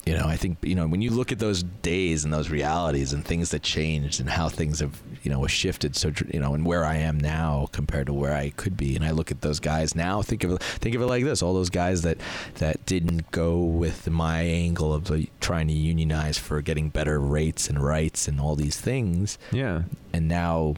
[0.05, 3.11] you know, I think you know when you look at those days and those realities
[3.11, 6.63] and things that changed and how things have you know shifted so you know and
[6.65, 9.59] where I am now compared to where I could be and I look at those
[9.59, 12.19] guys now think of it think of it like this all those guys that
[12.55, 17.83] that didn't go with my angle of trying to unionize for getting better rates and
[17.83, 19.83] rights and all these things yeah.
[20.13, 20.75] and now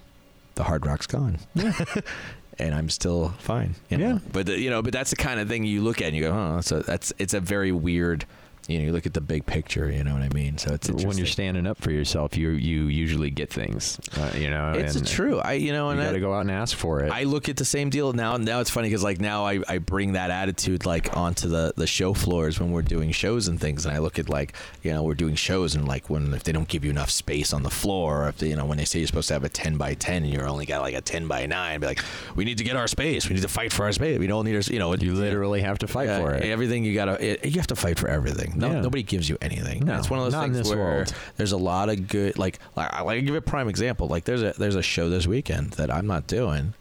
[0.56, 1.38] the hard rock's gone
[2.60, 4.08] and I'm still fine you know?
[4.14, 4.20] Yeah.
[4.32, 6.24] but the, you know but that's the kind of thing you look at and you
[6.24, 8.26] go oh so that's it's a very weird
[8.68, 10.90] you know you look at the big picture you know what I mean so it's
[10.90, 14.00] when you're standing up for yourself, you you usually get things.
[14.18, 16.34] Uh, you know, it's true I you know and You and got to I, go
[16.34, 17.12] out and ask for it.
[17.12, 18.38] I look at the same deal now.
[18.38, 21.88] Now it's funny because like now I, I bring that attitude like onto the, the
[21.88, 24.54] show floors when we're doing shows and things, and I look at like
[24.84, 27.54] you know we're doing shows and like when if they don't give you enough space
[27.54, 29.44] on the floor, or if they, you know when they say you're supposed to have
[29.44, 32.02] a ten by ten and you're only got like a ten by nine, be like
[32.36, 34.46] we need to get our space, we need to fight for our space, we don't
[34.46, 36.44] need our you know you literally have to fight for it.
[36.44, 38.57] Everything you gotta, it, you have to fight for everything.
[38.58, 38.82] No, Yeah.
[38.82, 39.86] Nobody gives you anything.
[39.86, 41.14] No, it's one of those things where world.
[41.38, 42.38] there's a lot of good.
[42.38, 44.08] Like, like I like to give a prime example.
[44.08, 46.74] Like, there's a there's a show this weekend that I'm not doing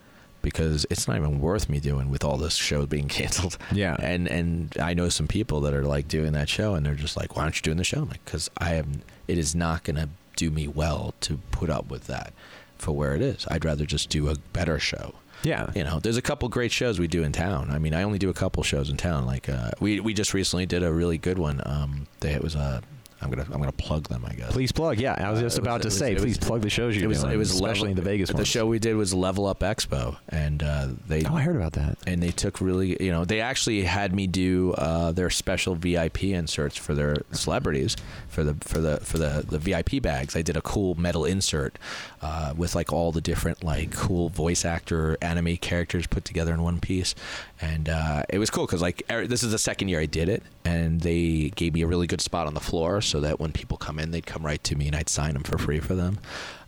[0.42, 3.58] because it's not even worth me doing with all this show being canceled.
[3.72, 3.96] Yeah.
[4.00, 7.16] and and I know some people that are like doing that show, and they're just
[7.16, 9.02] like, "Why aren't you doing the show?" I'm like, "Cause I am.
[9.28, 12.32] It is not gonna do me well to put up with that
[12.78, 13.46] for where it is.
[13.50, 15.14] I'd rather just do a better show.
[15.46, 15.70] Yeah.
[15.74, 17.70] You know, there's a couple great shows we do in town.
[17.70, 19.26] I mean, I only do a couple shows in town.
[19.26, 21.60] Like uh, we we just recently did a really good one.
[21.64, 22.82] Um, they, it was a.
[23.18, 24.26] I'm gonna I'm gonna plug them.
[24.28, 24.52] I guess.
[24.52, 25.00] Please plug.
[25.00, 26.94] Yeah, I was Uh, just was- about it to say, was- please plug the shows
[26.94, 28.46] you're it was doing, it was especially level, the Vegas The ones.
[28.48, 31.96] show we did was Level Up Expo, and uh, they Oh, I heard about that.
[32.06, 36.24] and they took really you know they actually had me do uh, their special VIP
[36.24, 37.96] inserts for their celebrities
[38.28, 40.36] for the for the for the the VIP bags.
[40.36, 41.78] I did a cool metal insert
[42.22, 46.62] uh, with like all the different like cool voice actor anime characters put together in
[46.62, 47.14] one piece,
[47.60, 50.28] and uh, it was cool because like er- this is the second year I did
[50.28, 53.52] it, and they gave me a really good spot on the floor so that when
[53.52, 55.94] people come in, they'd come right to me and I'd sign them for free for
[55.94, 56.18] them.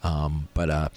[0.03, 0.89] Um, but uh,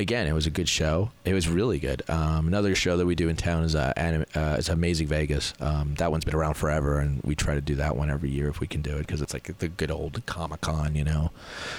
[0.00, 1.10] again, it was a good show.
[1.24, 2.02] It was really good.
[2.08, 5.54] Um, another show that we do in town is uh, anim- uh, is Amazing Vegas.
[5.60, 8.48] Um, that one's been around forever, and we try to do that one every year
[8.48, 11.30] if we can do it because it's like the good old Comic Con, you know,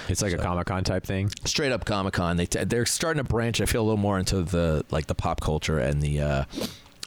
[0.08, 1.30] It's like a Comic Con type thing.
[1.44, 2.36] straight up Comic Con.
[2.36, 3.60] They t- they're starting to branch.
[3.60, 6.20] I feel a little more into the like the pop culture and the.
[6.20, 6.44] Uh,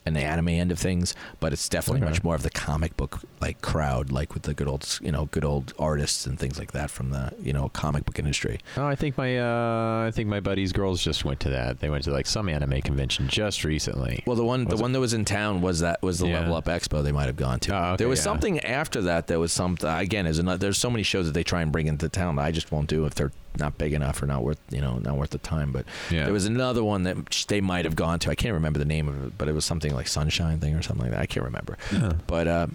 [0.06, 2.10] and the anime end of things, but it's definitely Okay.
[2.12, 5.26] much more of the comic book like crowd, like with the good old, you know,
[5.32, 8.60] good old artists and things like that from the you know comic book industry.
[8.78, 11.80] Oh, I think my uh, I think my buddy's girls just went to that.
[11.80, 14.24] They went to like some anime convention just recently.
[14.26, 16.40] Well, the one the it- one that was in town was that was the Yeah.
[16.42, 17.76] Level Up Expo they might have gone to.
[17.76, 18.24] Oh, okay, there was yeah.
[18.24, 20.26] something after that that was something again.
[20.26, 22.52] Is another, there's so many shows that they try and bring into town that I
[22.52, 25.30] just won't do if they're not big enough or not worth you know not worth
[25.32, 25.72] the time.
[25.72, 26.24] But Yeah.
[26.26, 28.30] there was another one that they might have gone to.
[28.32, 30.82] I can't remember the name of it, but it was something like Sunshine thing or
[30.82, 31.22] something like that.
[31.22, 31.78] I can't remember.
[31.90, 32.14] Huh.
[32.28, 32.68] But uh,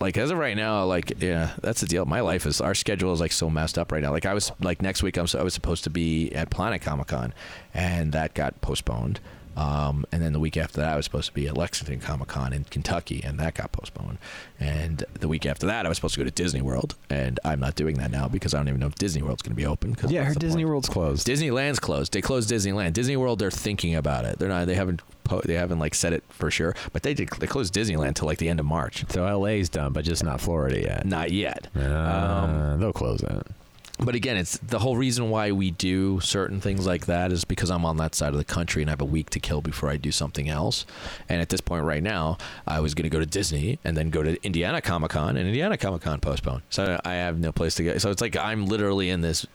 [0.00, 2.04] like as of right now, like yeah, that's the deal.
[2.04, 4.10] My life is our schedule is like so messed up right now.
[4.12, 6.80] Like I was like next week, I'm so, I was supposed to be at Planet
[6.82, 7.32] Comic Con,
[7.74, 9.18] and that got postponed.
[9.58, 12.28] Um, and then the week after that, I was supposed to be at Lexington Comic
[12.28, 14.18] Con in Kentucky, and that got postponed.
[14.60, 17.58] And the week after that, I was supposed to go to Disney World, and I'm
[17.58, 19.66] not doing that now because I don't even know if Disney World's going to be
[19.66, 19.94] open.
[19.96, 20.68] 'cause yeah, I heard Disney point?
[20.68, 21.26] World's closed.
[21.26, 22.12] Disneyland's closed.
[22.12, 22.92] They closed Disneyland.
[22.92, 24.38] Disney World, they're thinking about it.
[24.38, 24.66] They're not.
[24.68, 25.02] They haven't.
[25.44, 27.28] They haven't like said it for sure, but they did.
[27.38, 29.04] They closed Disneyland till like the end of March.
[29.10, 31.04] so LA's done, but just not Florida yet.
[31.04, 31.66] Not yet.
[31.76, 33.46] Uh, Um, they'll close it.
[34.00, 37.70] But again, it's the whole reason why we do certain things like that is because
[37.70, 39.90] I'm on that side of the country and I have a week to kill before
[39.90, 40.86] I do something else.
[41.28, 44.10] And at this point right now, I was going to go to Disney and then
[44.10, 46.62] go to Indiana Comic Con, and Indiana Comic Con postponed.
[46.70, 47.98] So I have no place to go.
[47.98, 49.46] So it's like I'm literally in this.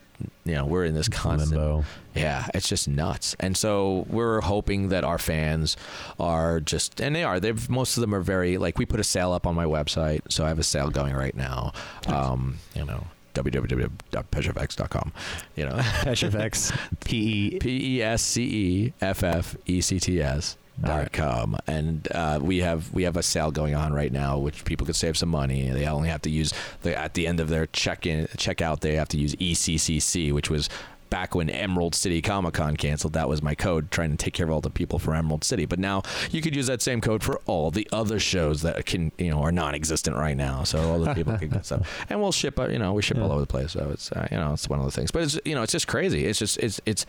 [0.44, 1.84] You know, we're in this constant Limbo.
[2.14, 3.34] yeah, it's just nuts.
[3.40, 5.76] And so we're hoping that our fans
[6.20, 7.40] are just, and they are.
[7.40, 8.78] They've most of them are very like.
[8.78, 11.34] We put a sale up on my website, so I have a sale going right
[11.34, 11.72] now.
[12.06, 15.12] Um, you know, www.pesceffects.com.
[15.56, 16.76] You know, Pesceffects.
[17.04, 17.58] P E.
[17.58, 22.40] P E S C E F F E C T S dot com and uh,
[22.42, 25.28] we have we have a sale going on right now which people could save some
[25.28, 26.52] money they only have to use
[26.82, 30.32] the at the end of their check in checkout they have to use E ECCC
[30.32, 30.68] which was
[31.14, 34.46] back when Emerald City Comic Con canceled that was my code trying to take care
[34.46, 35.64] of all the people for Emerald City.
[35.64, 39.12] But now you could use that same code for all the other shows that can
[39.16, 40.64] you know are non-existent right now.
[40.64, 42.04] So all the people can get stuff.
[42.10, 43.70] And we'll ship uh, you know we ship all over the place.
[43.70, 45.12] So it's uh, you know it's one of the things.
[45.12, 46.26] But it's you know it's just crazy.
[46.26, 47.06] It's just it's it's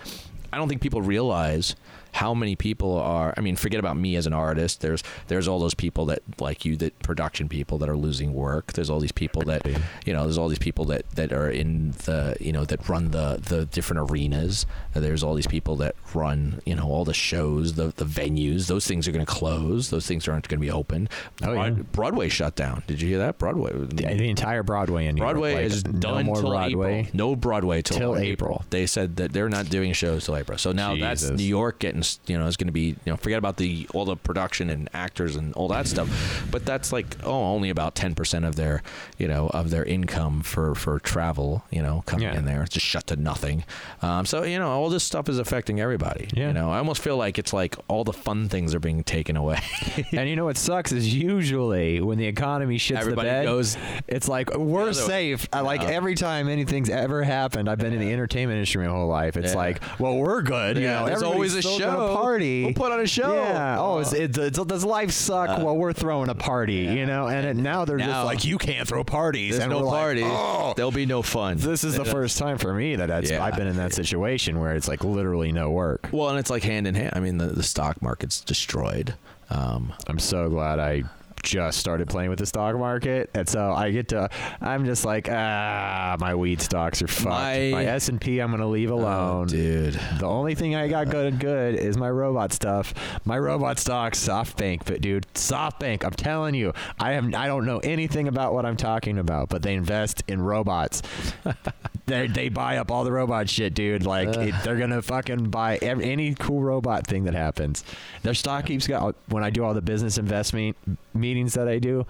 [0.53, 1.76] I don't think people realize
[2.15, 5.59] how many people are I mean forget about me as an artist there's there's all
[5.59, 9.11] those people that like you that production people that are losing work there's all these
[9.11, 9.65] people that
[10.05, 13.11] you know there's all these people that that are in the you know that run
[13.11, 17.73] the the different arenas there's all these people that run you know all the shows
[17.73, 20.71] the the venues those things are going to close those things aren't going to be
[20.71, 21.09] open
[21.43, 21.69] Oh, yeah.
[21.91, 25.51] Broadway shut down did you hear that Broadway The, the entire Broadway in New Broadway
[25.51, 25.63] York.
[25.63, 26.99] like, is no done more till Broadway.
[26.99, 27.11] April.
[27.13, 28.31] No Broadway till, Till April.
[28.55, 28.65] April.
[28.69, 30.57] They said that they're not doing shows till April.
[30.57, 33.38] So now that's New York getting, you know, is going to be, you know, forget
[33.38, 36.07] about the all the production and actors and all that stuff.
[36.52, 38.82] But that's like oh, only about ten percent of their,
[39.18, 42.38] you know, of their income for for travel, you know, coming Yeah.
[42.38, 42.64] in there.
[42.64, 43.64] It's just shut to nothing.
[44.02, 46.27] Um, so you know, all this stuff is affecting everybody.
[46.34, 46.48] Yeah.
[46.48, 49.36] You know, I almost feel like it's like all the fun things are being taken
[49.38, 49.60] away.
[50.11, 53.77] and you know what sucks is usually when the economy shits Everybody the bed, goes-
[54.07, 55.48] it's like we're safe.
[55.53, 59.07] I like every time anything's ever happened, I've been in the entertainment industry my whole
[59.07, 59.38] life.
[59.38, 59.57] It's Yeah.
[59.57, 60.77] like, well, we're good.
[60.77, 62.63] you Yeah, know, there's always a still gonna party.
[62.65, 63.34] We'll put on a show.
[63.34, 63.77] Yeah.
[63.80, 66.73] Oh, it's, it's, it's, does life suck Uh, while we're throwing a party?
[66.84, 69.51] You know, and it, now they're Now- just like, you can't throw parties.
[69.57, 70.22] There's and no we're like, party.
[70.26, 70.73] oh.
[70.76, 71.57] There'll be no fun.
[71.57, 73.43] This is the first time for me that it's, Yeah.
[73.43, 76.09] I've been in that situation where it's like literally no work.
[76.11, 77.13] Well, and it's like hand in hand.
[77.15, 79.15] I mean, the, the stock market's destroyed.
[79.49, 81.03] Um, I'm so glad I
[81.45, 84.30] just started playing with the stock market, and so I get to.
[84.59, 87.26] I'm just like, ah, my weed stocks are fucked.
[87.26, 89.93] My- My, S and P, I'm gonna leave alone, Oh, dude.
[90.19, 92.93] The only thing I got good good is my robot stuff.
[93.26, 96.03] My robot stocks, SoftBank, but dude, SoftBank.
[96.03, 97.34] I'm telling you, I have.
[97.35, 101.01] I don't know anything about what I'm talking about, but they invest in robots.
[102.07, 104.05] they they buy up all the robot shit, dude.
[104.05, 107.84] Like it, they're gonna fucking buy ev any cool robot thing that happens.
[108.23, 110.76] Their stock keeps got when I do all the business investment
[111.13, 112.05] meetings that I do.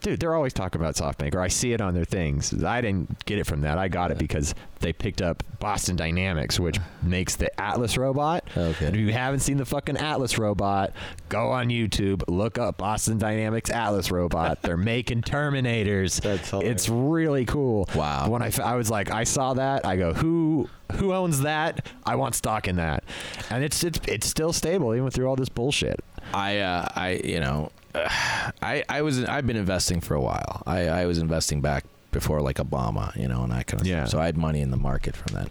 [0.00, 2.62] Dude, they're always talking about SoftBank, or I see it on their things.
[2.62, 3.78] I didn't get it from that.
[3.78, 8.46] I got it because they picked up Boston Dynamics, which makes the Atlas robot.
[8.54, 8.84] Okay.
[8.84, 10.92] And if you haven't seen the fucking Atlas robot,
[11.30, 14.60] go on YouTube, look up Boston Dynamics Atlas robot.
[14.60, 16.20] They're making Terminators.
[16.20, 16.82] That's hilarious.
[16.82, 17.88] it's really cool.
[17.94, 18.28] Wow.
[18.28, 19.86] When I, I was like, I saw that.
[19.86, 21.86] I go, who who owns that?
[22.04, 23.04] I want stock in that.
[23.48, 26.04] And it's it's it's still stable even through all this bullshit.
[26.34, 27.70] I uh, I you know
[28.62, 30.62] I I was I've been investing for a while.
[30.66, 34.04] I I was investing back before like Obama, you know, and that kind of Yeah.
[34.04, 34.10] stuff.
[34.12, 35.48] So I had money in the market from that.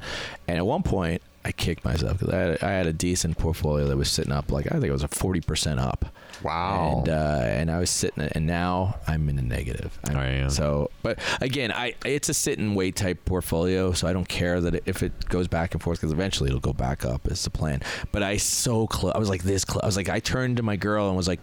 [0.48, 3.86] And at one point, I kicked myself because I had, I had a decent portfolio
[3.90, 6.06] that was sitting up like I think it was a forty percent up.
[6.42, 7.00] Wow.
[7.00, 9.98] And uh, and I was sitting, and now I'm in a negative.
[10.06, 10.48] I, Oh, yeah.
[10.48, 14.62] So, but again, I it's a sit and wait type portfolio, so I don't care
[14.62, 17.30] that it, if it goes back and forth because eventually it'll go back up.
[17.30, 17.82] Is the plan?
[18.14, 19.12] But I so close.
[19.14, 19.84] I was like this close.
[19.84, 21.42] I was like I turned to my girl and was like.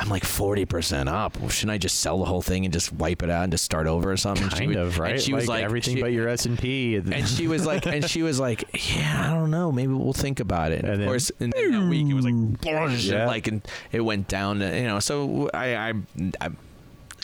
[0.00, 1.38] I'm like forty percent up.
[1.38, 3.64] Well, shouldn't I just sell the whole thing and just wipe it out and just
[3.64, 4.44] start over or something?
[4.44, 5.12] And she kind would- of, right?
[5.12, 6.96] And she was like everything she- but your S and P.
[6.96, 8.64] and she was like, and she was like,
[8.96, 10.80] yeah, I don't know, maybe we'll think about it.
[10.80, 13.26] And, And of then- course, in that week it was like, Yeah.
[13.26, 13.62] like, and
[13.92, 14.60] it went down.
[14.60, 15.92] You know, so I, I,
[16.40, 16.48] I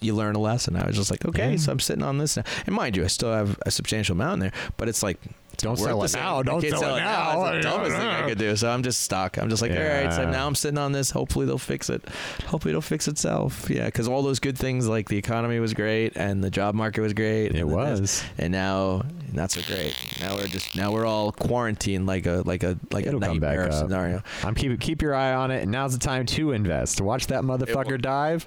[0.03, 0.77] you learn a lesson.
[0.77, 1.57] I was just like, okay, Yeah.
[1.57, 2.43] so I'm sitting on this now.
[2.67, 5.19] And mind you, I still have a substantial amount in there, but it's like.
[5.59, 6.43] Don't sell it now.
[6.43, 7.45] Don't can't sell it now.
[7.53, 8.57] It's the dumbest thing I could do.
[8.57, 9.37] So I'm just stuck.
[9.39, 10.13] I'm just like, all right.
[10.13, 11.11] So now I'm sitting on this.
[11.11, 12.05] Hopefully they'll fix it.
[12.47, 13.69] Hopefully it'll fix itself.
[13.71, 17.01] Yeah, because all those good things like the economy was great and the job market
[17.01, 17.47] was great.
[17.47, 18.25] It and the this- was.
[18.39, 19.03] and now
[19.33, 19.95] not so great.
[20.21, 23.41] Now we're just now we're all quarantined like a like a like It'll a come
[23.41, 24.23] back nightmare scenario.
[24.45, 27.01] I'm keep keep your eye on it, and now's the time to invest.
[27.01, 28.47] Watch that motherfucker dive.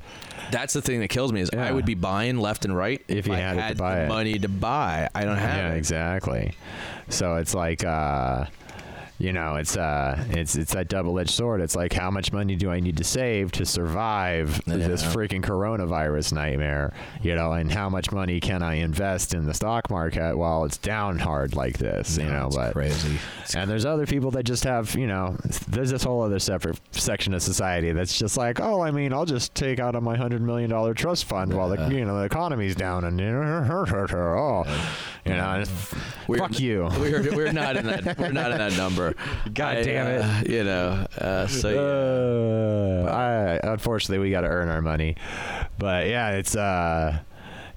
[0.51, 1.65] That's the thing that kills me is Yeah.
[1.65, 4.07] I would be buying left and right If you I had to buy the it.
[4.07, 5.09] money to buy.
[5.13, 5.77] I don't have yeah, it.
[5.77, 6.53] exactly.
[7.09, 8.45] So it's like, uh,
[9.19, 11.59] you know, it's uh, it's it's that double-edged sword.
[11.59, 16.33] It's like, how much money do I need to save to survive this freaking coronavirus
[16.33, 16.93] nightmare?
[17.21, 20.77] You know, and how much money can I invest in the stock market while it's
[20.77, 22.17] down hard like this?
[22.17, 23.17] you know, it's but crazy.
[23.55, 25.35] and there's other people that just have, you know,
[25.67, 29.25] there's this whole other separate section of society that's just like, oh, I mean, I'll
[29.25, 32.25] just take out of my hundred million dollar trust fund while the you know the
[32.25, 33.85] economy's down and you know,
[34.17, 34.63] oh,
[35.25, 35.63] you know,
[36.37, 36.89] fuck you.
[36.99, 39.08] We're, we're not in that we're not in that number.
[39.53, 40.21] God I, damn it.
[40.21, 41.05] uh, you know.
[41.17, 43.09] Uh, so yeah.
[43.11, 45.15] Uh, I, unfortunately, we got to earn our money,
[45.77, 47.19] but yeah, it's uh,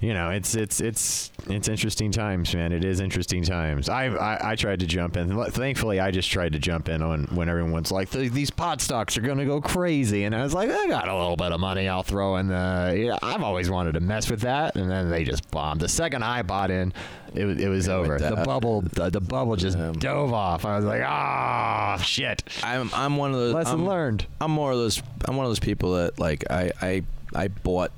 [0.03, 2.73] you know, it's it's it's it's interesting times, man.
[2.73, 3.87] It is interesting times.
[3.87, 5.41] I I, I tried to jump in.
[5.51, 9.21] Thankfully, I just tried to jump in on when everyone's like, these pot stocks are
[9.21, 12.03] gonna go crazy, and I was like, I got a little bit of money, I'll
[12.03, 12.93] throw in the.
[12.97, 15.79] Yeah, I've always wanted to mess with that, and then they just bombed.
[15.79, 16.91] The second I bought in,
[17.33, 18.19] it was it was It over.
[18.19, 20.65] The bubble the, the bubble just Um, dove off.
[20.65, 22.43] I was like, ah, shit.
[22.61, 24.25] I'm I'm one of those Lesson I'm, learned.
[24.41, 27.03] I'm more of those I'm one of those people that like I I
[27.33, 27.91] I bought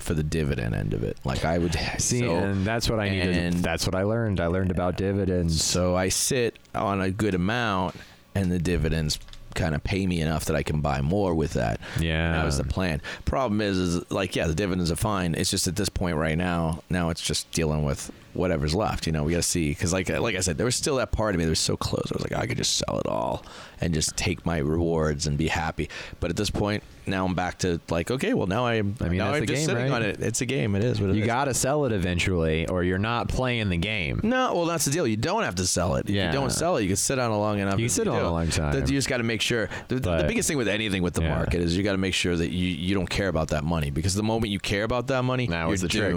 [0.00, 1.16] for the dividend end of it.
[1.24, 3.36] Like I would See, so, and that's what I needed.
[3.36, 4.40] and- That's what I learned.
[4.40, 5.62] I learned about dividends.
[5.62, 7.94] So I sit on a good amount,
[8.34, 9.18] and the dividends
[9.56, 11.80] kind of pay me enough that I can buy more with that.
[11.98, 12.32] Yeah.
[12.32, 13.02] that was the plan.
[13.24, 15.34] Problem is, is like yeah, the dividends are fine.
[15.34, 19.08] It's just at this point right now, now it's just dealing with whatever's left.
[19.08, 21.10] You know, we got to see because like like I said, there was still that
[21.10, 22.12] part of me that was so close.
[22.12, 23.44] I was like, I could just sell it all
[23.80, 25.88] and just take my rewards and be happy.
[26.20, 28.96] But at this point, now I'm back to like, okay, well now I am.
[29.00, 30.02] I mean, now that's I'm the just game, sitting right?
[30.02, 30.20] on it.
[30.20, 30.74] It's a game.
[30.74, 31.26] It is what it You is.
[31.26, 34.20] got to sell it eventually, or you're not playing the game.
[34.22, 35.06] No, well, that's the deal.
[35.06, 36.08] You don't have to sell it.
[36.08, 36.26] If Yeah.
[36.28, 37.78] you don't sell it, you can sit on it long enough.
[37.78, 38.26] You can sit on do.
[38.26, 38.74] a long time.
[38.74, 39.68] You just got to make sure.
[39.88, 41.34] The, the biggest thing with anything with the Yeah.
[41.34, 43.90] market is you got to make sure that you, you don't care about that money
[43.90, 46.14] because the moment you care about that money, That you're the trick.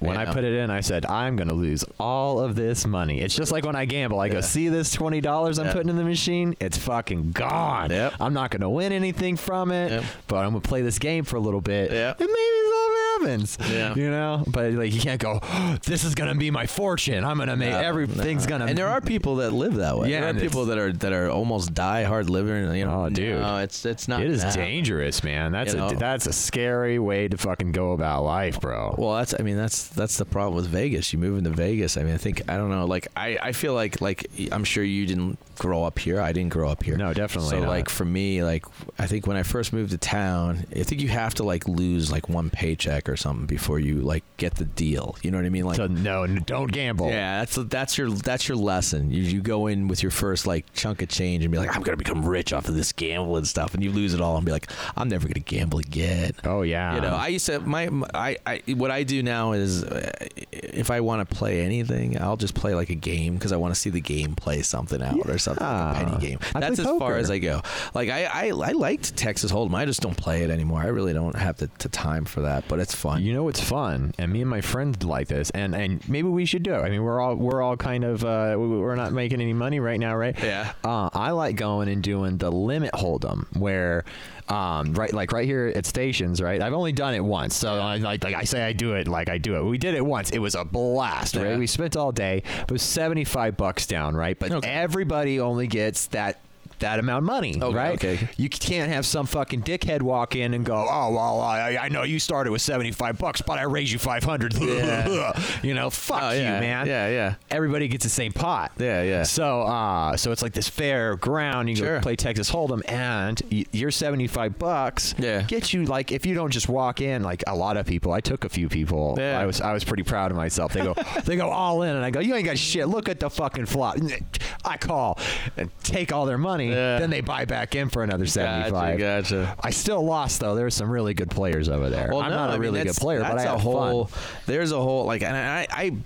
[0.00, 2.86] When You I put it in, I said, I'm going to lose all of this
[2.86, 3.20] money.
[3.20, 4.20] It's just like when I gamble.
[4.20, 5.72] I go, see this $20 I'm Yeah.
[5.72, 6.56] putting in the machine?
[6.60, 7.90] It's fucking gone.
[7.90, 8.14] Yep.
[8.20, 10.04] I'm not going to win anything from it, Yep.
[10.32, 11.90] But I'm to play this game for a little bit.
[11.92, 12.10] Yeah.
[12.10, 12.28] And maybe
[12.70, 13.58] something happens.
[13.70, 13.94] Yeah.
[13.94, 14.44] You know?
[14.46, 15.40] But like you can't go,
[15.84, 17.24] this is to be my fortune.
[17.24, 18.48] I'm to make No, everything's no.
[18.60, 20.10] to And there are people that live that way.
[20.10, 22.74] Yeah, there are people that are that are almost die hard living.
[22.74, 23.40] You know, Oh, dude.
[23.40, 24.22] no, it's it's not.
[24.22, 25.52] It is gonna dangerous, man.
[25.52, 25.98] That's You a know?
[25.98, 28.94] that's a scary way to fucking go about life, bro.
[28.98, 31.12] Well, that's I mean that's that's the problem with Vegas.
[31.12, 31.96] You move into Vegas.
[31.96, 32.86] I mean, I think I don't know.
[32.86, 36.20] Like I, I feel like like I'm sure you didn't grow up here.
[36.20, 36.96] I didn't grow up here.
[36.96, 37.68] No, definitely So not.
[37.68, 38.64] like for me, like
[38.98, 42.10] I think when I first moved to town, I think you have to like lose
[42.10, 45.16] like one paycheck or something before you like get the deal.
[45.22, 45.64] You know what I mean?
[45.64, 47.10] Like So no, don't gamble.
[47.10, 49.12] yeah, that's that's your that's your lesson.
[49.12, 51.82] You, you go in with your first like chunk of change and be like, I'm
[51.82, 54.44] gonna become rich off of this gamble and stuff, and you lose it all and
[54.44, 56.32] be like, I'm never gonna gamble again.
[56.44, 56.96] Oh yeah.
[56.96, 60.10] You know, I used to my, my I, I what I do now is uh,
[60.50, 63.72] if I want to play anything, I'll just play like a game because I want
[63.74, 66.38] to see the game play something out or something like a penny game.
[66.52, 67.62] That's as play far as I go.
[67.94, 69.74] Like I, I I liked Texas Hold'em.
[69.74, 70.80] I just don't play it anymore.
[70.80, 73.22] I really don't have the, the time for that, but it's fun.
[73.22, 76.44] You know it's fun, and me and my friends like this, and and maybe we
[76.44, 76.78] should do it.
[76.82, 79.80] I mean, we're all we're all kind of uh, we- we're not making any money
[79.80, 80.38] right now, right?
[80.42, 80.72] Yeah.
[80.84, 84.04] Uh, I like going and doing the limit hold'em, where,
[84.52, 86.60] um, right, like right here at stations, right.
[86.60, 89.28] I've only done it once, so I, like like I say I do it like
[89.30, 89.64] I do it.
[89.64, 90.30] We did it once.
[90.30, 91.42] It was a blast, Yeah.
[91.44, 91.58] right?
[91.58, 92.42] We spent all day.
[92.60, 94.38] It was seventy five bucks down, right?
[94.38, 94.68] But Okay.
[94.70, 96.40] everybody only gets that.
[96.82, 97.94] That amount of money, Okay, right?
[97.94, 98.28] okay.
[98.36, 102.02] You can't have some fucking dickhead walk in and go, "Oh well, I, I know
[102.02, 104.54] you started with seventy five bucks, but I raised you five hundred.
[104.54, 105.40] Yeah.
[105.62, 106.86] you know, fuck Oh, you, man.
[106.86, 107.34] Yeah, yeah.
[107.50, 108.72] Everybody gets the same pot.
[108.78, 109.22] Yeah, yeah.
[109.22, 111.68] So, uh, so it's like this fair ground.
[111.70, 111.96] You Sure.
[111.96, 115.42] go play Texas Hold'em, and y- your seventy five bucks Yeah.
[115.42, 118.12] gets you like if you don't just walk in like a lot of people.
[118.12, 119.14] I took a few people.
[119.18, 119.38] Yeah.
[119.38, 120.72] I was I was pretty proud of myself.
[120.72, 120.94] They go
[121.24, 122.88] they go all in, and I go, you ain't got shit.
[122.88, 123.96] Look at the fucking flop.
[124.64, 125.18] I call
[125.56, 126.71] and take all their money.
[126.72, 126.98] Yeah.
[126.98, 128.98] Then they buy back in for another seventy five.
[128.98, 129.56] Gotcha, gotcha.
[129.60, 130.54] I still lost though.
[130.54, 132.08] There's some really good players over there.
[132.10, 134.06] Well, I'm no, not a I mean, really good player, but I had a whole.
[134.06, 134.22] fun.
[134.46, 135.96] There's a whole like, and I, I,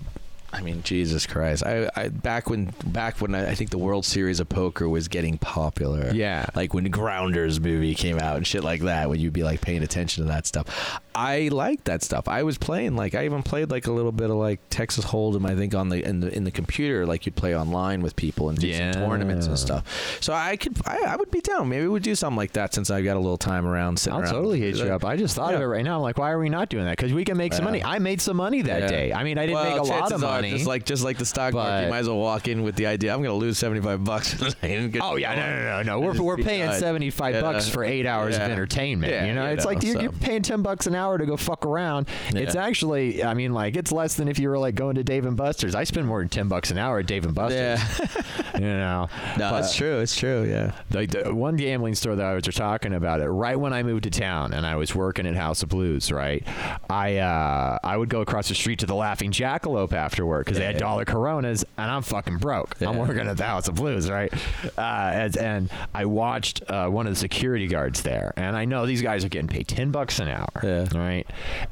[0.57, 1.63] I mean, Jesus Christ!
[1.65, 5.07] I, I back when back when I, I think the World Series of Poker was
[5.07, 6.11] getting popular.
[6.13, 6.47] Yeah.
[6.55, 9.83] like when Rounders movie came out and shit like that, when you'd be like paying
[9.83, 10.99] attention to that stuff.
[11.13, 12.27] I liked that stuff.
[12.27, 15.47] I was playing like I even played like a little bit of like Texas Hold'em.
[15.49, 18.49] I think on the in the in the computer, like you'd play online with people
[18.49, 18.91] and do Yeah.
[18.93, 20.17] some tournaments and stuff.
[20.21, 21.69] So I could I, I would be down.
[21.69, 23.97] Maybe we'd do something like that since I've got a little time around.
[23.99, 24.31] Sitting I'll around.
[24.33, 25.03] totally hit you up.
[25.05, 25.97] I just thought of it right now.
[25.97, 26.97] I'm like, why are we not doing that?
[26.97, 27.71] Because we can make some Yeah.
[27.71, 27.83] money.
[27.83, 28.87] I made some money that Yeah.
[28.87, 29.13] day.
[29.13, 30.57] I mean, I didn't Well, make a lot of are, money.
[30.57, 32.85] Just like just like the stock market, you might as well walk in with the
[32.87, 34.35] idea I'm going to lose seventy five bucks.
[35.01, 35.99] Oh yeah, no, no, no, no.
[35.99, 36.79] We're, we're paying done.
[36.79, 37.41] seventy five Yeah.
[37.41, 39.11] bucks for eight hours of entertainment.
[39.11, 41.25] Yeah, you know, you it's like know, you're, you're paying ten bucks an hour to
[41.25, 42.07] go fuck around.
[42.29, 45.25] It's actually, I mean, like it's less than if you were like going to Dave
[45.25, 45.75] and Buster's.
[45.75, 47.57] I spend more than ten bucks an hour at Dave and Buster's.
[47.59, 48.23] Yeah,
[48.55, 49.07] You know,
[49.37, 49.99] no, But- it's true.
[49.99, 50.43] It's true.
[50.43, 50.71] Yeah.
[50.91, 54.03] Like the one gambling store that I was talking about it right when I moved
[54.03, 56.11] to town and I was working at House of Blues.
[56.11, 56.45] Right,
[56.89, 60.59] I uh, I would go across the street to the Laughing Jackalope after work because
[60.59, 60.79] they had Yeah.
[60.79, 62.75] dollar Coronas and I'm fucking broke.
[62.81, 64.31] I'm working at the House of Blues, right?
[64.77, 68.85] Uh, and, and I watched uh, one of the security guards there, and I know
[68.85, 70.47] these guys are getting paid ten bucks an hour.
[70.63, 70.85] Yeah.
[70.93, 71.25] Right,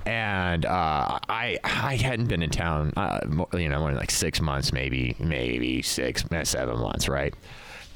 [0.06, 3.20] and uh, I I hadn't been in town, uh,
[3.54, 7.34] you know, more than like six months, maybe maybe six, eh, seven months, right?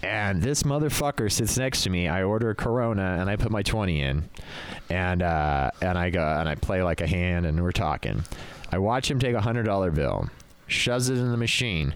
[0.02, 2.08] And this motherfucker sits next to me.
[2.08, 4.30] I order a Corona and I put my twenty in,
[4.90, 8.24] and uh, and I go and I play like a hand and we're talking.
[8.72, 10.30] I watch him take a hundred dollar bill,
[10.72, 11.96] shoves it in the machine,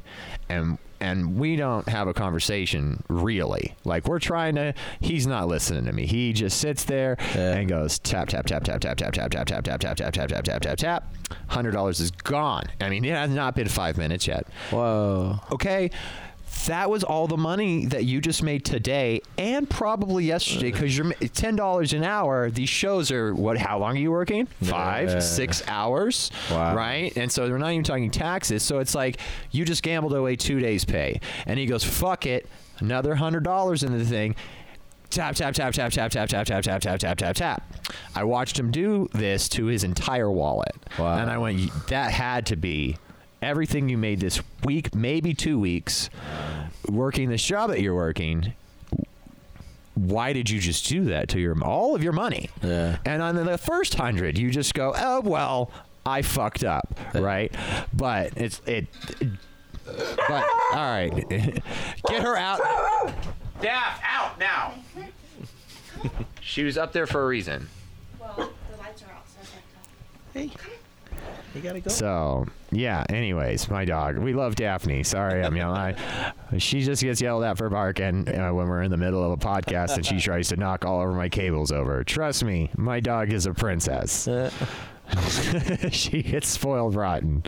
[0.50, 3.76] and and we don't have a conversation really.
[3.84, 4.74] Like we're trying to.
[5.02, 6.06] He's not listening to me.
[6.06, 7.56] He just sits there Yeah.
[7.56, 10.30] and goes tap tap tap tap tap tap tap tap tap tap tap tap tap
[10.30, 11.14] tap tap tap tap.
[11.48, 12.66] Hundred dollars is gone.
[12.80, 15.40] I mean, it has not been five minutes yet Whoa.
[15.52, 15.90] okay
[16.68, 21.12] that was all the money that you just made today and probably yesterday because you're
[21.34, 22.50] ten dollars an hour.
[22.50, 23.58] These shows are what?
[23.58, 24.48] How long are you working?
[24.62, 25.20] Five, Yeah.
[25.20, 26.76] six hours, Wow.
[26.76, 27.16] right?
[27.18, 28.64] And so they're not even talking taxes.
[28.64, 29.18] So it's like
[29.52, 31.20] you just gambled away two days' pay.
[31.46, 32.48] And he goes, "Fuck it,
[32.80, 34.36] another hundred dollars in the thing."
[35.10, 37.74] Tap tap tap tap tap tap tap tap tap tap tap tap tap.
[38.16, 41.18] I watched him do this to his entire wallet, Wow.
[41.20, 42.98] and I went, "That had to be
[43.44, 46.10] everything you made this week, maybe two weeks,
[46.88, 48.53] working this job that you're working.
[49.95, 52.49] Why did you just do that to your all of your money?
[52.64, 52.98] Yeah.
[53.06, 55.70] And on the first hundred, you just go, "Oh well,
[56.06, 57.53] I fucked up," right?
[57.94, 58.88] But it's it.
[59.86, 62.60] But all right, get her out.
[63.61, 64.74] Daff, out now.
[66.41, 67.70] she was up there for a reason.
[68.20, 68.34] Well,
[68.72, 69.40] the lights are out, so
[70.36, 70.73] I can't tell.
[71.56, 71.90] You gotta go.
[71.90, 73.04] So yeah.
[73.10, 74.18] Anyways, my dog.
[74.18, 75.04] We love Daphne.
[75.04, 75.96] Sorry, I'm yelling.
[76.52, 79.32] I, she just gets yelled at for barking uh, when we're in the middle of
[79.32, 82.04] a podcast, and she tries to knock all over my cables over.
[82.04, 84.28] Trust me, my dog is a princess.
[85.92, 87.44] she gets spoiled rotten.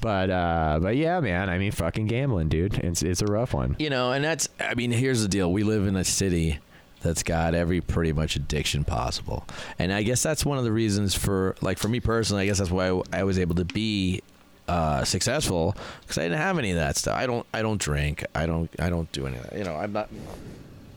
[0.00, 1.48] But uh, but yeah, man.
[1.48, 2.74] I mean, fucking gambling, dude.
[2.74, 3.76] It's it's a rough one.
[3.78, 5.52] You know, and that's, I mean, here's the deal.
[5.52, 6.58] We live in a city
[7.04, 9.46] that's got every pretty much addiction possible.
[9.78, 12.58] And I guess that's one of the reasons for, like, for me personally, I guess
[12.58, 14.22] that's why I, was able to be
[14.66, 17.16] uh, successful because I didn't have any of that stuff.
[17.16, 18.24] I don't I don't drink.
[18.34, 19.58] I don't I don't do any of that.
[19.58, 20.08] You know, I'm not.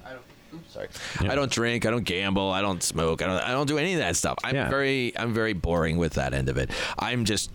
[0.06, 0.22] I don't.
[0.56, 0.88] Oops, sorry.
[1.22, 1.32] Yeah.
[1.34, 1.86] I don't drink.
[1.86, 2.50] I don't gamble.
[2.50, 3.22] I don't smoke.
[3.22, 3.42] I don't.
[3.44, 4.38] I don't do any of that stuff.
[4.44, 4.70] I'm Yeah.
[4.70, 5.12] very.
[5.18, 6.70] I'm very boring with that end of it.
[6.98, 7.52] I'm just.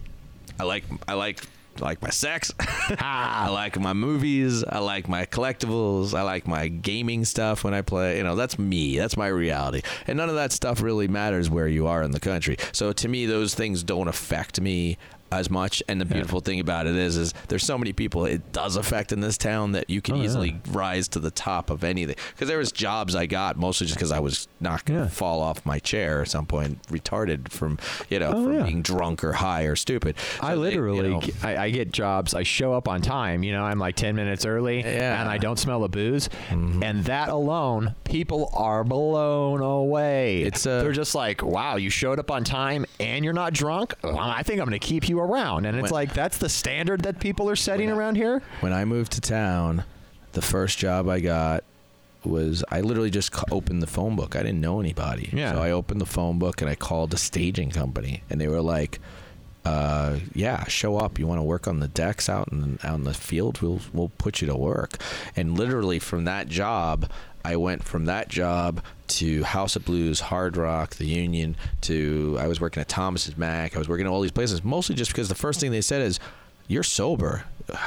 [0.60, 0.84] I like.
[1.08, 1.42] I like.
[1.80, 2.52] I like my sex.
[2.98, 3.46] Ah.
[3.46, 4.64] I like my movies.
[4.64, 6.14] I like my collectibles.
[6.14, 8.18] I like my gaming stuff when I play.
[8.18, 8.98] You know, that's me.
[8.98, 9.82] That's my reality.
[10.06, 12.56] And none of that stuff really matters where you are in the country.
[12.72, 14.98] So to me, those things don't affect me
[15.32, 15.82] as much.
[15.88, 19.12] And the beautiful thing about it is, is there's so many people it does affect
[19.12, 20.24] in this town that you can Oh, yeah.
[20.24, 22.16] easily rise to the top of anything.
[22.34, 25.10] Because there was jobs I got mostly just because I was not going to Yeah.
[25.10, 27.78] fall off my chair at some point, retarded from
[28.10, 28.62] you know Oh, from yeah.
[28.64, 30.16] being drunk or high or stupid.
[30.40, 32.34] I So you literally, know, I, I get jobs.
[32.34, 33.42] I show up on time.
[33.42, 34.84] You know, I'm like 10 minutes early, Yeah.
[35.12, 35.20] Mm-hmm.
[35.22, 36.28] and I don't smell the booze.
[36.50, 40.42] And that alone, people are blown away.
[40.42, 43.94] It's, uh, they're just like, "Wow, you showed up on time and you're not drunk.
[44.04, 47.02] I think I'm going to keep you around." And it's When- like that's the standard
[47.02, 48.42] that people are setting around here.
[48.60, 49.84] when I moved to town,
[50.32, 51.64] the first job I got
[52.24, 54.36] was I literally just opened the phone book.
[54.36, 55.28] I didn't know anybody.
[55.32, 55.52] Yeah.
[55.54, 58.62] So I opened the phone book and I called a staging company, and they were
[58.62, 59.00] like,
[59.64, 61.18] uh, "Yeah, show up.
[61.18, 63.60] You want to work on the decks out in out in the field?
[63.60, 64.98] We'll we'll put you to work."
[65.36, 67.08] And literally from that job.
[67.44, 72.46] I went from that job to House of Blues, Hard Rock, the Union, to I
[72.46, 73.74] was working at Thomas & Mack.
[73.74, 76.02] I was working at all these places, mostly just because the first thing they said
[76.02, 76.18] is,
[76.68, 77.44] "You're sober.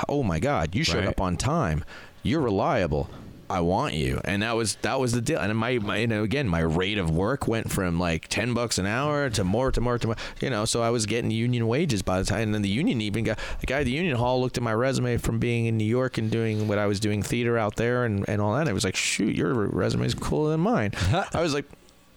[0.10, 1.08] Oh my God, you showed Right.
[1.08, 1.84] up on time.
[2.24, 3.10] You're reliable.
[3.50, 5.40] I want you." And that was that was the deal.
[5.40, 8.78] And my, my you know again my rate of work went from like ten bucks
[8.78, 10.16] an hour to more to more to more.
[10.42, 12.42] You know, so I was getting union wages by the time.
[12.44, 14.74] And then the union even got the guy at the union hall looked at my
[14.74, 18.06] resume from being in New York and doing what I was doing theater out there
[18.06, 18.62] and and all that.
[18.62, 20.92] And it was like, shoot, your resume is cooler than mine.
[21.34, 21.66] I was like.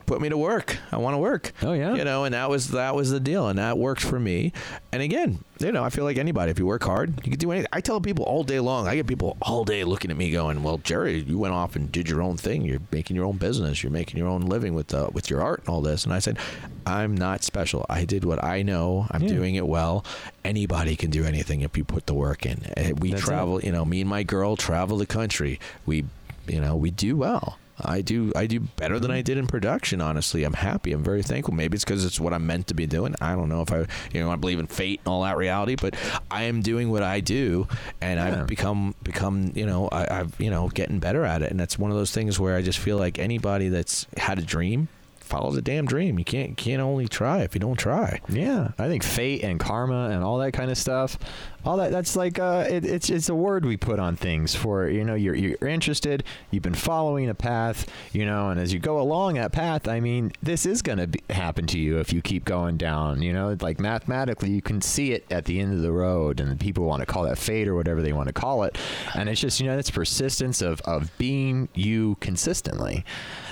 [0.08, 0.78] Put me to work.
[0.90, 1.52] I want to work.
[1.62, 1.94] Oh, yeah.
[1.94, 4.54] You know, and that was that was the deal, and that worked for me.
[4.90, 7.52] And again, you know, I feel like anybody, if you work hard, you can do
[7.52, 7.68] anything.
[7.74, 8.88] I tell people all day long.
[8.88, 11.92] I get people all day looking at me, going, "Well, Jerry, you went off and
[11.92, 12.62] did your own thing.
[12.64, 13.82] You're making your own business.
[13.82, 16.20] You're making your own living with uh, with your art and all this." And I
[16.20, 16.38] said,
[16.86, 17.84] "I'm not special.
[17.90, 19.06] I did what I know.
[19.10, 19.28] I'm Yeah.
[19.28, 20.06] doing it well.
[20.42, 22.62] Anybody can do anything if you put the work in.
[22.98, 23.26] We That's it.
[23.26, 23.60] travel.
[23.62, 25.60] You know, me and my girl travel the country.
[25.84, 26.06] We,
[26.46, 29.24] you know, we do well." I do I do better than I mm-hmm.
[29.24, 30.00] did in production.
[30.00, 30.92] Honestly, I'm happy.
[30.92, 31.54] I'm very thankful.
[31.54, 33.14] Maybe it's because it's what I'm meant to be doing.
[33.20, 35.76] I don't know if I you know I believe in fate and all that reality,
[35.76, 35.94] but
[36.30, 37.68] I am doing what I do,
[38.00, 38.40] and Yeah.
[38.40, 41.50] I've become become you know I, I've you know getting better at it.
[41.50, 44.42] And that's one of those things where I just feel like anybody that's had a
[44.42, 44.88] dream
[45.28, 46.18] follows a damn dream.
[46.18, 48.20] You can't can't only try if you don't try.
[48.28, 51.18] Yeah, I think fate and karma and all that kind of stuff,
[51.64, 54.88] all that that's like uh, it, it's it's a word we put on things for
[54.88, 58.78] you know you're you're interested, you've been following a path, you know, and as you
[58.78, 62.22] go along that path, I mean, this is gonna be, happen to you if you
[62.22, 65.82] keep going down, you know, like mathematically you can see it at the end of
[65.82, 68.62] the road, and people want to call that fate or whatever they want to call
[68.62, 68.78] it,
[69.14, 73.04] and it's just you know it's persistence of of being you consistently,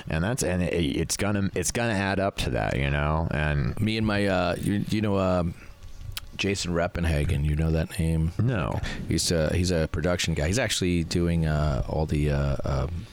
[0.09, 3.79] and that's and it, it's gonna it's gonna add up to that, you know, and
[3.81, 5.55] Me and my uh you, you know um
[6.37, 8.33] Jason Reppenhagen, you know that name?
[8.39, 8.81] no.
[9.09, 10.47] He's a, he's a production guy.
[10.47, 13.07] He's actually doing uh, all the uh, um,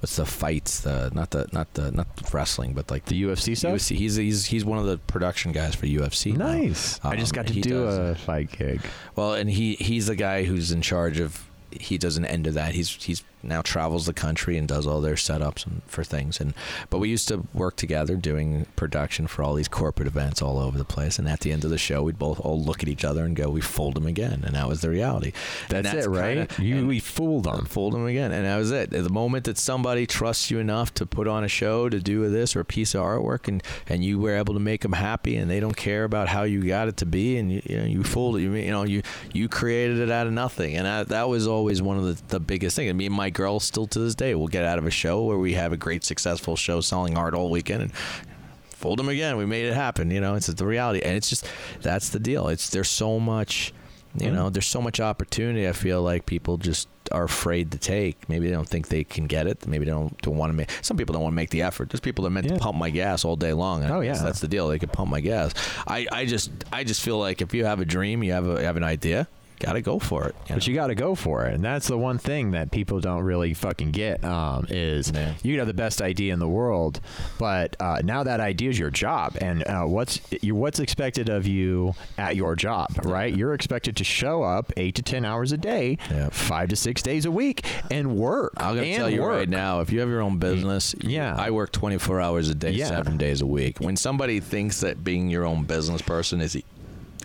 [0.00, 0.80] what's the fights?
[0.80, 3.74] The not the not the not wrestling, but like The UFC stuff.
[3.74, 3.96] UFC.
[3.96, 6.36] He's he's he's one of the production guys for UFC.
[6.36, 7.00] Nice.
[7.04, 8.80] I just Um, got to do does- a fight gig.
[9.16, 11.44] Well, and he he's the guy who's in charge of.
[11.70, 12.74] He does an end of that.
[12.74, 16.40] He's he's now travels the country and does all their setups and for things.
[16.40, 16.54] And
[16.90, 20.76] but we used to work together doing production for all these corporate events all over
[20.78, 21.18] the place.
[21.18, 23.34] And at the end of the show, we'd both all look at each other and
[23.34, 25.32] go, "We fooled them again." And that was the reality.
[25.70, 26.48] And That's, it, right?
[26.48, 27.64] kinda- you we fooled them.
[27.66, 28.90] fooled them again, and that was it.
[28.90, 32.54] The moment that somebody trusts you enough to put on a show, to do this
[32.54, 35.50] or a piece of artwork, and and you were able to make them happy, and
[35.50, 38.02] they don't care about how you got it to be, and you, you know you
[38.04, 38.42] fooled it.
[38.42, 39.02] You, you know you
[39.32, 42.40] you created it out of nothing, and that, that was always one of the, the
[42.40, 42.88] biggest things.
[42.90, 45.22] And me and my girl still to this day will get out of a show
[45.22, 47.92] where we have a great successful show selling art all weekend and
[48.70, 49.36] fold them again.
[49.36, 50.10] We made it happen.
[50.10, 51.46] You know, it's the reality, and it's just
[51.80, 52.48] that's the deal.
[52.48, 53.72] It's there's so much,
[54.16, 54.34] you mm-hmm.
[54.34, 55.68] know, there's so much opportunity.
[55.68, 58.28] I feel like people just are afraid to take.
[58.28, 59.66] Maybe they don't think they can get it.
[59.68, 60.70] Maybe they don't don't want to make.
[60.82, 61.90] Some people don't want to make the effort.
[61.90, 62.54] There's people that are meant Yeah.
[62.54, 63.84] to pump my gas all day long.
[63.84, 64.20] and Oh, yeah.
[64.20, 64.66] that's the deal.
[64.66, 65.54] They could pump my gas.
[65.86, 68.54] I I just I just feel like if you have a dream, you have a
[68.60, 69.28] you have an idea,
[69.58, 70.34] got to go for it.
[70.48, 70.70] you But know?
[70.70, 73.54] you got to go for it, and that's the one thing that people don't really
[73.54, 74.24] fucking get.
[74.24, 75.12] Um, is
[75.42, 77.00] you could have the best idea in the world,
[77.38, 81.46] but uh, now that idea is your job, and uh, what's you, what's expected of
[81.46, 83.34] you at your job, right?
[83.34, 86.28] You're expected to show up eight to ten hours a day, Yeah.
[86.30, 88.52] five to six days a week, and work.
[88.56, 89.32] I'm gonna tell you work.
[89.32, 91.34] right now, if you have your own business, Yeah.
[91.36, 92.88] I work 24 hours a day, Yeah.
[92.88, 93.78] seven days a week.
[93.80, 96.56] When somebody thinks that being your own business person is,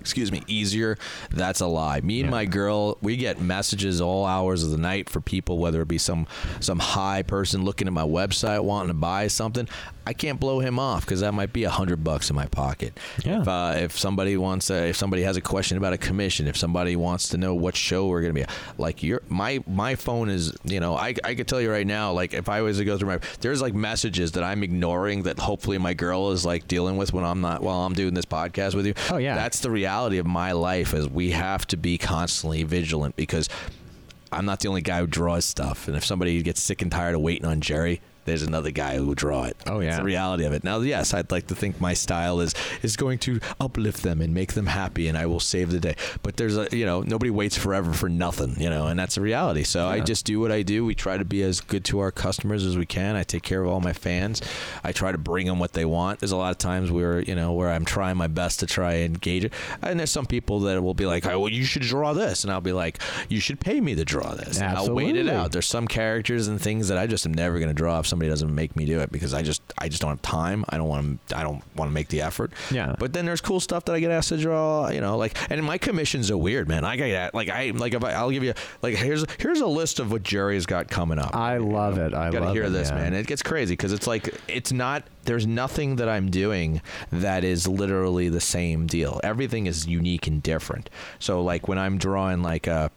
[0.03, 0.97] excuse me, easier.
[1.31, 2.01] That's a lie.
[2.01, 2.31] Me and Yeah.
[2.31, 5.97] my girl, we get messages all hours of the night for people, whether it be
[5.97, 6.27] some
[6.59, 9.65] some high person looking at my website wanting to buy something.
[10.05, 12.99] I can't blow him off because that might be a hundred bucks in my pocket.
[13.25, 13.41] Yeah.
[13.41, 16.57] If, uh, if somebody wants, uh, if somebody has a question about a commission, if
[16.57, 18.45] somebody wants to know what show we're gonna be,
[18.77, 22.11] like your my my phone is, you know, I I could tell you right now,
[22.11, 25.39] like if I was to go through my, there's like messages that I'm ignoring that
[25.39, 28.75] hopefully my girl is like dealing with when I'm not while I'm doing this podcast
[28.75, 28.93] with you.
[29.09, 29.35] Oh, yeah.
[29.35, 33.47] that's the reality of my life is we have to be constantly vigilant because
[34.31, 35.87] I'm not the only guy who draws stuff.
[35.87, 39.07] And if somebody gets sick and tired of waiting on Jerry, there's another guy who
[39.07, 39.57] will draw it.
[39.67, 39.89] Oh, yeah.
[39.89, 40.63] It's the reality of it.
[40.63, 44.33] Now, yes, I'd like to think my style is is going to uplift them and
[44.33, 45.95] make them happy, and I will save the day.
[46.21, 49.21] But there's a you know nobody waits forever for nothing, you know, and that's the
[49.21, 49.63] reality.
[49.63, 50.85] So I just do what I do.
[50.85, 53.15] We try to be as good to our customers as we can.
[53.15, 54.41] I take care of all my fans.
[54.83, 56.19] I try to bring them what they want.
[56.19, 58.93] There's a lot of times where you know where I'm trying my best to try
[58.93, 61.81] and gauge it, and there's some people that will be like, "Oh, well, you should
[61.83, 64.93] draw this," and I'll be like, "You should pay me to draw this." And I'll
[64.93, 65.51] wait it out.
[65.51, 68.29] There's some characters and things that I just am never going to draw if somebody
[68.29, 70.63] doesn't make me do it because I just I just don't have time.
[70.69, 72.51] I don't want to I don't want to make the effort.
[72.69, 72.95] Yeah.
[72.99, 74.89] But then there's cool stuff that I get asked to draw.
[74.89, 76.85] You know, like and my commissions are weird, man.
[76.85, 78.53] I get like I like if I, I'll give you
[78.83, 81.35] like here's here's a list of what Jerry's got coming up.
[81.35, 82.13] I love it.
[82.13, 83.13] I gotta love hear it, this, man.
[83.13, 83.13] man.
[83.15, 85.03] It gets crazy because it's like it's not.
[85.23, 86.81] There's nothing that I'm doing
[87.11, 89.19] that is literally the same deal.
[89.23, 90.91] Everything is unique and different.
[91.17, 92.91] So like when I'm drawing like a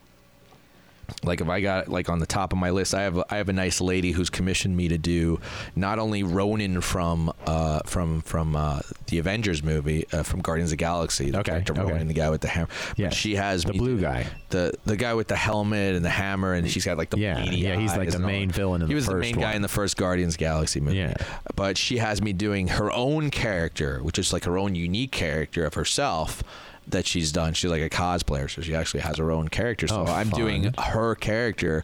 [1.22, 3.48] like if I got like on the top of my list, I have I have
[3.48, 5.40] a nice lady who's commissioned me to do
[5.74, 10.78] not only Ronan from uh, from from uh, the Avengers movie uh, from Guardians of
[10.78, 11.82] the Galaxy, the Okay, character okay.
[11.82, 12.68] Ronan, the guy with the hammer.
[12.96, 14.26] Yeah, she has the blue guy.
[14.50, 17.42] the the guy with the helmet and the hammer, and she's got like the Yeah,
[17.44, 19.68] yeah, he's like the main villain in He the was the main guy in the
[19.68, 20.98] first Guardians Galaxy movie.
[20.98, 21.14] Yeah.
[21.54, 25.64] But she has me doing her own character, which is like her own unique character
[25.64, 26.42] of herself
[26.88, 27.52] that she's done.
[27.54, 29.88] She's like a cosplayer, so she actually has her own character.
[29.88, 30.40] So Oh, I'm fun.
[30.40, 31.82] doing her character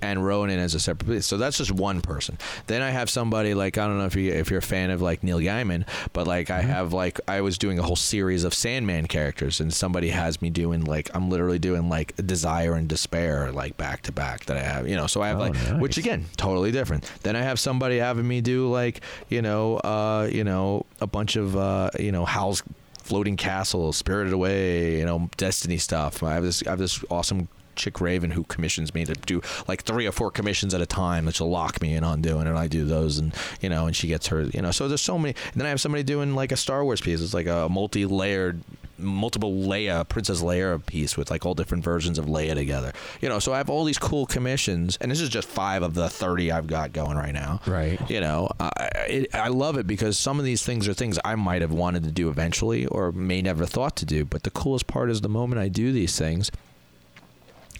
[0.00, 1.22] and Ronan as a separate.
[1.24, 2.38] So that's just one person.
[2.68, 5.02] Then I have somebody like I don't know if you if you're a fan of
[5.02, 8.54] like Neil Gaiman, but like I have like I was doing a whole series of
[8.54, 13.50] Sandman characters, and somebody has me doing like I'm literally doing like Desire and Despair
[13.50, 15.08] like back to back that I have, you know.
[15.08, 17.10] So I have Oh, like which again totally different.
[17.24, 21.34] Then I have somebody having me do like you know uh you know a bunch
[21.34, 22.62] of uh you know Howl's
[23.08, 26.22] floating castle, spirited away, you know, destiny stuff.
[26.22, 29.82] I have this I have this awesome chick Raven who commissions me to do like
[29.82, 32.58] three or four commissions at a time that she'll lock me in on doing and
[32.58, 35.16] I do those and you know and she gets her you know so there's so
[35.16, 37.68] many and then I have somebody doing like a Star Wars piece it's like a
[37.70, 38.60] multi-layered
[38.98, 43.38] multiple Leia Princess Leia piece with like all different versions of Leia together you know
[43.38, 46.50] so I have all these cool commissions and this is just five of the 30
[46.52, 47.98] I've got going right now Right.
[48.10, 48.70] you know I,
[49.08, 52.04] it, I love it because some of these things are things I might have wanted
[52.04, 55.28] to do eventually or may never thought to do but the coolest part is the
[55.28, 56.50] moment I do these things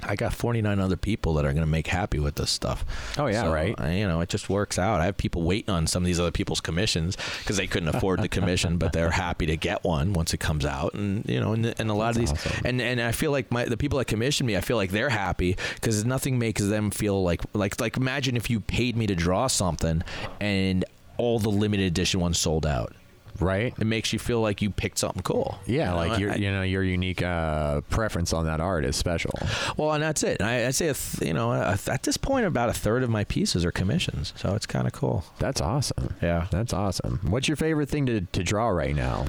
[0.03, 2.85] I got 49 other people that are going to make happy with this stuff.
[3.19, 3.75] Oh, yeah, So, right.
[3.79, 5.01] I- you know, it just works out.
[5.01, 8.23] I have people waiting on some of these other people's commissions because they couldn't afford
[8.23, 10.95] the commission, but they're happy to get one once it comes out.
[10.95, 12.66] And you know, and, and a lot That's of these, awesome.
[12.66, 15.09] and and I feel like my the people that commission me, I feel like they're
[15.11, 19.15] happy because nothing makes them feel like like like imagine if you paid me to
[19.15, 20.03] draw something
[20.41, 20.85] and
[21.16, 22.93] all the limited edition ones sold out.
[23.40, 23.74] Right.
[23.78, 25.59] It makes you feel like you picked something cool.
[25.66, 28.85] Yeah, You know, like your I- you know your unique uh, preference on that art
[28.85, 29.32] is special.
[29.77, 30.43] Well, and that's it.
[30.43, 33.10] I, I'd say, a th- you know, th- at this point, about a third of
[33.10, 35.24] my pieces are commissions, so it's kind of cool.
[35.39, 36.15] That's awesome.
[36.23, 36.47] Yeah.
[36.51, 37.20] That's awesome.
[37.28, 39.27] What's your favorite thing to, to draw right now?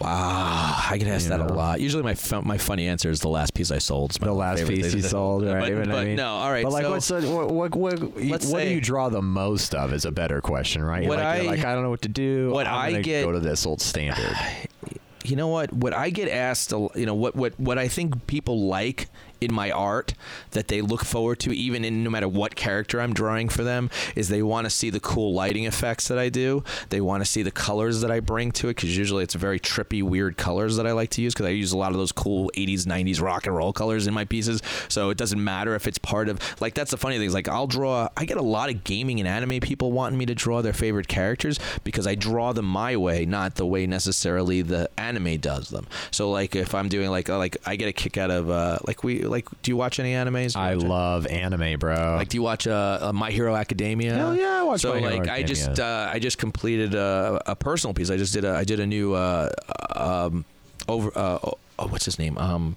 [0.00, 1.80] Wow, I get asked You that a lot.
[1.80, 4.12] Usually, my my funny answer is the last piece I sold.
[4.12, 5.74] The last piece you sold, right?
[5.74, 6.64] But, But I mean- no, all right.
[6.64, 8.00] But like, so, what's the, what what what,
[8.44, 9.92] what do you draw the most of?
[9.92, 11.06] Is a better question, right?
[11.06, 12.50] What like, you're I- like I don't know what to do.
[12.50, 14.36] what I'm I get- go to this old standard.
[15.24, 15.72] you know what?
[15.72, 19.08] What I get asked, you know, what what what I think people like
[19.40, 20.14] in my art
[20.52, 23.90] that they look forward to, even in no matter what character I'm drawing for them,
[24.14, 26.64] is they want to see the cool lighting effects that I do.
[26.90, 29.58] They want to see the colors that I bring to it because usually it's very
[29.58, 32.12] trippy, weird colors that I like to use because I use a lot of those
[32.12, 34.62] cool 80s, 90s rock and roll colors in my pieces.
[34.88, 37.48] So it doesn't matter if it's part of like that's the funny thing is like
[37.48, 38.08] I'll draw.
[38.16, 41.08] I get a lot of gaming and anime people wanting me to draw their favorite
[41.08, 45.86] characters because I draw them my way, not the way necessarily the anime does them.
[46.10, 49.04] So like if I'm doing like like I get a kick out of uh like
[49.04, 50.56] we like do you watch any animes?
[50.56, 52.16] I love anime, bro.
[52.16, 54.14] Like, do you watch uh, uh, My Hero Academia?
[54.14, 57.40] Hell yeah, I watch So My Hero like, I just uh, I just completed a,
[57.46, 58.10] a personal piece.
[58.10, 59.48] I just did a I did a new uh,
[59.94, 60.44] um
[60.88, 62.76] over uh, oh, what's his name um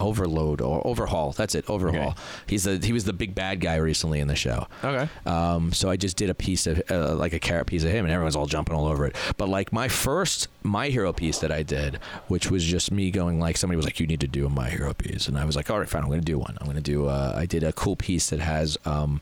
[0.00, 1.32] Overload or Overhaul.
[1.32, 1.68] That's it.
[1.68, 2.10] Overhaul.
[2.10, 2.20] Okay.
[2.46, 4.66] He's the he was the big bad guy recently in the show.
[4.82, 5.08] Okay.
[5.26, 8.04] Um, so I just did a piece of uh, like a carrot piece of him,
[8.04, 9.16] and everyone's all jumping all over it.
[9.36, 11.98] But like my first my hero piece that I did,
[12.28, 14.68] which was just me going like somebody was like, "You need to do a my
[14.70, 16.56] hero piece," and I was like, "All right, fine, I'm going to do one.
[16.60, 18.76] I'm going to do." Uh, I did a cool piece that has.
[18.84, 19.20] Um,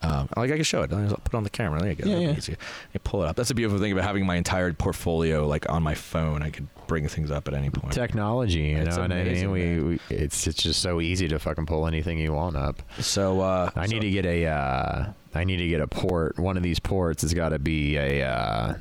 [0.00, 0.92] um, like I can show it.
[0.92, 1.80] I'll put it on the camera.
[1.80, 2.08] There you go.
[2.08, 2.36] Yeah, yeah.
[2.36, 2.56] Easy.
[2.94, 3.36] You pull it up.
[3.36, 6.42] That's the beautiful thing about having my entire portfolio like on my phone.
[6.42, 7.92] I could bring things up at any point.
[7.92, 9.50] Technology, you It's know what I mean?
[9.52, 12.82] We, we it's it's just so easy to fucking pull anything you want up.
[12.98, 16.38] So uh, I so- need to get a uh, I need to get a port.
[16.38, 18.74] One of these ports has got to be a uh,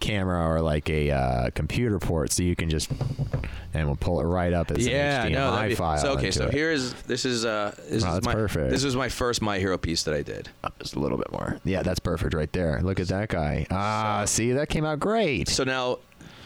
[0.00, 2.90] camera or like a uh, computer port, so you can just
[3.72, 5.98] and we'll pull it right up as yeah, an HDMI no, that'd be, file.
[5.98, 6.54] So okay, into so it.
[6.54, 8.70] here is this is uh this Wow, is that's my perfect.
[8.70, 10.48] this was my first my hero piece that I did.
[10.62, 11.58] Uh, just a little bit more.
[11.64, 12.80] Yeah, that's perfect right there.
[12.82, 13.66] Look at that guy.
[13.70, 15.48] Ah, see that came out great.
[15.48, 15.98] So now,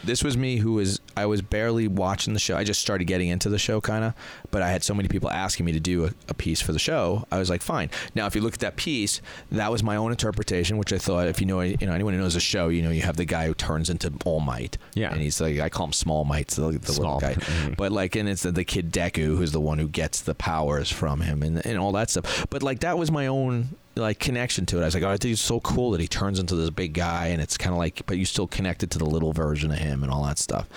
[0.03, 2.55] this was me who was I was barely watching the show.
[2.55, 4.13] I just started getting into the show kind of,
[4.51, 6.79] but I had so many people asking me to do a, a piece for the
[6.79, 7.25] show.
[7.31, 7.89] I was like, fine.
[8.15, 9.21] Now, if you look at that piece,
[9.51, 12.19] that was my own interpretation, which I thought, if you know, you know, anyone who
[12.19, 14.77] knows the show, you know, you have the guy who turns into All Might.
[14.93, 15.11] Yeah.
[15.11, 17.15] and he's like, I call him Small Might, the, the Small.
[17.17, 17.35] little guy.
[17.49, 17.75] Mhm.
[17.77, 20.89] But like, and it's the, the kid Deku who's the one who gets the powers
[20.91, 22.45] from him and and all that stuff.
[22.49, 23.69] But like, that was my own
[24.01, 24.81] like connection to it.
[24.81, 26.93] I was like, oh, I think it's so cool that he turns into this big
[26.93, 29.77] guy, and it's kind of like, but you still connected to the little version of
[29.79, 30.67] him and all that stuff.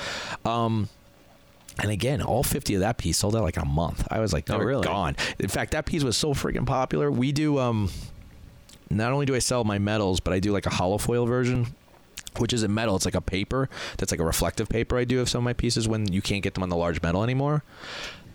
[0.47, 0.89] Um,
[1.81, 4.07] and again, all 50 of that piece sold out like in a month.
[4.11, 4.85] I was like, Oh, really?
[4.85, 5.17] gone.
[5.39, 7.11] In fact, that piece was so freaking popular.
[7.11, 7.91] We do, um,
[8.91, 11.75] not only do I sell my metals, but I do like a hollow foil version.
[12.39, 13.69] Which isn't metal, it's like a paper
[13.99, 16.43] that's like a reflective paper I do of some of my pieces when you can't
[16.43, 17.63] get them on the large metal anymore.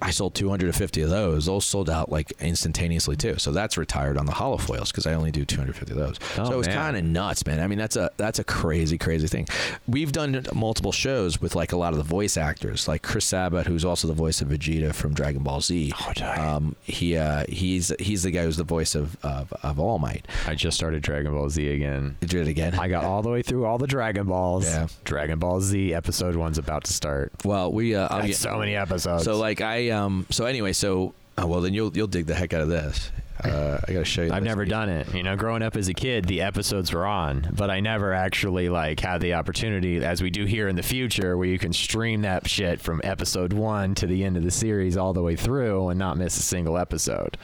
[0.02, 1.46] I sold 250 of those.
[1.46, 3.38] Those sold out like instantaneously too.
[3.38, 6.18] So that's retired on the hollow foils because I only do 250 of those.
[6.38, 6.78] Oh, so it's man.
[6.78, 7.60] kind of nuts, man.
[7.60, 9.48] I mean, that's a that's a crazy, crazy thing.
[9.88, 13.66] We've done multiple shows with like a lot of the voice actors, like Chris Sabat,
[13.68, 15.94] who's also the voice of Vegeta from Dragon Ball Z.
[16.00, 20.00] Oh, um, he uh, he's he's the guy who's the voice of of, of All
[20.00, 20.28] Might.
[20.46, 22.18] I just started Dragon Ball Z again.
[22.22, 22.76] You do it again?
[22.76, 24.66] I got all the way through all the Dragon Balls.
[24.66, 24.88] Yeah.
[25.06, 27.32] Dragon Ball Z episode one's about to start.
[27.44, 29.24] well, we uh, get- so many episodes.
[29.24, 32.54] So like I um so anyway so oh, well then you'll you'll dig the heck
[32.54, 33.12] out of this.
[33.44, 34.32] Uh, I gotta show you.
[34.34, 35.14] I've never done it.
[35.14, 38.68] You know, growing up as a kid, the episodes were on, but I never actually
[38.68, 42.24] like had the opportunity, as we do here in the future, where you can stream
[42.24, 45.90] that shit from episode one to the end of the series all the way through
[45.90, 47.38] and not miss a single episode.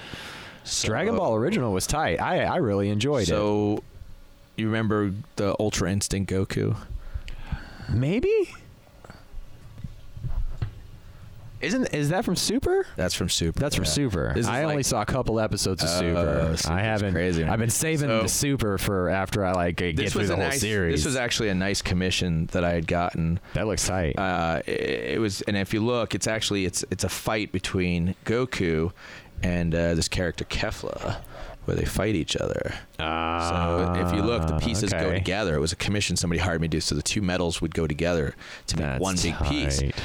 [0.63, 2.19] So- Dragon Ball original was tight.
[2.19, 3.27] I I really enjoyed it.
[3.27, 3.83] So
[4.55, 6.75] you remember the Ultra Instinct Goku?
[7.87, 8.51] Maybe.
[11.63, 12.85] Isn't is that from Super?
[12.95, 13.59] That's from Super.
[13.59, 13.89] That's from yeah.
[13.91, 14.31] Super.
[14.35, 16.39] This is I only saw a couple episodes of Oh, Super.
[16.41, 17.13] Super's I haven't.
[17.13, 17.51] crazy, man.
[17.51, 20.33] I've been saving So- the Super for after I like get This through was the
[20.35, 20.95] a whole nice, series.
[20.99, 23.39] This was actually a nice commission that I had gotten.
[23.53, 24.17] that looks tight.
[24.17, 24.71] Uh, it,
[25.13, 28.91] it was, and if you look, it's actually it's it's a fight between Goku
[29.41, 31.17] and uh, this character Kefla,
[31.65, 32.73] where they fight each other.
[32.97, 35.15] So if you look, the pieces go Ah, okay.
[35.19, 35.55] together.
[35.55, 37.85] It was a commission somebody hired me to do, so the two metals would go
[37.87, 38.35] together
[38.67, 39.79] to make That's one big piece.
[39.79, 39.95] tight.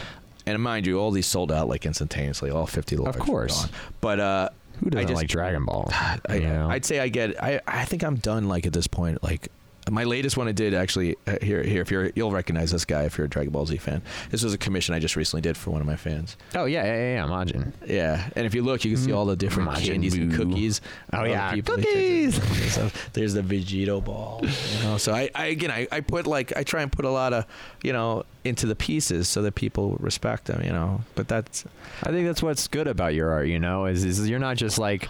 [0.48, 2.50] And mind you, all these sold out like instantaneously.
[2.50, 3.16] All fifty large.
[3.16, 3.66] Of course.
[3.66, 3.74] gone.
[4.00, 4.48] But uh,
[4.82, 5.88] Who doesn't I just, like Dragon Ball?
[5.92, 6.70] I, you know?
[6.70, 7.42] I'd say I get.
[7.42, 8.48] I I think I'm done.
[8.48, 9.48] Like at this point, like.
[9.90, 13.04] My latest one I did actually uh, here here if you're you'll recognize this guy
[13.04, 14.02] if you're a Dragon Ball Z fan.
[14.30, 16.36] This was a commission I just recently did for one of my fans.
[16.54, 17.72] oh yeah, yeah, yeah, yeah, Majin.
[17.86, 20.80] Yeah, and if you look, you can see all the different Majin candies and cookies.
[21.12, 22.38] Oh, yeah, cookies!
[22.38, 22.70] took it.
[22.70, 24.40] So there's the Vegito ball.
[24.42, 24.96] You know?
[24.98, 27.46] So I, I again, I, I put like I try and put a lot of
[27.82, 30.62] you know into the pieces so that people respect them.
[30.64, 31.64] You know, but that's
[32.02, 33.48] I think that's what's good about your art.
[33.48, 35.08] You know, is is you're not just like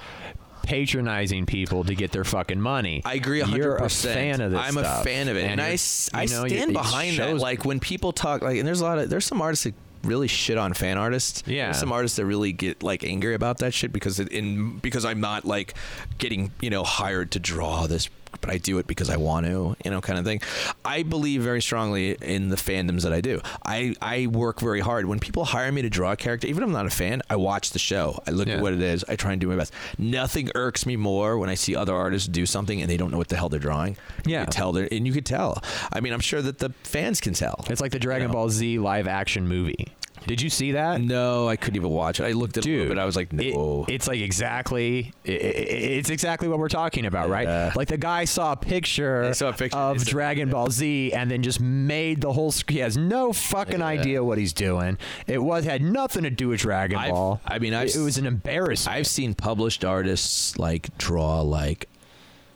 [0.69, 3.01] patronizing people to get their fucking money.
[3.03, 5.01] I agree You're a fan of this I'm stuff.
[5.01, 5.45] a fan of it.
[5.45, 7.39] And, I, s- I you know, stand behind that.
[7.39, 9.73] Like when people talk like and there's a lot of there's some artists that
[10.05, 11.43] really shit on fan artists.
[11.47, 11.67] Yeah.
[11.69, 15.07] There's some artists that really get like angry about that shit because it, in because
[15.07, 15.73] I'm not like
[16.19, 19.77] getting, you know, hired to draw this but I do it because I want to,
[19.85, 20.41] you know, kind of thing.
[20.85, 23.41] I believe very strongly in the fandoms that I do.
[23.65, 25.07] I, I work very hard.
[25.07, 27.37] When people hire me to draw a character, even if I'm not a fan, I
[27.37, 28.21] watch the show.
[28.27, 28.55] I look Yeah.
[28.57, 29.05] at what it is.
[29.09, 29.73] I try and do my best.
[29.99, 33.19] Nothing irks me more when I see other artists do something and they don't know
[33.19, 33.97] what the hell they're drawing.
[34.25, 34.41] Yeah.
[34.41, 35.63] You could tell and you could tell.
[35.93, 37.65] I mean, I'm sure that the fans can tell.
[37.69, 38.35] It's like the Dragon You know?
[38.35, 39.89] Ball Z live action movie.
[40.29, 41.01] Did you see that?
[41.01, 42.25] No, I couldn't even watch it.
[42.25, 42.99] I looked at it, a little Dude, bit.
[43.03, 43.85] I was like, it- no.
[43.89, 47.49] it's like exactly, i- i- it's exactly what we're talking about, right?
[47.49, 47.73] Yeah.
[47.75, 49.77] Like the guy saw a picture, saw a picture.
[49.79, 52.53] of Dragon Ball Z and then just made the whole.
[52.69, 53.87] He has no fucking Yeah.
[53.87, 54.99] idea what he's doing.
[55.27, 57.41] It was had nothing to do with Dragon I've- Ball.
[57.47, 58.97] I mean, I've it, it was an embarrassment.
[58.97, 61.89] I've seen published artists like draw like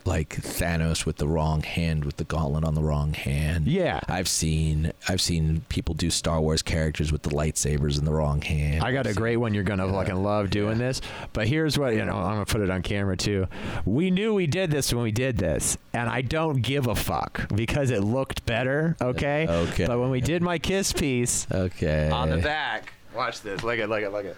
[0.05, 3.67] like Thanos with the wrong hand, with the gauntlet on the wrong hand.
[3.67, 4.01] Yeah.
[4.09, 8.41] I've seen I've seen people do Star Wars characters with the lightsabers in the wrong
[8.43, 8.83] hand.
[8.83, 9.55] I got a great one.
[9.55, 11.01] You're gonna fucking love doing this.
[11.33, 12.17] But here's what you know.
[12.17, 13.47] I'm gonna put it on camera too.
[13.85, 17.49] We knew we did this when we did this, and I don't give a fuck
[17.55, 18.97] because it looked better.
[19.01, 19.47] Okay.
[19.47, 19.87] Uh, okay.
[19.87, 22.11] But when we did my kiss piece Okay.
[22.11, 23.63] on the back, watch this.
[23.63, 24.37] Look at, look at, look at.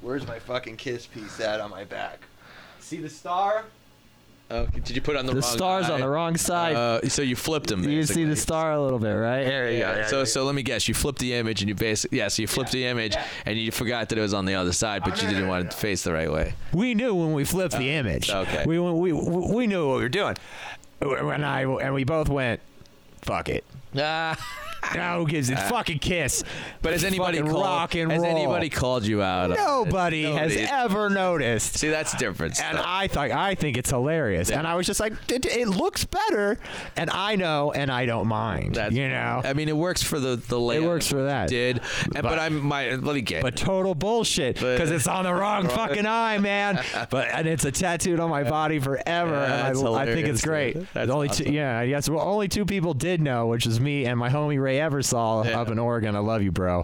[0.00, 2.20] Where's my fucking kiss piece at on my back?
[2.78, 3.64] See the star?
[4.50, 4.80] Okay.
[4.80, 5.94] Did you put it on the, The wrong star's guy?
[5.94, 6.74] on the wrong side.
[6.74, 7.84] Uh, so you flipped them.
[7.88, 9.44] you see the star a little bit, right?
[9.44, 9.92] There you Yeah.
[9.94, 9.98] go.
[10.00, 10.24] Yeah, so yeah.
[10.24, 10.88] so let me guess.
[10.88, 12.28] You flipped the image and you basically yeah.
[12.28, 13.14] So you flipped the image
[13.46, 15.70] and you forgot that it was on the other side, but you didn't want it
[15.70, 16.54] to face the right way.
[16.72, 18.28] we knew when we flipped the image.
[18.30, 18.64] okay.
[18.66, 20.36] We we we knew what we were doing.
[21.00, 22.60] And I and we both went,
[23.22, 23.64] fuck it.
[23.96, 24.36] Ah.
[24.94, 25.58] Now who gives it?
[25.58, 26.42] Uh, fucking kiss.
[26.82, 27.64] But has anybody Fucking called?
[27.64, 28.30] rock and has roll.
[28.36, 29.50] anybody called you out?
[29.50, 29.56] on it?
[29.56, 30.66] Nobody, has Nobody.
[30.70, 31.78] ever noticed.
[31.78, 32.58] See, that's different.
[32.60, 32.84] And stuff.
[32.88, 36.58] I thought I think it's hilarious, and I was just like, it, it looks better,
[36.96, 38.74] and I know, and I don't mind.
[38.76, 40.84] That's you know, I mean, it works for the the layout.
[40.84, 41.48] works for that.
[41.48, 42.90] Did, and, but, But- I'm my.
[42.94, 43.42] Let me get.
[43.42, 46.82] but total bullshit But- because it's on the wrong fucking eye, man.
[47.10, 49.32] But and it's a tattooed on my body forever.
[49.34, 50.74] Yeah, and that's I, I think hilarious, it's great.
[50.74, 50.88] dude.
[50.94, 51.46] That's only awesome.
[51.46, 52.08] two, yeah, yes.
[52.08, 55.60] Well, only two people did know, which is me and my homie Ray Eversol Yeah.
[55.60, 56.14] up in Oregon.
[56.14, 56.82] I love you, bro.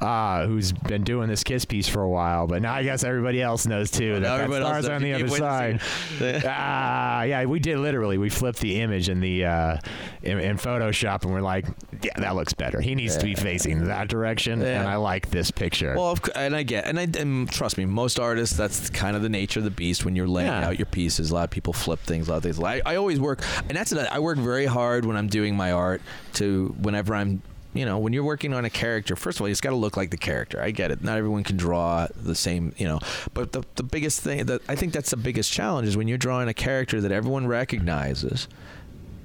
[0.00, 3.42] Uh, who's been doing this kiss piece for a while, but now I guess everybody
[3.42, 4.20] else knows too.
[4.20, 5.80] That, that stars on the other side.
[6.46, 8.18] Ah, yeah, we did literally.
[8.18, 9.76] We flipped the image in the uh,
[10.22, 11.66] in, in Photoshop, and we're like,
[12.02, 12.80] yeah, that looks better.
[12.80, 14.80] He needs to be facing that direction, Yeah.
[14.80, 15.94] and I like this picture.
[15.96, 19.22] Well, of and I get, and I and trust me, most artists, that's kind of
[19.22, 20.68] the nature of the beast when you're laying Yeah.
[20.68, 21.30] out your pieces.
[21.30, 22.60] A lot of people flip things, a lot of things.
[22.60, 26.00] I, I always work, and that's I work very hard when I'm doing my art
[26.34, 27.42] to whenever I'm.
[27.72, 29.96] You know, when you're working on a character, first of all, it's got to look
[29.96, 30.62] like the character.
[30.62, 31.02] I get it.
[31.02, 33.00] Not everyone can draw the same, you know.
[33.32, 36.16] But the, the biggest thing that I think that's the biggest challenge is when you're
[36.16, 38.46] drawing a character that everyone recognizes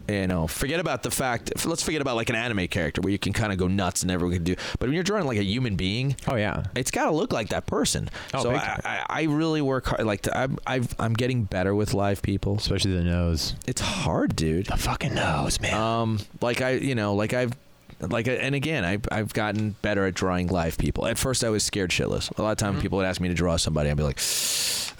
[0.09, 1.65] you know, forget about the fact.
[1.65, 4.11] Let's forget about like an anime character where you can kind of go nuts and
[4.11, 4.55] everyone can do.
[4.79, 7.49] But when you're drawing like a human being, oh yeah, it's got to look like
[7.49, 8.09] that person.
[8.33, 8.79] Oh, so I.
[8.83, 10.03] I, I really work hard.
[10.05, 12.55] Like to, I'm, I've, I'm getting better with live people.
[12.57, 13.55] especially the nose.
[13.67, 14.67] It's hard, dude.
[14.67, 15.73] The fucking nose, man.
[15.73, 17.53] Um, like I, you know, like I've,
[18.01, 21.05] like, and again, I've, I've gotten better at drawing live people.
[21.05, 22.35] At first, I was scared shitless.
[22.37, 22.81] A lot of time, Mm-hmm.
[22.81, 23.89] people would ask me to draw somebody.
[23.89, 24.19] I'd be like,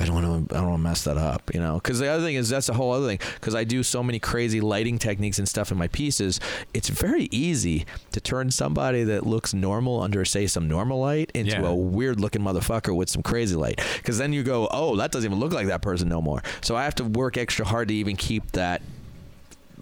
[0.01, 1.75] I don't want to, I don't want to mess that up, you know.
[1.75, 3.19] Because the other thing is, that's a whole other thing.
[3.35, 6.39] Because I do so many crazy lighting techniques and stuff in my pieces.
[6.73, 11.51] It's very easy to turn somebody that looks normal under, say, some normal light into
[11.51, 11.67] Yeah.
[11.67, 13.81] a weird looking motherfucker with some crazy light.
[13.97, 16.41] Because then you go, oh, that doesn't even look like that person no more.
[16.61, 18.81] So I have to work extra hard to even keep that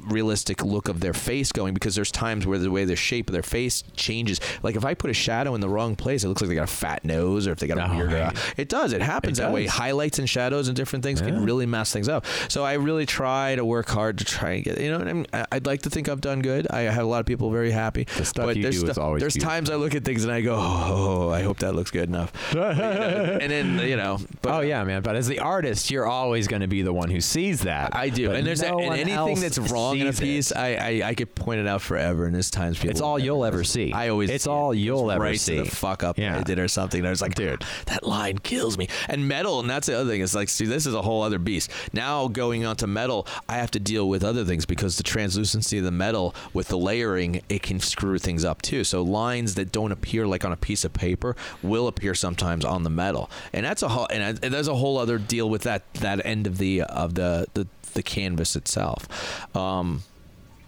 [0.10, 3.34] realistic look of their face going because there's times where the way the shape of
[3.34, 4.40] their face changes.
[4.64, 6.64] Like if I put a shadow in the wrong place, it looks like they got
[6.64, 8.14] a fat nose or if they got a Oh, weird.
[8.14, 8.54] Uh, right.
[8.58, 8.94] it does.
[8.94, 9.66] It happens It that way.
[9.66, 11.28] Highlights and shadows and different things Yeah.
[11.28, 12.26] can really mess things up.
[12.50, 14.80] So I really try to work hard to try and get.
[14.80, 16.68] You know, and I'm- I'd like to think I've done good.
[16.70, 18.06] I have a lot of people very happy.
[18.18, 19.52] The stuff but you there's do is stu- always There's beautiful.
[19.54, 22.32] times I look at things and I go, oh, I hope that looks good enough.
[22.56, 24.20] and then you know.
[24.42, 25.02] But oh yeah, man.
[25.02, 27.96] But as the artist, you're always going to be the one who sees that.
[27.96, 31.08] I do, But and there's no and anything that's wrong in a piece, I, I
[31.10, 32.92] I could point it out forever, and there's times people.
[32.92, 33.94] It's all you'll ever see.
[33.94, 34.30] I always.
[34.30, 35.58] It's all you'll It's ever right see.
[35.58, 36.38] To the fuck up Yeah.
[36.40, 37.00] I did or something.
[37.00, 37.64] And I was like, Dude.
[37.64, 38.88] Ah, that line kills me.
[39.10, 40.22] And metal, and that's the other thing.
[40.22, 41.72] Is like, see, this is a whole other beast.
[41.94, 45.78] Now going on to metal, I have to deal with other things because the translucency
[45.78, 48.84] of the metal with the layering, it can screw things up too.
[48.84, 52.84] So lines that don't appear like on a piece of paper will appear sometimes on
[52.84, 54.08] the metal, and that's a whole.
[54.12, 57.16] And, I- and there's a whole other deal with that that end of the of
[57.16, 59.08] the the, the canvas itself.
[59.56, 60.04] Um,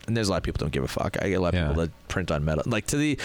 [0.08, 1.18] and there's a lot of people don't give a fuck.
[1.22, 1.68] I get a lot of Yeah.
[1.68, 2.64] people that print on metal.
[2.66, 3.20] Like to the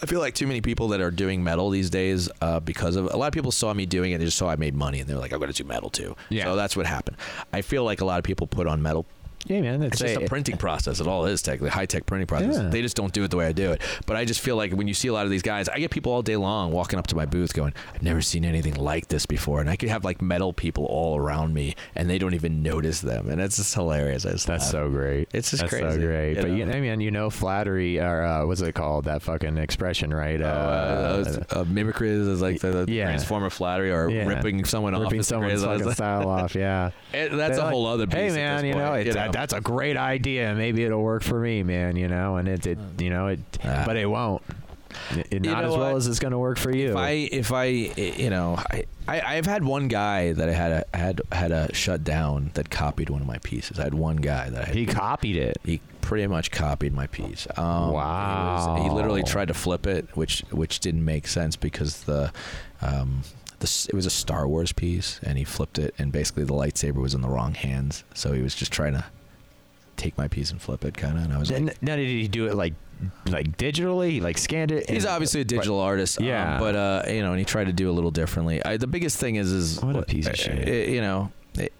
[0.00, 3.06] I feel like too many people that are doing metal these days uh, because of
[3.12, 4.18] a lot of people saw me doing it.
[4.18, 6.14] They just saw I made money and they're like, I'm going to do metal too.
[6.28, 6.44] Yeah.
[6.44, 7.16] So that's what happened.
[7.52, 9.06] I feel like a lot of people put on metal.
[9.46, 9.82] Yeah, man.
[9.82, 11.00] It's just a printing process.
[11.00, 12.56] It all is technically high tech printing process.
[12.56, 12.68] Yeah.
[12.68, 13.80] They just don't do it the way I do it.
[14.06, 15.90] But I just feel like when you see a lot of these guys, I get
[15.90, 19.08] people all day long walking up to my booth going, I've never seen anything like
[19.08, 19.60] this before.
[19.60, 23.00] And I could have like metal people all around me and they don't even notice
[23.00, 23.28] them.
[23.30, 24.26] And it's just hilarious.
[24.26, 24.70] I just That's laugh.
[24.72, 25.28] so great.
[25.32, 26.36] It's just That's so crazy, great.
[26.36, 26.72] you but you, know?
[26.72, 29.04] I mean, you know, flattery or uh, what's it called?
[29.04, 30.40] That fucking expression, right?
[30.42, 33.04] uh, uh, mimicry is like the, the Yeah.
[33.06, 34.26] greatest form of flattery or Yeah.
[34.26, 35.02] ripping someone off.
[35.02, 36.54] ripping is the someone's style off.
[36.54, 38.06] Yeah, It- that's They're a like, whole other.
[38.10, 40.54] Hey beast at man, you know, it's, that, that's a great idea.
[40.54, 41.96] Maybe it'll work for me, man.
[41.96, 43.82] You know, and it, it you know, it, Ah.
[43.86, 44.42] but it won't.
[45.30, 45.96] It, not as well what?
[45.96, 46.90] as it's going to work for you.
[46.90, 50.72] if I if I you know I, I I've had one guy that I had
[50.72, 53.78] a, had had a shut down that copied one of my pieces.
[53.78, 55.58] I had one guy that I had, he copied it.
[55.62, 57.46] he pretty much copied my piece.
[57.58, 62.02] Um, he was- he, literally tried to flip it, which which didn't make sense because
[62.04, 62.32] the
[62.80, 63.22] um,
[63.60, 66.94] this it was a Star Wars piece, and he flipped it, and basically the lightsaber
[67.02, 69.04] was in the wrong hands, so he was just trying to
[69.98, 71.24] take my piece and flip it, kind of.
[71.24, 72.74] And I was like, Now, did he do it like
[73.26, 74.88] like digitally, like scanned it?
[74.88, 76.58] He's and- obviously a digital artist, um, Yeah.
[76.58, 78.64] but uh, you know, and he tried to do a little differently.
[78.64, 80.68] I, the biggest thing is, is What a piece of uh, shit.
[80.68, 81.72] uh, you know, it-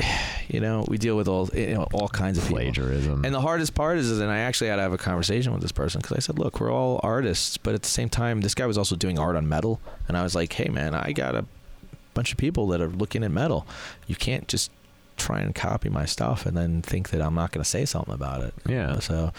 [0.49, 2.57] you know, we deal with all you know all kinds of people.
[2.59, 3.25] plagiarism.
[3.25, 5.61] And the hardest part is, is, and I actually had to have a conversation with
[5.61, 8.55] this person because I said, look, we're all artists, but at the same time, this
[8.55, 9.79] guy was also doing art on metal,
[10.09, 11.45] and I was like, hey, man, I got a
[12.15, 13.67] bunch of people that are looking at metal.
[14.07, 14.71] You can't just
[15.19, 18.15] try and copy my stuff and then think that I'm not going to say something
[18.15, 18.55] about it.
[18.67, 18.99] Yeah.
[19.01, 19.33] So,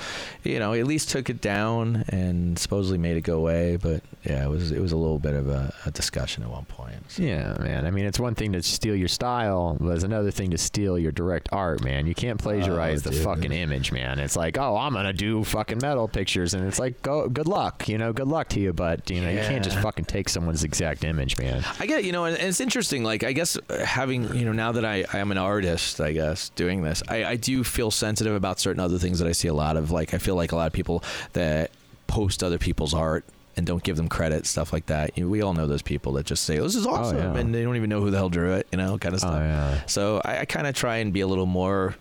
[0.44, 4.02] you know, he at least took it down and supposedly made it go away, but
[4.26, 7.10] yeah, it was it was a little bit of a, a discussion at one point.
[7.12, 7.86] So- Yeah, man.
[7.86, 11.00] I mean, it's one thing to steal your style, but it's another thing to steal
[11.00, 12.06] your direct art, man.
[12.08, 14.20] You can't plagiarize Oh, the fucking image, man.
[14.20, 17.88] It's like, oh, I'm gonna do fucking metal pictures, and it's like, go, good luck,
[17.88, 20.64] you know, good luck to you, but you know, you can't just fucking take someone's
[20.64, 21.64] exact image, man.
[21.80, 23.04] I get, you know, and and it's interesting.
[23.04, 25.38] Like, I guess uh, having, you know, now that I, I am an
[25.70, 29.28] artist, I guess doing this, I, I do feel sensitive about certain other things that
[29.28, 29.92] I see a lot of.
[29.92, 31.72] Like, I feel like a lot of people that
[32.08, 33.24] post other people's art
[33.56, 35.18] and don't give them credit, stuff like that.
[35.18, 37.38] You know, we all know those people that just say, "This is oh, awesome," yeah.
[37.38, 39.28] and they don't even know who the hell drew it, you know, kind of Oh
[39.28, 39.42] stuff.
[39.42, 39.86] yeah.
[39.86, 41.96] So I, I kind of try and be a little more.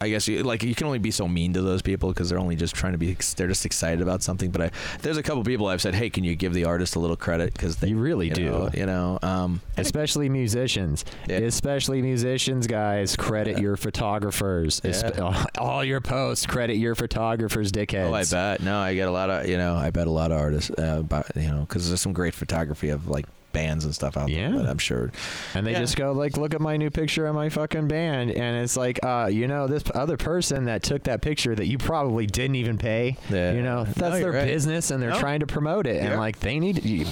[0.00, 2.38] I guess you, like you can only be so mean to those people because they're
[2.38, 3.16] only just trying to be.
[3.36, 4.50] They're just excited about something.
[4.50, 4.70] But I,
[5.02, 7.52] there's a couple people I've said, "Hey, can you give the artist a little credit?"
[7.52, 8.44] Because they You really do.
[8.44, 11.04] know, You know, um, Especially musicians.
[11.28, 11.38] Yeah.
[11.38, 13.16] Especially musicians, guys.
[13.16, 13.62] Credit Yeah.
[13.62, 14.80] your photographers.
[14.84, 14.90] Yeah.
[14.90, 16.46] Espe- all your posts.
[16.46, 18.10] Credit your photographers, dickheads.
[18.10, 18.60] Oh, I bet.
[18.62, 19.74] No, I get a lot of you know.
[19.74, 22.88] I bet a lot of artists, uh, about, you know, because there's some great photography
[22.90, 24.50] of like bands and stuff out Yeah.
[24.50, 24.60] there.
[24.60, 25.10] But I'm sure.
[25.54, 25.80] And they Yeah.
[25.80, 29.00] just go like, look at my new picture of my fucking band, and it's like,
[29.04, 32.78] uh, you know, this other person that took that picture that you probably didn't even
[32.78, 33.16] pay.
[33.30, 33.52] Yeah.
[33.52, 34.46] You know, that's you're their right.
[34.48, 35.18] business, and they're No.
[35.20, 37.06] trying to promote it, and like they need you,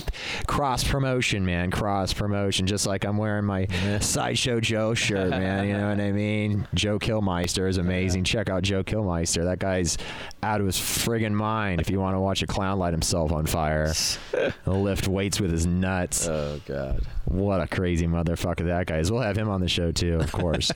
[0.46, 2.66] cross promotion, man, cross promotion.
[2.66, 3.66] Just like I'm wearing my
[4.00, 5.66] sideshow Joe shirt, man.
[5.66, 6.66] You know what I mean?
[6.74, 8.24] Joe Killmeister is amazing.
[8.24, 9.44] Check out Joe Killmeister.
[9.44, 9.96] That guy's
[10.42, 11.80] out of his friggin' mind.
[11.80, 13.92] If you want to watch a clown light himself on fire,
[14.66, 16.25] lift weights with his nuts.
[16.36, 17.02] Oh God.
[17.24, 19.10] What a crazy motherfucker that guy is.
[19.10, 20.70] We'll have him on the show too, of course.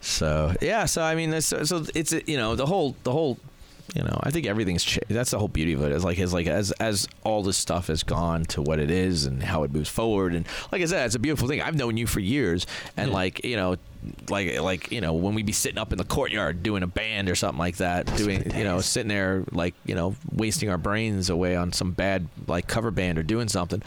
[0.00, 3.38] So yeah, so I mean, that's, so it's you know the whole the whole
[3.94, 6.32] you know I think everything's cha- that's the whole beauty of it is like is
[6.32, 9.72] like as as all this stuff has gone to what it is and how it
[9.72, 11.60] moves forward and like I said, it's a beautiful thing.
[11.62, 12.66] I've known you for years
[12.96, 13.76] and like you know.
[14.30, 17.28] Like, like you know, when we'd be sitting up in the courtyard doing a band
[17.28, 21.28] or something like that, doing you know, sitting there like you know, wasting our brains
[21.28, 23.82] away on some bad like cover band or doing something,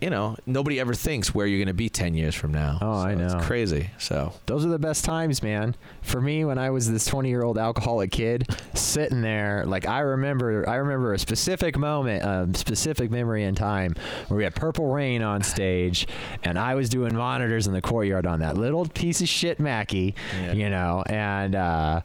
[0.00, 2.78] you know, nobody ever thinks where you're going to be 10 years from now.
[2.80, 3.26] Oh, I know.
[3.36, 3.90] It's crazy.
[3.98, 5.74] So, Those are the best times, man.
[6.02, 10.00] For me, when I was this 20 year old alcoholic kid sitting there, like I
[10.00, 13.94] remember, I remember a specific moment, a specific memory in time
[14.28, 16.06] where we had Purple Rain on stage,
[16.44, 20.14] and I was doing monitors in the courtyard on that little piece of shit Mackie,
[20.40, 20.52] Yeah.
[20.52, 22.00] you know, and uh,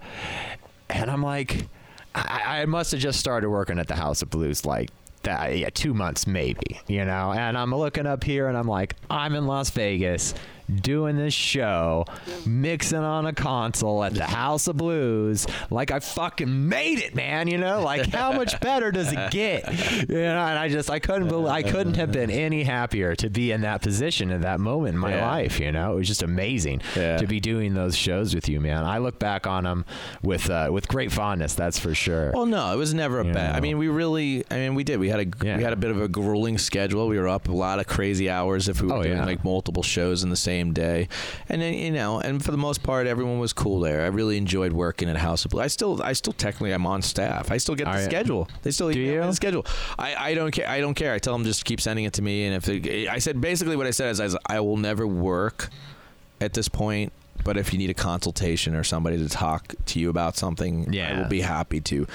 [0.90, 1.68] and I'm like,
[2.14, 4.90] I, I must have just started working at the House of Blues, like.
[5.28, 7.32] Yeah, two months maybe, you know.
[7.34, 10.34] And I'm looking up here and I'm like, I'm in Las Vegas
[10.74, 12.06] doing this show,
[12.46, 17.48] mixing on a console at the House of Blues, like I fucking made it, man.
[17.48, 19.70] You know, like how much better does it get?
[20.10, 23.30] You know, and I just I couldn't believe I couldn't have been any happier to
[23.30, 25.28] be in that position at that moment in my Yeah.
[25.28, 25.60] life.
[25.60, 27.18] You know, it was just amazing Yeah.
[27.18, 28.84] to be doing those shows with you, man.
[28.84, 29.86] I look back on them
[30.22, 31.54] with uh, with great fondness.
[31.54, 32.32] That's for sure.
[32.34, 33.56] well, no, it was never a bad.
[33.56, 35.00] I mean, we really, I mean, we did.
[35.00, 35.58] We had a Yeah.
[35.58, 37.08] we had a bit of a grueling schedule.
[37.08, 39.84] We were up a lot of crazy hours if we were Oh, doing like multiple
[39.84, 41.08] shows in the same day,
[41.50, 44.04] and then you know, and for the most part, everyone was cool there.
[44.04, 45.62] I really enjoyed working at House of Blue.
[45.62, 47.52] I still, I still technically, I'm on staff.
[47.52, 48.48] I still get the schedule.
[48.64, 49.22] They still Do you?
[49.22, 49.66] the schedule.
[50.00, 50.68] I, I don't care.
[50.68, 51.14] I don't care.
[51.14, 53.88] I tell them just keep sending it to me, and if I said basically what
[53.88, 55.70] I said is, I, I will never work
[56.42, 57.12] at this point.
[57.44, 60.92] But if you need a consultation or somebody to talk to you about something, I
[60.92, 61.22] Yeah.
[61.22, 62.08] will be happy to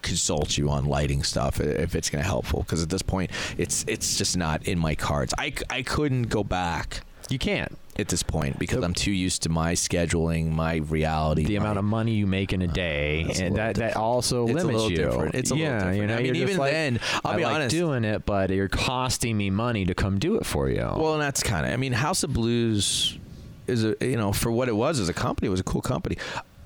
[0.00, 2.60] consult you on lighting stuff if it's going to helpful.
[2.62, 5.34] Because at this point, it's it's just not in my cards.
[5.36, 7.76] I, I couldn't go back you can't.
[7.98, 11.78] at this point because I'm too used to my scheduling, my reality, The my- amount
[11.78, 14.54] of money you make in a day, a and little that, that also It's a
[14.54, 14.96] limits little you.
[14.96, 15.34] different.
[15.34, 15.96] It's a little yeah, different.
[16.00, 16.16] you know.
[16.16, 17.70] I mean, even like, then, I'll I be like honest.
[17.76, 20.76] doing it, but you're costing me money to come do it for you.
[20.96, 21.72] Well, and that's kind of.
[21.72, 23.18] I mean, House of Blues
[23.66, 25.82] is a you know for what it was as a company, it was a cool
[25.82, 26.16] company.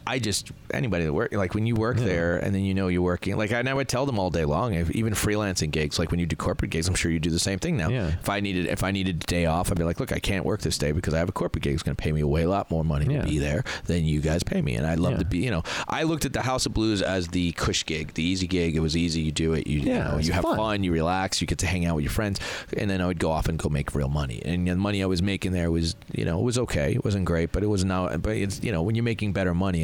[0.07, 3.01] I just anybody that work like when you work there and then you know you're
[3.03, 5.99] working like I, and I would tell them all day long if, even freelancing gigs
[5.99, 7.89] like when you do corporate gigs I'm sure you do the same thing now.
[7.89, 8.09] Yeah.
[8.09, 10.45] if I needed if I needed a day off I'd be like look I can't
[10.45, 11.75] work this day because I have a corporate gig.
[11.75, 13.23] It's going to pay me a way lot more money Yeah.
[13.23, 14.75] to be there than you guys pay me.
[14.75, 15.19] And I'd love Yeah.
[15.21, 18.13] to be you know I looked at the House of Blues as the cush gig
[18.15, 18.77] the easy gig.
[18.77, 19.23] It was easy.
[19.23, 19.67] You do it.
[19.67, 20.57] You, you Yeah, know you have fun.
[20.57, 20.85] fun.
[20.85, 21.41] You relax.
[21.41, 22.41] You get to hang out with your friends.
[22.77, 24.43] And then I would go off and go make real money.
[24.45, 26.93] And the money I was making there was you know it was okay.
[26.93, 29.55] It wasn't great but it was now but it's you know when you're making better
[29.55, 29.83] money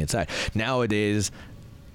[0.55, 1.31] nowadays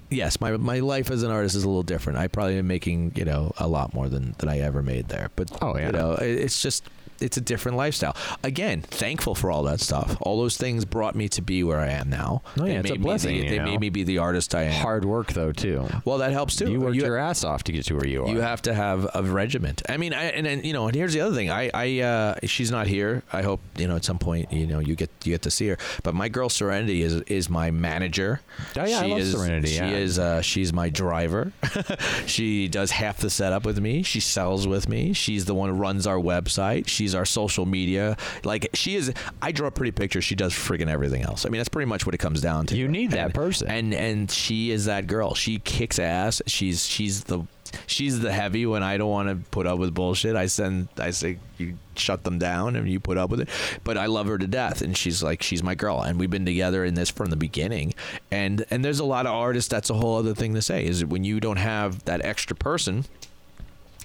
[0.09, 2.17] yes my my life as an artist is a little different.
[2.17, 5.29] I probably am making you know a lot more than than I ever made there.
[5.35, 5.87] But Oh, yeah.
[5.87, 6.83] you know it- it's just
[7.21, 8.15] it's a different lifestyle.
[8.43, 10.17] Again, thankful for all that stuff.
[10.21, 12.41] All those things brought me to be where I am now.
[12.59, 14.53] Oh, yeah, They it's a made me blessing, the- they made me be the artist
[14.55, 14.71] I am.
[14.81, 15.85] Hard work though too.
[16.05, 16.71] Well, that helps too.
[16.71, 18.29] You worked your ass off to get to where you are.
[18.29, 19.81] you have to have a regiment.
[19.89, 21.49] I mean, I, and then you know, and here's the other thing.
[21.49, 23.23] I, I, uh, she's not here.
[23.33, 25.67] I hope you know at some point you know you get you get to see
[25.69, 25.77] her.
[26.03, 28.41] But my girl Serenity is is my manager.
[28.77, 29.89] Oh, yeah, I love is, Serenity, She yeah.
[29.91, 30.19] is.
[30.19, 31.51] Uh, she's my driver.
[32.25, 34.03] she does half the setup with me.
[34.03, 35.13] She sells with me.
[35.13, 36.87] She's the one who runs our website.
[36.87, 38.17] She's our social media.
[38.43, 39.13] Like she is.
[39.41, 40.23] I draw pretty pictures.
[40.23, 41.45] She does friggin' everything else.
[41.45, 42.77] I mean, that's pretty much what it comes down to.
[42.77, 43.69] You need that person.
[43.69, 45.33] and and she is that girl.
[45.33, 46.41] She kicks ass.
[46.47, 47.43] She's she's the
[47.85, 50.35] she's the heavy when I don't want to put up with bullshit.
[50.35, 53.49] I send I say you shut them down and you put up with it.
[53.83, 56.45] But I love her to death and she's like she's my girl and we've been
[56.45, 57.93] together in this from the beginning.
[58.31, 61.03] And and there's a lot of artists that's a whole other thing to say is
[61.05, 63.05] when you don't have that extra person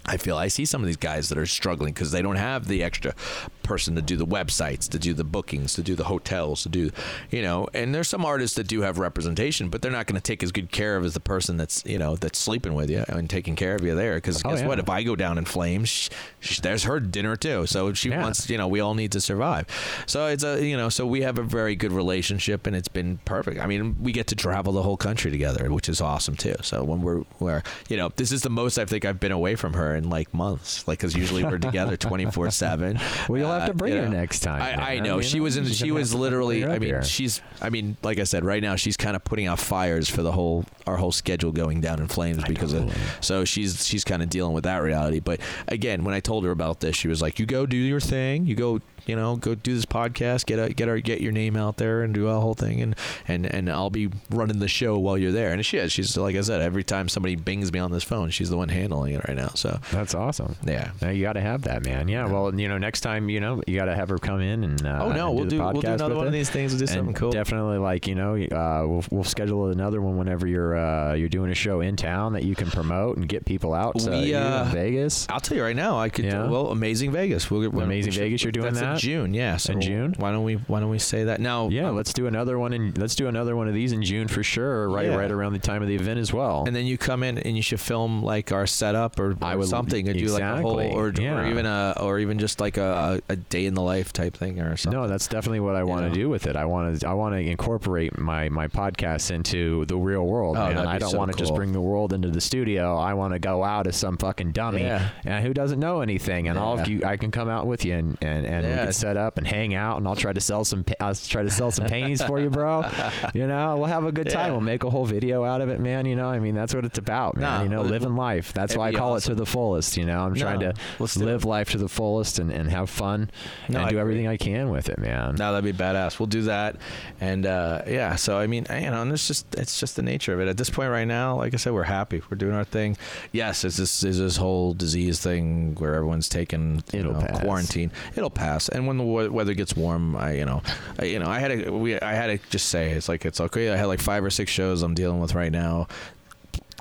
[0.05, 2.67] I feel I see some of these guys that are struggling because they don't have
[2.67, 3.15] the extra
[3.63, 6.91] person to do the websites, to do the bookings, to do the hotels, to do,
[7.31, 7.69] you know.
[7.73, 10.51] And there's some artists that do have representation, but they're not going to take as
[10.51, 13.55] good care of as the person that's, you know, that's sleeping with you and taking
[13.55, 14.17] care of you there.
[14.17, 14.67] Because Oh, guess yeah.
[14.67, 14.81] what?
[14.81, 16.09] If I go down in flames, sh
[16.41, 17.67] sh there's her dinner too.
[17.67, 18.23] So she Yeah.
[18.23, 19.67] wants, you know, we all need to survive.
[20.07, 23.19] So it's a, you know, so we have a very good relationship and it's been
[23.25, 23.61] perfect.
[23.61, 26.57] I mean, we get to travel the whole country together, which is awesome too.
[26.63, 29.55] So when we're, we're, you know, this is the most I think I've been away
[29.55, 32.99] from her in like months, like because usually we're together 24 seven.
[33.29, 35.57] Well, you'll have to bring her next time, I, I know You she know, was
[35.57, 35.67] in.
[35.67, 36.65] She was literally.
[36.65, 37.05] I mean, here.
[37.05, 37.41] she's.
[37.61, 40.33] I mean, like I said, right now she's kind of putting out fires for the
[40.33, 42.95] whole our whole schedule going down in flames because of.
[43.21, 45.21] So she's she's kind of dealing with that reality.
[45.21, 48.01] But again, when I told her about this, she was like, "You go do your
[48.01, 48.47] thing.
[48.47, 51.57] You go." You know, go do this podcast, get a, get our get your name
[51.57, 52.95] out there, and do a whole thing, and
[53.29, 55.53] and and I'll be running the show while you're there.
[55.53, 55.93] And she is.
[55.93, 58.69] She's like I said, every time somebody bings me on this phone, she's the one
[58.69, 59.51] handling it right now.
[59.55, 60.57] So That's awesome.
[60.67, 62.09] yeah, Now you got to have that, man.
[62.09, 62.27] Yeah.
[62.27, 64.87] Well, you know, next time, you know, you got to have her come in and.
[64.87, 66.73] Uh, Oh, no, and we'll the do- we'll do another one of these things.
[66.73, 67.33] We'll do And something cool.
[67.33, 71.51] Definitely, like you know, uh, we'll we'll schedule another one whenever you're uh, you're doing
[71.51, 74.01] a show in town that you can promote and get people out.
[74.01, 75.27] So We, uh, Vegas.
[75.29, 76.27] I'll tell you right now, I could.
[76.27, 76.47] Yeah?
[76.49, 77.51] Well, Amazing Vegas.
[77.51, 79.01] We'll, we'll, Amazing Vegas, you're doing that's in that?
[79.01, 79.35] June.
[79.35, 80.15] Yeah, so In June?
[80.19, 80.55] Why don't we?
[80.55, 81.69] Why don't we say that now?
[81.69, 84.29] Yeah, um, let's do another one and let's do another one of these in June
[84.29, 84.89] for sure.
[84.89, 85.17] Right, Yeah.
[85.17, 86.65] right around the time of the event as well.
[86.67, 89.59] And then you come in and you should film like our setup or, I or
[89.59, 92.61] would- something, or do like a whole, exactly, or, or even a, or even just
[92.61, 95.01] like a, a, day in the life type thing or something.
[95.01, 96.57] No, that's definitely what I want to do with it.
[96.57, 100.69] I want to I want to incorporate my my podcast into the real world, Oh,
[100.69, 100.79] man.
[100.87, 102.97] I don't so want to just bring the world into the studio.
[102.97, 105.09] I want to go out as some fucking dummy Yeah.
[105.25, 106.95] and who doesn't know anything, and all of Yeah.
[106.99, 108.87] you, I can come out with you and and, and we Yeah.
[108.87, 111.51] can set up and hang out, and I'll try to sell some I'll try to
[111.51, 112.85] sell some paintings for you, bro.
[113.35, 114.47] You know, we'll have a good time.
[114.47, 114.51] Yeah.
[114.53, 116.07] We'll make a whole video out of it, man.
[116.07, 117.43] You know, I mean, that's what it's about, man.
[117.43, 118.53] Nah, you know, living life.
[118.53, 119.97] That's why I call it to the fullest.
[119.97, 123.31] You know, I'm trying No, to live life to the fullest and, and have fun
[123.69, 124.01] No, and I do agree.
[124.01, 125.37] everything I can with it, man.
[125.37, 126.19] No, that'd be badass.
[126.19, 126.77] We'll do that,
[127.21, 128.17] and uh, yeah.
[128.17, 130.49] So I mean, you know, and it's just it's just the nature of it.
[130.49, 132.23] At this point, right now, like I said, we're happy.
[132.31, 132.97] We're doing our thing.
[133.33, 137.41] Yes, it's this is this whole disease thing where everyone's taking you It'll know, pass.
[137.41, 137.91] quarantine.
[138.17, 138.69] It'll pass.
[138.73, 140.63] And when the weather gets warm, I you know,
[140.99, 143.41] I, you know, I had to we I had to just say it's like it's
[143.41, 143.71] okay.
[143.71, 145.87] I had like five or six shows I'm dealing with right now.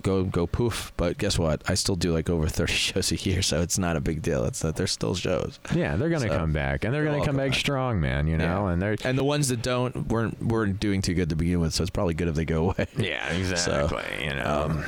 [0.03, 1.61] Go go poof, but guess what?
[1.69, 4.45] I still do like over thirty shows a year, so it's not a big deal.
[4.45, 5.59] It's that there's still shows.
[5.75, 7.59] Yeah, they're gonna So, come back, and they're gonna come come back back.
[7.59, 8.25] strong, man.
[8.25, 8.71] You know, Yeah.
[8.73, 11.75] and they're And the ones that don't weren't weren't doing too good to begin with,
[11.75, 12.87] so it's probably good if they go away.
[12.97, 14.85] yeah, exactly, you know, um,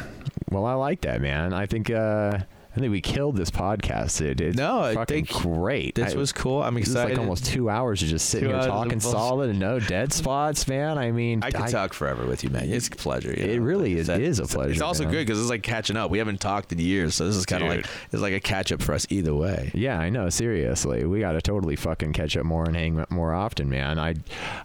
[0.50, 1.54] well, I like that, man.
[1.54, 2.40] I think uh,
[2.76, 4.20] I think we killed this podcast.
[4.20, 5.94] It, it's No, I think great.
[5.94, 6.64] This I- was cool.
[6.64, 7.12] I'm excited.
[7.12, 10.68] like almost two hours of just sitting Two here talking solid and no dead spots,
[10.68, 10.98] man.
[10.98, 12.68] I mean, I could talk forever with you, man.
[12.70, 13.30] It's a pleasure.
[13.30, 13.64] you It know.
[13.66, 15.12] really Like is- said, is a pleasure, It's also man.
[15.14, 16.10] good because it's like catching up.
[16.10, 18.72] We haven't talked in years, so this is kind of like it's like a catch
[18.72, 19.70] up for us either way.
[19.76, 20.30] Yeah, I know.
[20.30, 24.00] Seriously, we got to totally fucking catch up more and hang more often, man.
[24.00, 24.16] I,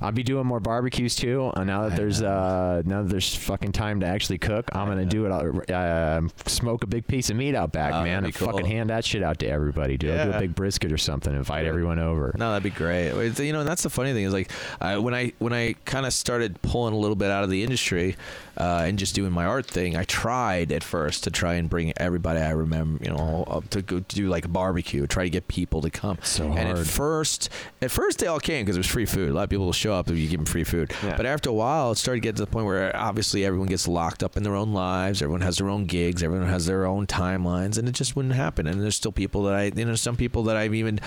[0.00, 1.52] I'll be doing more barbecues too.
[1.54, 2.28] Uh, now that I there's know.
[2.28, 5.30] uh now that there's fucking time to actually cook, I'm gonna do it.
[5.32, 8.48] Uh, uh, smoke a big piece of meat out back, Oh, man, that'd and cool.
[8.52, 10.10] fucking hand that shit out to everybody, dude.
[10.18, 11.34] I'll do a big brisket or something.
[11.34, 11.70] Invite Yeah.
[11.70, 12.34] everyone over.
[12.38, 13.08] No, that'd be great.
[13.08, 14.50] It's- You know, and that's the funny thing is like
[14.80, 17.62] I, when I when I kind of started pulling a little bit out of the
[17.62, 18.16] industry
[18.58, 21.92] uh, and just doing my art thing, I tried at first to try and bring
[21.96, 25.46] everybody I remember, you know, up to go do like a barbecue, try to get
[25.46, 26.18] people to come.
[26.22, 29.30] So and at first, at first they all came because it was free food.
[29.30, 30.92] A lot of people will show up if you give them free food.
[31.04, 31.16] Yeah.
[31.16, 34.24] But after a while, it started getting to the point where obviously everyone gets locked
[34.24, 35.22] up in their own lives.
[35.22, 36.22] Everyone has their own gigs.
[36.24, 38.66] Everyone has their own timelines, and it just wouldn't happen.
[38.66, 40.98] And there's still people that I, you know, some people that I've even,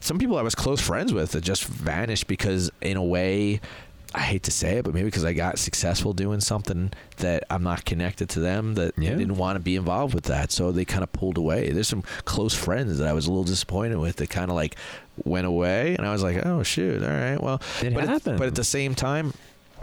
[0.00, 3.60] some people I was close friends with that just vanished because, in a way,
[4.14, 7.62] I hate to say it, but maybe because I got successful doing something that I'm
[7.62, 9.10] not connected to them, that Yeah.
[9.10, 11.70] didn't want to be involved with that, so they kind of pulled away.
[11.70, 14.76] There's some close friends that I was a little disappointed with that kind of like
[15.24, 18.42] went away, and I was like, oh shoot, all right, well, It but at, but
[18.46, 19.34] at the same time.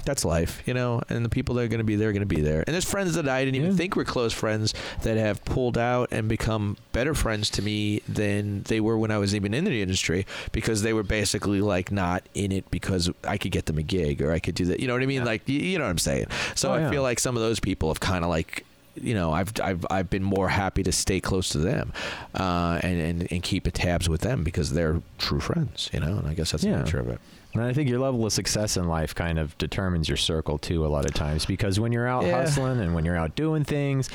[0.05, 2.27] That's life, you know, and the people that are going to be there are going
[2.27, 2.63] to be there.
[2.67, 3.77] And there's friends that I didn't even Yeah.
[3.77, 8.63] think were close friends that have pulled out and become better friends to me than
[8.63, 12.23] they were when I was even in the industry because they were basically like not
[12.33, 14.79] in it because I could get them a gig or I could do that.
[14.79, 15.25] You know what I mean?
[15.25, 16.27] Like, you, you know what I'm saying?
[16.55, 18.63] So Oh, I feel like some of those people have kind of like
[19.01, 21.91] you know, I've I've I've been more happy to stay close to them,
[22.33, 26.15] uh, and and and keep tabs with them because they're true friends, you know.
[26.17, 26.77] And I guess that's Yeah.
[26.77, 27.19] the nature of it.
[27.55, 30.85] And I think your level of success in life kind of determines your circle too
[30.85, 32.41] a lot of times because when you're out Yeah.
[32.41, 34.09] hustling and when you're out doing things,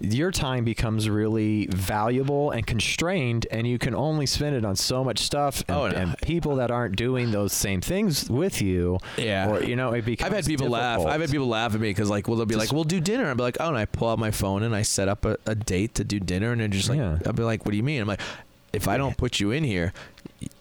[0.00, 5.02] your time becomes really valuable and constrained and you can only spend it on so
[5.04, 5.96] much stuff and, Oh, no.
[5.96, 9.48] and people that aren't doing those same things with you Yeah.
[9.48, 11.00] or you know it becomes I've had people laugh.
[11.06, 13.28] I've had people laugh at me because like, well, they'll be like, "We'll do dinner."
[13.28, 15.38] I'll be like, "Oh," and I pull out my phone and I set up a,
[15.46, 17.18] a date to do dinner, and they're just like, Yeah.
[17.24, 18.20] "I'll be like, what do you mean?" I'm like,
[18.72, 19.92] "If I don't put you in here,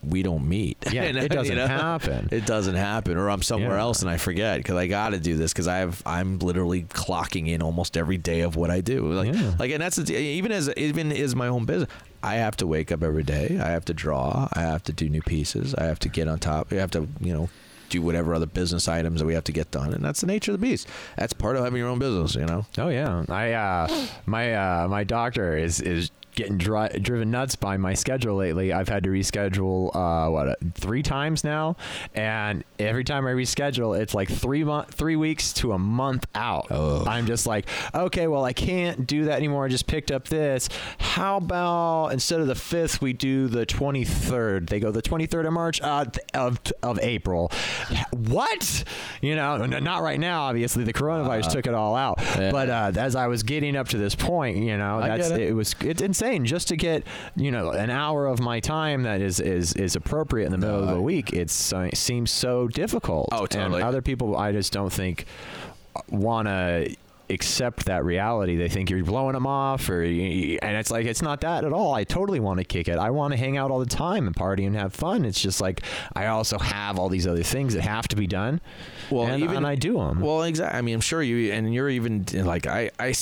[0.03, 2.30] we don't meet." Yeah, And, it doesn't you know, happen.
[2.31, 3.81] It doesn't happen, or I'm somewhere Yeah.
[3.81, 6.84] else and I forget because I got to do this because I have I'm literally
[6.84, 9.01] clocking in almost every day of what I do.
[9.11, 9.53] Like, Yeah.
[9.60, 11.89] like, and that's even as even is my own business.
[12.22, 13.60] I have to wake up every day.
[13.61, 14.47] I have to draw.
[14.53, 15.76] I have to do new pieces.
[15.76, 16.72] I have to get on top.
[16.72, 17.49] I have to, you know,
[17.89, 20.51] do whatever other business items that we have to get done, and that's the nature
[20.53, 20.88] of the beast.
[21.18, 22.65] That's part of having your own business, you know.
[22.77, 27.77] Oh yeah, I uh, my uh, my doctor is is getting dri- driven nuts by
[27.77, 28.73] my schedule lately.
[28.73, 31.76] I've had to reschedule uh, what uh, three times now,
[32.14, 36.68] and every time I reschedule, it's like three month, three weeks to a month out.
[36.72, 37.05] Oh.
[37.05, 39.65] I'm just like, okay, well I can't do that anymore.
[39.65, 40.69] I just picked up this.
[40.99, 44.69] How about instead of the fifth, we do the 23rd?
[44.69, 47.51] They go the 23rd of March uh, of of April.
[48.11, 48.84] What?
[49.22, 50.43] You know, not right now.
[50.43, 52.19] Obviously, the coronavirus took it all out.
[52.19, 52.51] Yeah.
[52.51, 55.41] But uh, as I was getting up to this point, you know, that's it.
[55.41, 55.53] it.
[55.53, 57.06] was it's insane just to get
[57.36, 60.82] you know an hour of my time that is is is appropriate in the middle
[60.82, 61.34] of the week.
[61.34, 63.30] It's uh, seems so difficult.
[63.32, 63.82] Oh, totally.
[63.82, 65.26] And other people, I just don't think
[66.10, 66.95] want to
[67.30, 68.56] accept that reality.
[68.58, 70.12] They think you're blowing them off, or and
[70.78, 71.94] it's like it's not that at all.
[71.94, 72.98] I totally want to kick it.
[72.98, 75.26] I want to hang out all the time and party and have fun.
[75.26, 75.82] It's just like
[76.16, 78.62] I also have all these other things that have to be done.
[79.10, 80.20] Well, and, even- and I do them.
[80.22, 80.78] Well, exactly.
[80.78, 83.14] I mean, I'm sure you, and you're even like I, I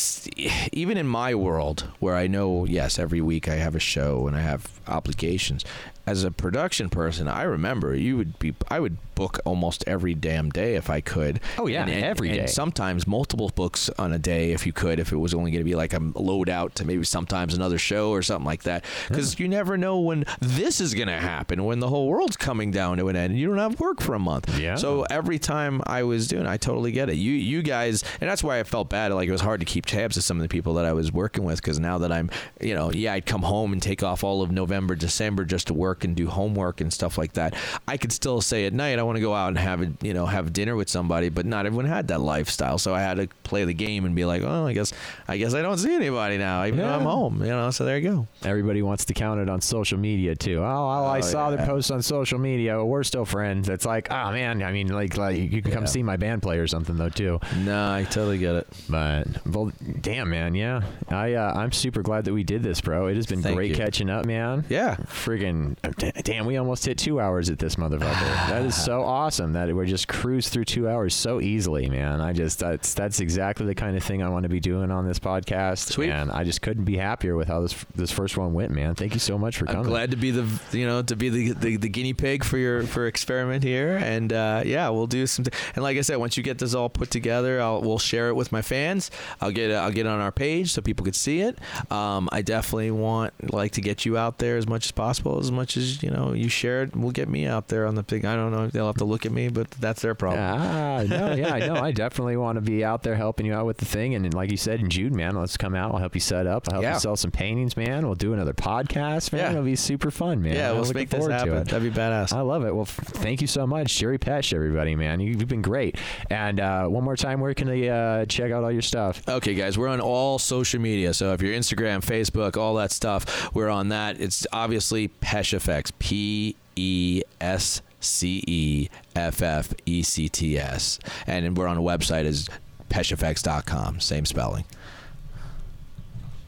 [0.72, 4.36] even in my world where I know, yes, every week I have a show and
[4.36, 5.64] I have obligations.
[6.06, 10.50] As a production person, I remember you would be, I would book almost every damn
[10.50, 11.40] day if I could.
[11.58, 12.46] Oh, yeah, and, and, every and day.
[12.48, 15.70] sometimes multiple books on a day if you could, if it was only going to
[15.70, 18.84] be like a load out to maybe sometimes another show or something like that.
[19.08, 22.72] Because you never know when this is going to happen, when the whole world's coming
[22.72, 24.58] down to an end and you don't have work for a month.
[24.58, 24.76] Yeah.
[24.76, 27.16] So every time I was doing, I totally get it.
[27.16, 29.12] You you guys, and that's why I felt bad.
[29.14, 31.12] Like it was hard to keep tabs of some of the people that I was
[31.12, 34.24] working with because now that I'm, you know, yeah, I'd come home and take off
[34.24, 37.56] all of November, December just to work and do homework and stuff like that.
[37.88, 40.14] I could still say at night I want to go out and have a, you
[40.14, 42.78] know have dinner with somebody, but not everyone had that lifestyle.
[42.78, 44.94] So I had to play the game and be like, oh, I guess
[45.28, 47.42] I guess I don't see anybody now, even though I'm home.
[47.42, 48.28] You know, so there you go.
[48.44, 50.60] Everybody wants to count it on social media too.
[50.60, 51.58] Oh, oh, I Oh, saw yeah.
[51.58, 52.84] the post on social media.
[52.84, 53.70] We're still friends.
[53.70, 55.88] It's like, oh man, I mean, like, like you can come Yeah.
[55.90, 57.40] see my band play or something though too.
[57.58, 58.68] No, I totally get it.
[58.90, 60.82] But well, damn man, yeah.
[61.10, 63.08] I uh, I'm super glad that we did this, bro.
[63.08, 63.76] It has been Thank great you.
[63.76, 64.66] catching up, man.
[64.70, 64.96] Yeah.
[65.08, 65.76] Friggin'
[66.24, 68.00] damn, we almost hit two hours at this motherfucker.
[68.50, 72.22] that is so awesome that we're just cruise through two hours so easily, man.
[72.22, 75.08] I just that's that's exactly the kind of thing I want to be doing on
[75.08, 75.92] this podcast.
[75.92, 76.10] Sweet.
[76.10, 78.96] And I just couldn't be happier with how this this first one went, man.
[78.96, 79.90] Thank you so much for I'm coming.
[79.90, 82.84] glad to be the you know to be the, the, the guinea pig for your
[82.84, 85.46] for experiment here, and uh, yeah, we'll do some.
[85.76, 88.36] and like I said, once you get this all put together, I'll we'll share it
[88.36, 89.10] with my fans.
[89.40, 91.58] I'll get it, I'll get on our page so people could see it.
[91.92, 95.52] Um, I definitely want like to get you out there as much as possible, as
[95.52, 96.96] much as you know you share shared.
[96.96, 98.24] Will get me out there on the thing.
[98.26, 98.68] I don't know.
[98.68, 100.42] They'll have to look at me, but that's their problem.
[100.44, 101.76] Ah, no, yeah, I know.
[101.76, 104.14] I definitely want to be out there helping you out with the thing.
[104.16, 105.92] And, then, like you said, in June, man, let's come out.
[105.92, 106.68] I'll help you set up.
[106.68, 106.94] I'll help Yeah.
[106.94, 108.06] you sell some paintings, man.
[108.06, 109.42] We'll do another podcast, man.
[109.42, 109.52] Yeah.
[109.52, 110.54] It'll be super fun, man.
[110.54, 111.54] yeah, we'll make this forward to happen.
[111.58, 111.68] it.
[111.70, 112.32] That'd be badass.
[112.32, 112.74] I love it.
[112.74, 115.20] Well, f- thank you so much, Jerry Pesce, everybody, man.
[115.20, 115.98] You, you've been great.
[116.30, 119.28] And uh, one more time, where can they uh, check out all your stuff?
[119.28, 121.14] Okay, guys, we're on all social media.
[121.14, 124.22] So if you're Instagram, Facebook, all that stuff, we're on that.
[124.22, 125.92] It's obviously Pesh Effects.
[126.00, 130.98] P E S C E F F E C T S.
[131.28, 132.50] And we're on a website is
[132.90, 134.00] pesceffects.com.
[134.00, 134.66] Same spelling.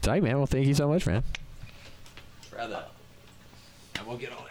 [0.02, 0.36] Tight, man.
[0.36, 1.22] Well, thank you so much, man.
[2.50, 2.84] Brother.
[3.96, 4.43] And we'll get on it.